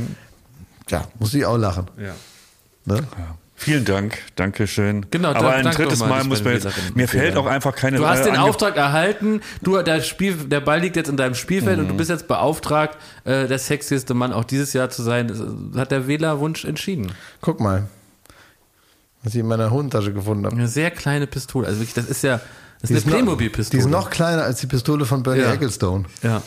[0.91, 1.87] Ja, muss ich auch lachen.
[1.99, 2.13] ja.
[2.85, 3.03] Ne?
[3.63, 5.07] Vielen Dank, Dankeschön.
[5.11, 6.69] Genau, aber ein danke drittes mal, Mal muss man jetzt.
[6.95, 7.97] Mir fällt auch einfach keine.
[7.99, 11.35] Du hast äh, den Auftrag erhalten, du, das Spiel, der Ball liegt jetzt in deinem
[11.35, 15.29] Spielfeld und du bist jetzt beauftragt, äh, der sexieste Mann auch dieses Jahr zu sein.
[15.29, 15.41] Das
[15.81, 17.13] hat der Wählerwunsch entschieden.
[17.41, 17.87] Guck mal,
[19.23, 20.57] was ich in meiner Hosentasche gefunden habe.
[20.57, 21.67] Eine sehr kleine Pistole.
[21.69, 22.41] Also wirklich, das ist ja,
[22.81, 23.71] das Die ist eine Playmobil-Pistole.
[23.81, 25.53] Die ist noch kleiner als die Pistole von Bernie Ja.
[25.53, 26.07] Ecclestone.
[26.23, 26.43] Ja.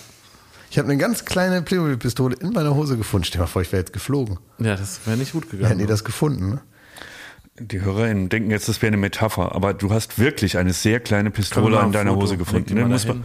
[0.70, 3.24] Ich habe eine ganz kleine Playmobil-Pistole in meiner Hose gefunden.
[3.24, 4.40] Stell dir mal vor, ich wäre jetzt geflogen.
[4.60, 5.80] Ja, das wäre nicht gut Hätten gegangen.
[5.80, 6.62] die das gefunden, ne?
[7.58, 11.32] Die HörerInnen denken jetzt, das wäre eine Metapher, aber du hast wirklich eine sehr kleine
[11.32, 12.24] Pistole an ein deiner Foto?
[12.24, 12.74] Hose gefunden.
[12.74, 12.86] Ne?
[12.86, 13.24] Muss man,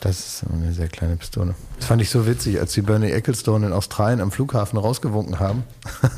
[0.00, 1.54] Das ist eine sehr kleine Pistole.
[1.78, 5.64] Das fand ich so witzig, als die Bernie Ecclestone in Australien am Flughafen rausgewunken haben.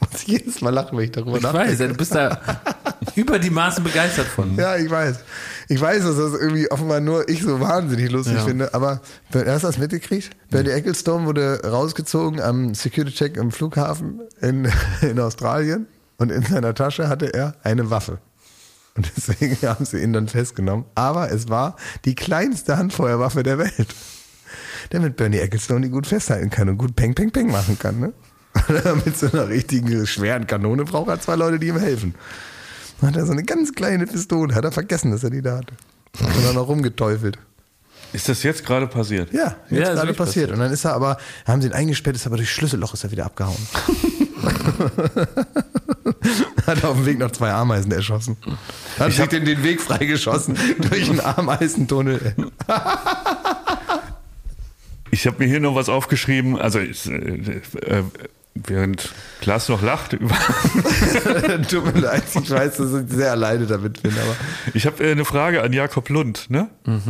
[0.00, 1.88] Muss ich jedes Mal lachen, wenn ich darüber Ich weiß, nachdenke.
[1.88, 2.38] du bist da
[3.14, 4.54] über die Maßen begeistert von.
[4.56, 5.20] Ja, ich weiß.
[5.68, 8.44] Ich weiß, dass das irgendwie offenbar nur ich so wahnsinnig lustig Ja.
[8.44, 8.74] finde.
[8.74, 9.00] Aber
[9.32, 10.30] hast du das mitgekriegt?
[10.50, 14.68] Bernie Ecclestone wurde rausgezogen am Security-Check im Flughafen in,
[15.02, 15.86] in Australien
[16.18, 18.18] und in seiner Tasche hatte er eine Waffe.
[18.96, 20.84] Und deswegen haben sie ihn dann festgenommen.
[20.94, 23.94] Aber es war die kleinste Handfeuerwaffe der Welt.
[24.90, 27.98] Damit Bernie Ecclestone die gut festhalten kann und gut Peng, Peng, Peng machen kann.
[27.98, 28.12] Ne?
[29.04, 32.14] Mit so einer richtigen schweren Kanone braucht er zwei Leute, die ihm helfen.
[33.04, 34.54] Hat er so eine ganz kleine Pistole.
[34.54, 35.74] Hat er vergessen, dass er die da hatte.
[36.20, 37.38] Und dann noch rumgeteufelt.
[38.12, 39.32] Ist das jetzt gerade passiert?
[39.32, 40.52] Ja, Ja, jetzt ist gerade wirklich passiert.
[40.52, 43.10] Und dann ist er aber, haben sie ihn eingesperrt, ist aber durch Schlüsselloch ist er
[43.10, 43.56] wieder abgehauen.
[46.66, 48.36] hat auf dem Weg noch zwei Ameisen erschossen.
[48.98, 50.56] Hat sich den, den Weg freigeschossen
[50.88, 52.34] durch einen Ameisentunnel.
[55.10, 56.56] Ich habe mir hier noch was aufgeschrieben.
[56.58, 58.02] Also ich, äh, äh,
[58.68, 59.10] während
[59.40, 60.34] Klaas noch lacht über
[61.70, 64.36] Tut mir leid, ich weiß, dass ich sehr alleine damit bin, aber.
[64.72, 66.46] Ich habe äh, eine Frage an Jakob Lund.
[66.48, 66.68] Ne?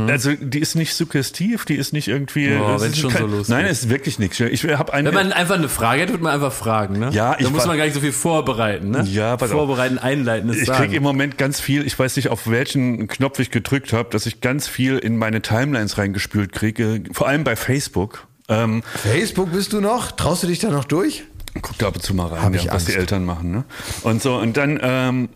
[0.09, 2.55] Also die ist nicht suggestiv, die ist nicht irgendwie.
[2.57, 3.48] Oh, ist schon so losgeht.
[3.48, 4.40] Nein, es ist wirklich nichts.
[4.40, 5.09] Ich habe eine.
[5.09, 7.11] Wenn man einfach eine Frage hat, wird man einfach fragen, ne?
[7.12, 9.05] Ja, ich Da muss man gar nicht so viel vorbereiten, ne?
[9.05, 9.38] Ja.
[9.38, 10.84] Vorbereiten, einleitendes ich sagen.
[10.84, 14.26] kriege im Moment ganz viel, ich weiß nicht, auf welchen Knopf ich gedrückt habe, dass
[14.26, 18.26] ich ganz viel in meine Timelines reingespült kriege, vor allem bei Facebook.
[18.48, 20.12] Ähm, Facebook bist du noch?
[20.12, 21.24] Traust du dich da noch durch?
[21.62, 23.50] Guck da ab und zu mal rein, ja, was die Eltern machen.
[23.50, 23.64] Ne?
[24.02, 25.28] Und so, und dann, ähm,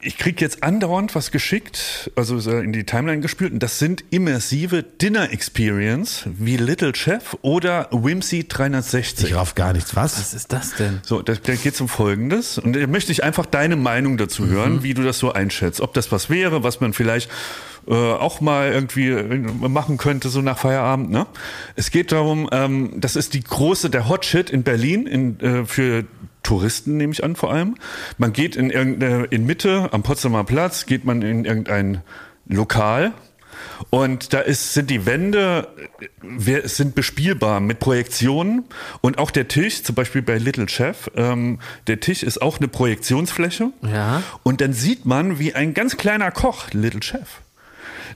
[0.00, 4.04] ich krieg jetzt andauernd was geschickt, also so in die Timeline gespült, und das sind
[4.10, 9.30] immersive Dinner Experience wie Little Chef oder Whimsy 360.
[9.30, 9.94] Ich raff gar nichts.
[9.94, 10.18] Was?
[10.18, 11.00] Was ist das denn?
[11.04, 12.58] So, da, da geht es um Folgendes.
[12.58, 15.80] Und da möchte ich einfach deine Meinung dazu hören, wie du das so einschätzt.
[15.80, 17.30] Ob das was wäre, was man vielleicht
[17.86, 21.10] äh, auch mal irgendwie äh, machen könnte, so nach Feierabend.
[21.10, 21.26] Ne?
[21.76, 25.64] Es geht darum, ähm, das ist die große, der Hot Shit in Berlin in, äh,
[25.64, 26.04] für
[26.42, 27.76] Touristen, nehme ich an, vor allem.
[28.18, 32.02] Man geht in irgendeine, in Mitte, am Potsdamer Platz, geht man in irgendein
[32.46, 33.12] Lokal,
[33.90, 35.68] und da ist, sind die Wände
[36.00, 38.64] äh, wer- sind bespielbar mit Projektionen
[39.00, 42.68] und auch der Tisch, zum Beispiel bei Little Chef, ähm, der Tisch ist auch eine
[42.68, 43.70] Projektionsfläche.
[43.82, 44.22] Ja.
[44.42, 47.40] Und dann sieht man, wie ein ganz kleiner Koch, Little Chef,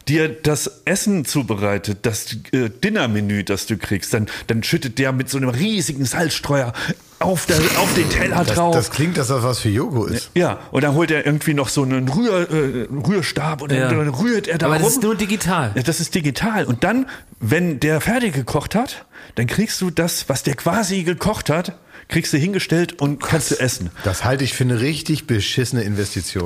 [0.08, 5.28] dir das Essen zubereitet, das äh, Dinnermenü, das du kriegst, dann, dann schüttet der mit
[5.28, 6.72] so einem riesigen Salzstreuer
[7.18, 8.74] auf, der, auf den Teller Das, drauf.
[8.74, 10.30] das klingt, dass das was für Yogo ist.
[10.34, 13.88] ja, und dann holt er irgendwie noch so einen Rühr, äh, Rührstab und dann, Ja.
[13.88, 14.84] dann rührt er da Aber rum.
[14.84, 15.72] das ist nur digital.
[15.74, 16.64] Ja, Das ist digital.
[16.66, 17.06] Und dann,
[17.40, 21.78] wenn der fertig gekocht hat, dann kriegst du das, was der quasi gekocht hat,
[22.08, 23.90] kriegst du hingestellt und kannst du essen.
[24.04, 26.44] Das halte ich für eine richtig beschissene Investition.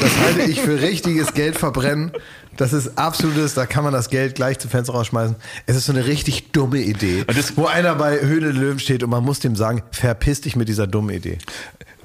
[0.00, 2.12] Das halte ich für richtiges Geld verbrennen.
[2.56, 5.36] Das ist absolutes, da kann man das Geld gleich zum Fenster rausschmeißen.
[5.66, 8.78] Es ist so eine richtig dumme Idee, Und das- wo einer bei Höhle der Löwen
[8.78, 11.38] steht und man muss dem sagen, verpiss dich mit dieser dummen Idee.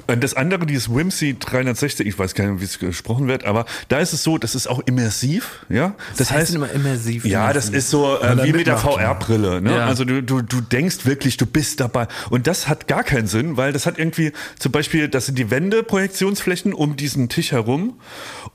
[0.08, 3.66] Und das andere, dieses Whimsy 360, ich weiß gar nicht, wie es gesprochen wird, aber
[3.90, 5.94] da ist es so, das ist auch immersiv, ja.
[6.18, 9.76] Das, heißt immer immersiv, Ja, das ist so äh, wie mit der VR-Brille, ne?
[9.76, 9.86] Ja.
[9.86, 12.08] Also du, du, du denkst wirklich, du bist dabei.
[12.32, 15.52] Und das hat gar keinen Sinn, weil das hat irgendwie, zum Beispiel, das sind die
[15.52, 18.00] Wände, Projektionsflächen um diesen Tisch herum.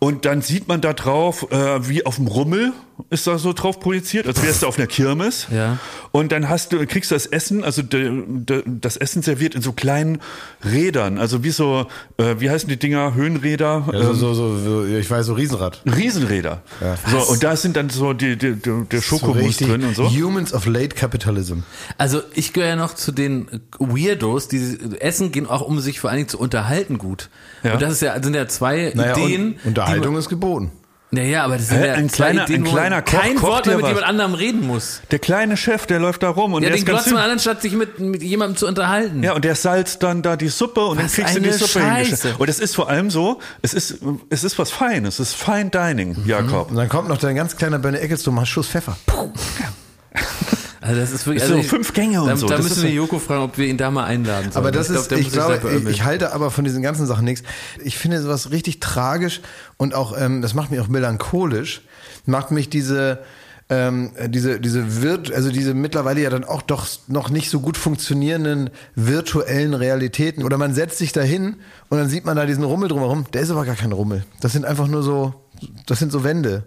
[0.01, 2.73] Und dann sieht man da drauf, äh, wie auf dem Rummel
[3.11, 5.49] ist da so drauf projiziert, als wärst du auf einer Kirmes.
[5.53, 5.79] Ja.
[6.13, 9.63] Und dann hast du, kriegst du das Essen, also de, de, das Essen serviert in
[9.63, 10.21] so kleinen
[10.65, 11.87] Rädern, also wie so,
[12.19, 13.89] äh, wie heißen die Dinger, Höhenräder?
[13.93, 15.83] Also ähm, so, so, so, ich weiß, so Riesenrad.
[15.85, 16.63] Riesenräder.
[17.11, 20.09] So, und da sind dann so die, die, die, der Schokomus so drin und so.
[20.09, 21.61] Humans of Late Capitalism.
[21.99, 26.11] Also ich gehöre ja noch zu den Weirdos, die essen gehen auch, um sich vor
[26.11, 27.29] allen Dingen zu unterhalten gut.
[27.63, 27.75] Ja.
[27.75, 29.53] Und das ist ja, sind ja zwei Naja, Ideen.
[29.53, 30.71] und, Unterhaltung die ist geboten.
[31.15, 31.87] Naja, aber das sind Hä?
[31.87, 33.91] ja Ein kleiner- Ideen, ein kleiner Koch kein kocht Wort mehr mit was.
[33.91, 35.01] jemand anderem reden muss.
[35.11, 37.31] Der kleine Chef, der läuft da rum und Ja, der den ist glotzt man an,
[37.31, 39.23] anstatt sich mit, mit jemandem zu unterhalten.
[39.23, 41.81] Ja, und der salzt dann da die Suppe und Was dann kriegst du die Suppe
[41.95, 42.35] hingestellt.
[42.39, 43.99] Und es ist vor allem so, es ist,
[44.31, 46.29] es ist was Feines, es ist Fine Dining, Mhm.
[46.29, 46.71] Jakob.
[46.71, 48.97] Und dann kommt noch dein ganz kleiner Bernie Ecclestone, mal Schuss Pfeffer.
[49.07, 49.31] Puh.
[50.85, 52.47] Also das ist wirklich Das also so fünf Gänge und da, so.
[52.47, 54.57] Da Das müssen wir Joko fragen, ob wir ihn da mal einladen sollen.
[54.67, 57.43] Aber das ist, der ich glaube, ich, ich halte aber von diesen ganzen Sachen nichts.
[57.83, 59.41] Ich finde sowas richtig tragisch
[59.79, 61.81] und auch, ähm, das macht mich auch melancholisch,
[62.27, 63.21] macht mich diese,
[63.71, 67.79] ähm, diese, diese virt, also diese mittlerweile ja dann auch doch noch nicht so gut
[67.79, 70.45] funktionierenden virtuellen Realitäten.
[70.45, 71.57] Oder man setzt sich da hin
[71.89, 73.25] und dann sieht man da diesen Rummel drumherum.
[73.33, 74.25] Der ist aber gar kein Rummel.
[74.43, 75.33] Das sind einfach nur so,
[75.87, 76.65] das sind so Wände.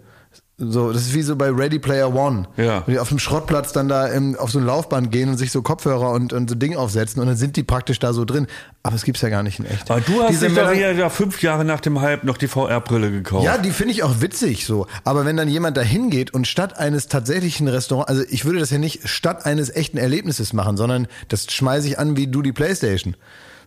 [0.60, 2.48] So, das ist wie so bei Ready Player One.
[2.56, 2.82] Ja.
[2.84, 5.52] Wenn die auf dem Schrottplatz dann da im, auf so ein Laufband gehen und sich
[5.52, 8.48] so Kopfhörer und, und so Ding aufsetzen und dann sind die praktisch da so drin.
[8.82, 9.88] Aber es gibt's ja gar nicht in echt.
[9.88, 12.48] Aber du hast Diese dich doch hier ja fünf Jahre nach dem Hype noch die
[12.48, 13.44] VR-Brille gekauft.
[13.44, 14.88] ja, die finde ich auch witzig so.
[15.04, 18.70] Aber wenn dann jemand da hingeht und statt eines tatsächlichen Restaurants, also ich würde das
[18.70, 22.52] ja nicht statt eines echten Erlebnisses machen, sondern das schmeiße ich an wie du die
[22.52, 23.14] Playstation.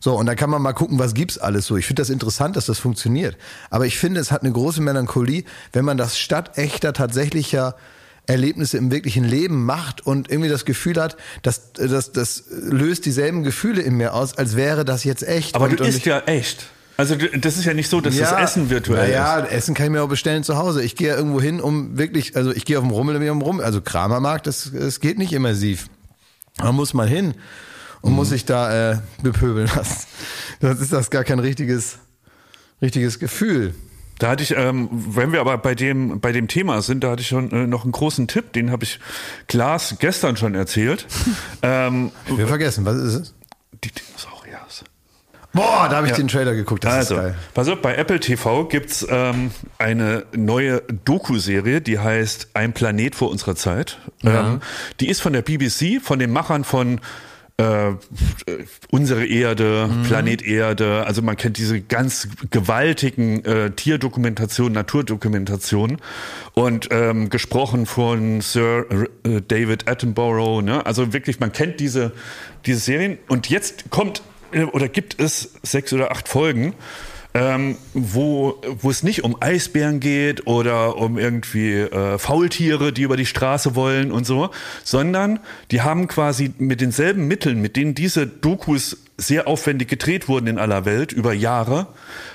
[0.03, 1.77] So, und dann kann man mal gucken, was gibt's alles so.
[1.77, 3.37] Ich finde das interessant, dass das funktioniert.
[3.69, 5.43] Aber ich finde, es hat eine große Melancholie,
[5.73, 7.75] wenn man das statt echter, tatsächlicher
[8.25, 13.43] Erlebnisse im wirklichen Leben macht und irgendwie das Gefühl hat, dass das, das löst dieselben
[13.43, 15.53] Gefühle in mir aus, als wäre das jetzt echt.
[15.53, 16.65] Aber und, du isst ja echt.
[16.97, 19.51] Also das ist ja nicht so, dass das Essen virtuell naja, ist.
[19.51, 20.83] Essen kann ich mir auch bestellen zu Hause.
[20.83, 23.63] Ich gehe ja irgendwo hin, um wirklich, also ich gehe auf den Rummel, um Rummel.
[23.63, 25.87] Also Kramermarkt, das, das geht nicht immersiv.
[26.59, 27.35] Man muss mal hin
[28.01, 28.15] und Mhm.
[28.15, 30.07] muss sich da äh, bepöbeln lassen.
[30.61, 31.99] Sonst ist das gar kein richtiges,
[32.81, 33.73] richtiges Gefühl.
[34.19, 37.21] Da hatte ich, ähm, wenn wir aber bei dem, bei dem Thema sind, da hatte
[37.21, 38.99] ich schon äh, noch einen großen Tipp, den habe ich
[39.47, 41.07] Klaas gestern schon erzählt.
[41.63, 43.33] ähm, Wir vergessen, was ist es?
[43.83, 44.83] die Dinosauriers.
[45.53, 47.35] Boah, da habe ich den Trailer geguckt, das also, ist geil.
[47.55, 49.49] pass auf, bei Apple TV gibt's ähm,
[49.79, 53.97] eine neue Doku-Serie, die heißt Ein Planet vor unserer Zeit.
[54.23, 54.61] Ähm,
[54.99, 57.01] die ist von der BBC, von den Machern von
[57.57, 57.93] äh,
[58.89, 61.05] Unsere Erde, Planet Erde.
[61.05, 65.97] Also man kennt diese ganz gewaltigen äh, Tierdokumentationen, Naturdokumentationen
[66.53, 68.85] und ähm, gesprochen von Sir
[69.23, 70.61] äh, David Attenborough.
[70.61, 70.85] Ne?
[70.85, 72.11] Also wirklich, man kennt diese,
[72.65, 73.17] diese Serien.
[73.27, 74.21] Und jetzt kommt
[74.51, 76.73] äh, oder gibt es sechs oder acht Folgen,
[77.33, 83.17] ähm, wo, wo es nicht um Eisbären geht oder um irgendwie äh, Faultiere, die über
[83.17, 84.49] die Straße wollen und so,
[84.83, 85.39] sondern
[85.71, 90.57] die haben quasi mit denselben Mitteln, mit denen diese Dokus sehr aufwendig gedreht wurden in
[90.59, 91.87] aller Welt über Jahre,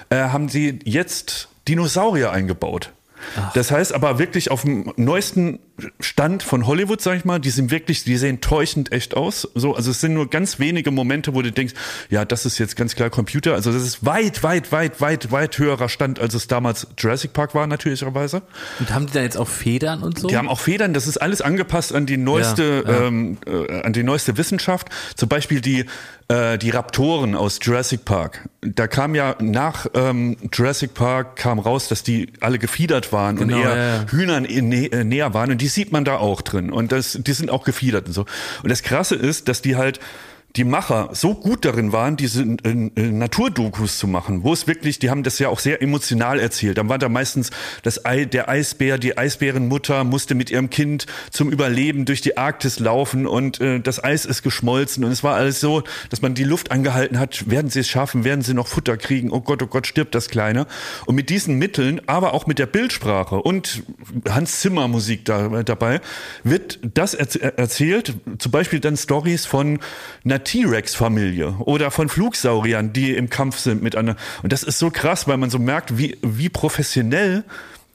[0.08, 2.92] äh, haben sie jetzt Dinosaurier eingebaut.
[3.54, 5.58] Das heißt aber wirklich auf dem neuesten
[6.00, 9.48] Stand von Hollywood, sag ich mal, die sind wirklich, die sehen täuschend echt aus.
[9.54, 11.74] So, also es sind nur ganz wenige Momente, wo du denkst,
[12.08, 13.54] ja, das ist jetzt ganz klar Computer.
[13.54, 17.54] Also das ist weit, weit, weit, weit, weit höherer Stand, als es damals Jurassic Park
[17.54, 18.42] war, natürlicherweise.
[18.78, 20.28] Und haben die da jetzt auch Federn und so?
[20.28, 23.06] Die haben auch Federn, das ist alles angepasst an die neueste, Ja, ja.
[23.06, 24.88] Ähm, äh, an die neueste Wissenschaft.
[25.14, 25.84] Zum Beispiel die,
[26.28, 28.48] äh, die Raptoren aus Jurassic Park.
[28.60, 33.56] Da kam ja nach ähm, Jurassic Park kam raus, dass die alle gefiedert waren Genau,
[33.56, 34.06] und eher ja.
[34.10, 37.32] Hühnern nä äh, näher waren und die sieht man da auch drin und das, die
[37.32, 38.26] sind auch gefiedert und so.
[38.62, 40.00] Und das Krasse ist, dass die halt
[40.56, 44.98] die Macher so gut darin waren, diese äh, äh, Naturdokus zu machen, wo es wirklich,
[44.98, 46.78] die haben das ja auch sehr emotional erzählt.
[46.78, 47.50] Dann war da meistens
[47.82, 52.78] das Ei, der Eisbär, die Eisbärenmutter musste mit ihrem Kind zum Überleben durch die Arktis
[52.78, 56.44] laufen und äh, das Eis ist geschmolzen und es war alles so, dass man die
[56.44, 59.66] Luft angehalten hat, werden sie es schaffen, werden sie noch Futter kriegen, oh Gott, oh
[59.66, 60.66] Gott, stirbt das Kleine.
[61.04, 63.82] Und mit diesen Mitteln, aber auch mit der Bildsprache und
[64.28, 66.00] Hans Zimmer Musik da, dabei,
[66.44, 69.80] wird das erz erzählt, zum Beispiel dann Stories von
[70.24, 74.16] einer T-Rex-Familie oder von Flugsauriern, die im Kampf sind mit einer.
[74.42, 77.44] Und das ist so krass, weil man so merkt, wie, wie professionell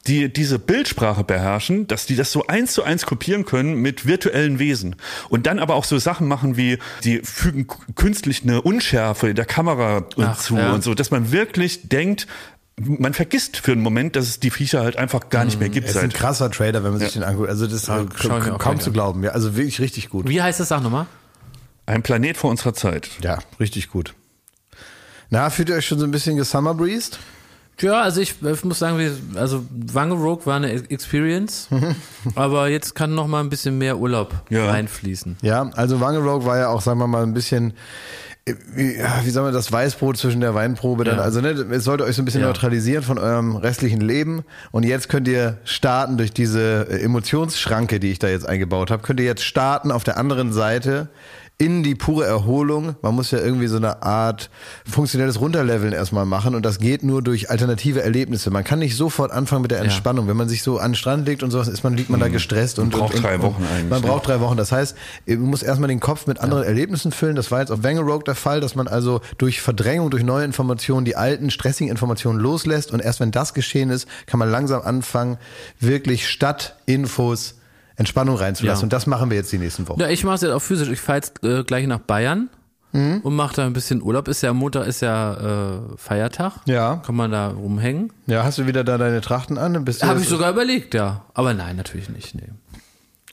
[0.08, 4.60] die diese Bildsprache beherrschen, dass die das so eins zu eins kopieren können mit virtuellen
[4.60, 4.96] Wesen.
[5.30, 9.46] Und dann aber auch so Sachen machen wie, die fügen künstlich eine Unschärfe in der
[9.46, 10.74] Kamera Ach, zu ja.
[10.74, 12.28] und so, dass man wirklich denkt,
[12.78, 15.88] man vergisst für einen Moment, dass es die Viecher halt einfach gar nicht mehr gibt.
[15.88, 17.50] Es ist ein krasser Trailer, wenn man sich den anguckt.
[17.50, 19.24] Also das ist mir auch kaum gleich zu glauben.
[19.24, 20.28] Ja, also wirklich richtig gut.
[20.28, 20.70] Wie heißt das?
[20.70, 21.06] Sag nochmal.
[21.86, 23.10] Ein Planet vor unserer Zeit.
[23.24, 24.14] Ja, richtig gut.
[25.30, 27.20] Na, fühlt ihr euch schon so ein bisschen gesummerbreezed?
[27.80, 29.00] Ja, also ich, ich muss sagen,
[29.36, 31.68] also Wangerog war eine Experience,
[32.36, 34.68] aber jetzt kann noch mal ein bisschen mehr Urlaub Ja.
[34.70, 35.38] reinfließen.
[35.42, 37.74] Ja, also Wangerog war ja auch, sagen wir mal, ein bisschen,
[38.46, 41.18] äh, wie, wie sagen wir, das Weißbrot zwischen der Weinprobe dann.
[41.18, 41.24] Ja.
[41.24, 42.48] Also ne, es sollte euch so ein bisschen Ja.
[42.48, 44.44] neutralisieren von eurem restlichen Leben.
[44.72, 49.02] Und jetzt könnt ihr starten durch diese äh, Emotionsschranke, die ich da jetzt eingebaut habe,
[49.02, 51.08] könnt ihr jetzt starten auf der anderen Seite
[51.62, 52.96] in die pure Erholung.
[53.04, 54.50] Man muss ja irgendwie so eine Art
[54.84, 58.50] funktionelles Runterleveln erstmal machen und das geht nur durch alternative Erlebnisse.
[58.50, 60.28] Man kann nicht sofort anfangen mit der Entspannung.
[60.28, 62.30] Wenn man sich so an den Strand legt und sowas, ist man, liegt man da
[62.30, 64.58] gestresst und braucht und, und, drei Wochen eigentlich, Man braucht drei Wochen.
[64.58, 64.98] Das heißt,
[65.28, 67.36] man muss erstmal den Kopf mit anderen Erlebnissen füllen.
[67.36, 71.06] Das war jetzt auf Wangerog der Fall, dass man also durch Verdrängung, durch neue Informationen
[71.06, 75.38] die alten stressigen Informationen loslässt und erst wenn das geschehen ist, kann man langsam anfangen,
[75.80, 77.61] wirklich statt Infos
[78.02, 78.82] Entspannung reinzulassen.
[78.82, 78.84] Ja.
[78.84, 80.00] Und das machen wir jetzt die nächsten Wochen.
[80.00, 80.90] Ja, ich mache es jetzt auch physisch.
[80.90, 82.50] Ich fahre jetzt äh, gleich nach Bayern
[82.94, 84.28] und mache da ein bisschen Urlaub.
[84.28, 86.56] Ist ja Montag ist ja äh, Feiertag.
[86.66, 86.98] Ja.
[86.98, 88.12] Kann man da rumhängen.
[88.28, 89.86] Ja, hast du wieder da deine Trachten an?
[90.02, 91.24] Habe ich sogar überlegt, ja.
[91.34, 92.36] Aber nein, natürlich nicht.
[92.36, 92.50] Nee.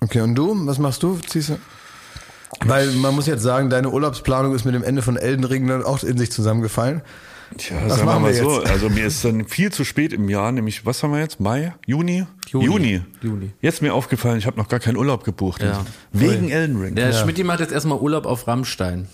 [0.01, 0.55] Okay, und du?
[0.67, 1.19] Was machst du?
[1.27, 1.59] Ziehst du?
[2.65, 5.83] Weil man muss jetzt sagen, deine Urlaubsplanung ist mit dem Ende von Elden Ring dann
[5.83, 7.03] auch in sich zusammengefallen.
[7.57, 8.61] Tja, Was sagen wir mal so.
[8.61, 8.71] jetzt?
[8.71, 11.41] Also mir ist dann viel zu spät im Jahr, nämlich, was haben wir jetzt?
[11.41, 11.75] Mai?
[11.87, 12.27] Juni?
[12.49, 13.01] Juni.
[13.23, 13.51] Juni.
[13.61, 15.63] Jetzt mir aufgefallen, ich habe noch gar keinen Urlaub gebucht.
[15.63, 15.85] Ja.
[16.13, 16.95] Wegen Elden Ring.
[16.95, 19.09] Der Schmidt macht jetzt erstmal Urlaub auf Rammstein.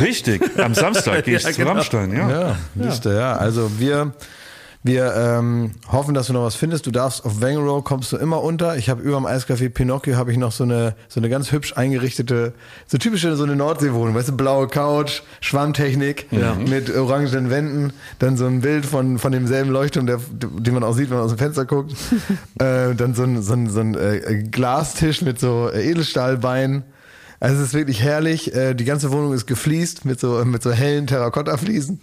[0.00, 1.70] Richtig, am Samstag gehe ich Ja, zu genau.
[1.72, 2.30] Rammstein, ja.
[2.30, 3.36] Ja, du, ja.
[3.36, 4.12] Also wir
[4.84, 6.86] Wir ähm, hoffen, dass du noch was findest.
[6.86, 8.76] Du darfst auf Wangeroo kommst du immer unter.
[8.76, 11.76] Ich habe über dem Eiscafé Pinocchio habe ich noch so eine so eine ganz hübsch
[11.76, 12.52] eingerichtete,
[12.86, 16.28] so typische so eine Nordseewohnung, weißt du, blaue Couch, Schwammtechnik
[16.68, 20.94] mit orangenen Wänden, dann so ein Bild von von demselben Leuchtturm, der, den man auch
[20.94, 21.92] sieht, wenn man aus dem Fenster guckt.
[22.60, 26.84] äh, dann so ein so ein, so ein äh, Glastisch mit so äh, Edelstahlbeinen.
[27.40, 28.54] Also es ist wirklich herrlich.
[28.54, 32.00] Äh, die ganze Wohnung ist gefliest mit so mit so hellen Terrakotta-Fliesen.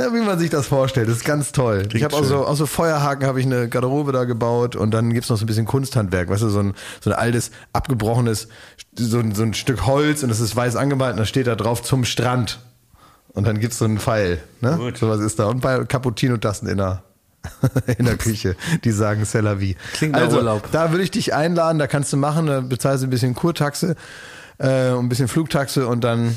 [0.00, 1.86] Ja, wie man sich das vorstellt, das ist ganz toll.
[1.92, 5.12] ich habe auch so, auch so Feuerhaken, habe ich eine Garderobe da gebaut und dann
[5.12, 8.48] gibt's noch so ein bisschen Kunsthandwerk, weißt du, so ein, so ein altes, abgebrochenes,
[8.96, 11.54] so ein, so ein Stück Holz und das ist weiß angemalt und da steht da
[11.54, 12.60] drauf zum Strand.
[13.32, 14.76] Und dann gibt's so einen Pfeil, ne?
[14.76, 14.96] Gut.
[14.96, 15.46] So was ist da.
[15.46, 17.02] Und bei Cappuccino-Tassen in der,
[17.98, 19.76] in der Küche, die sagen C'est la vie.
[19.92, 20.70] Klingt also, Urlaub.
[20.72, 23.96] da würde ich dich einladen, da kannst du machen, da bezahlst du ein bisschen Kurtaxe,
[24.58, 26.36] äh, ein bisschen Flugtaxe und dann,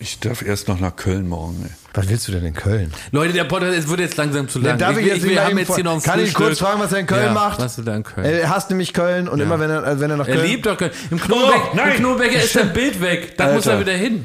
[0.00, 1.64] Ich darf erst noch nach Köln morgen.
[1.64, 1.70] Ey.
[1.92, 2.92] was willst du denn in Köln?
[3.10, 4.78] Leute, der Podcast es wird jetzt langsam zu lang.
[4.78, 6.78] darf ich jetzt wir nicht mal haben jetzt hier noch ein Kann ich kurz fragen,
[6.80, 7.58] was er in Köln ja, macht?
[7.58, 8.24] Was du da in Köln?
[8.24, 10.46] Er hasst nämlich Köln und immer wenn er, äh, wenn er nach Er Köln.
[10.46, 10.92] liebt doch Köln.
[11.10, 13.36] Im Knobeck, Oh, Knobecker ist sein Bild weg.
[13.36, 14.24] Da muss er wieder hin.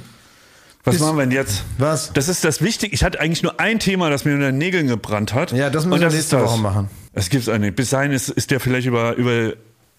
[0.83, 1.63] Was machen wir denn jetzt?
[1.79, 2.11] Was?
[2.13, 2.93] Das ist das Wichtige.
[2.93, 5.53] Ich hatte eigentlich nur ein Thema, das mir unter den Nägeln gebrannt hat.
[5.53, 6.51] Ja, das müssen wir ist nächste das.
[6.51, 6.89] Woche machen.
[7.13, 7.73] Es gibt's eigentlich.
[7.75, 9.53] Bis dahin ist, ist der vielleicht über, über,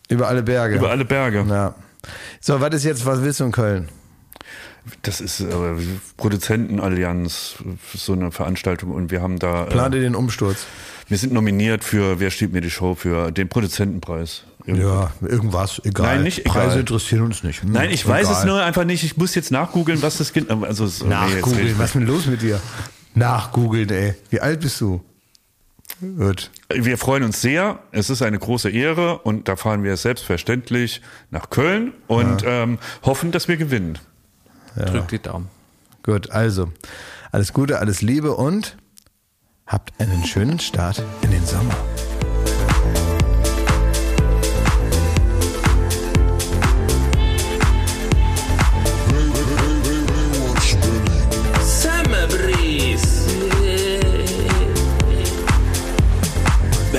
[0.09, 0.77] Über alle Berge.
[0.77, 1.45] über alle Berge.
[1.49, 1.75] Ja.
[2.41, 3.89] So, was ist jetzt, was willst du in Köln?
[5.03, 5.47] Das ist äh,
[6.17, 7.57] Produzentenallianz,
[7.95, 10.67] so eine Veranstaltung und wir haben da, äh, den Umsturz?
[11.09, 14.45] wir sind nominiert für Wer steht mir die Show für den Produzentenpreis.
[14.67, 16.17] Ja, irgendwas, egal.
[16.17, 16.53] Nein, nicht egal.
[16.53, 17.63] Preise interessieren uns nicht.
[17.63, 18.39] Hm, Nein, ich weiß egal.
[18.39, 19.05] es nur einfach nicht.
[19.05, 20.51] Ich muss jetzt nachgoogeln, was das Kind.
[20.51, 22.61] Also, nee, Nachgoogeln, ich was ist denn los mit dir?
[23.15, 24.15] Nachgoogeln, ey.
[24.31, 25.03] Wie alt bist du?
[26.01, 26.51] Gut.
[26.73, 27.79] Wir freuen uns sehr.
[27.93, 33.33] Es ist eine große Ehre und da fahren wir selbstverständlich nach Köln und ähm, hoffen,
[33.33, 33.99] dass wir gewinnen.
[34.77, 35.49] Drück die Daumen.
[36.03, 36.71] Gut, also,
[37.33, 38.77] alles Gute, alles Liebe und
[39.67, 41.75] habt einen schönen Start in den Sommer.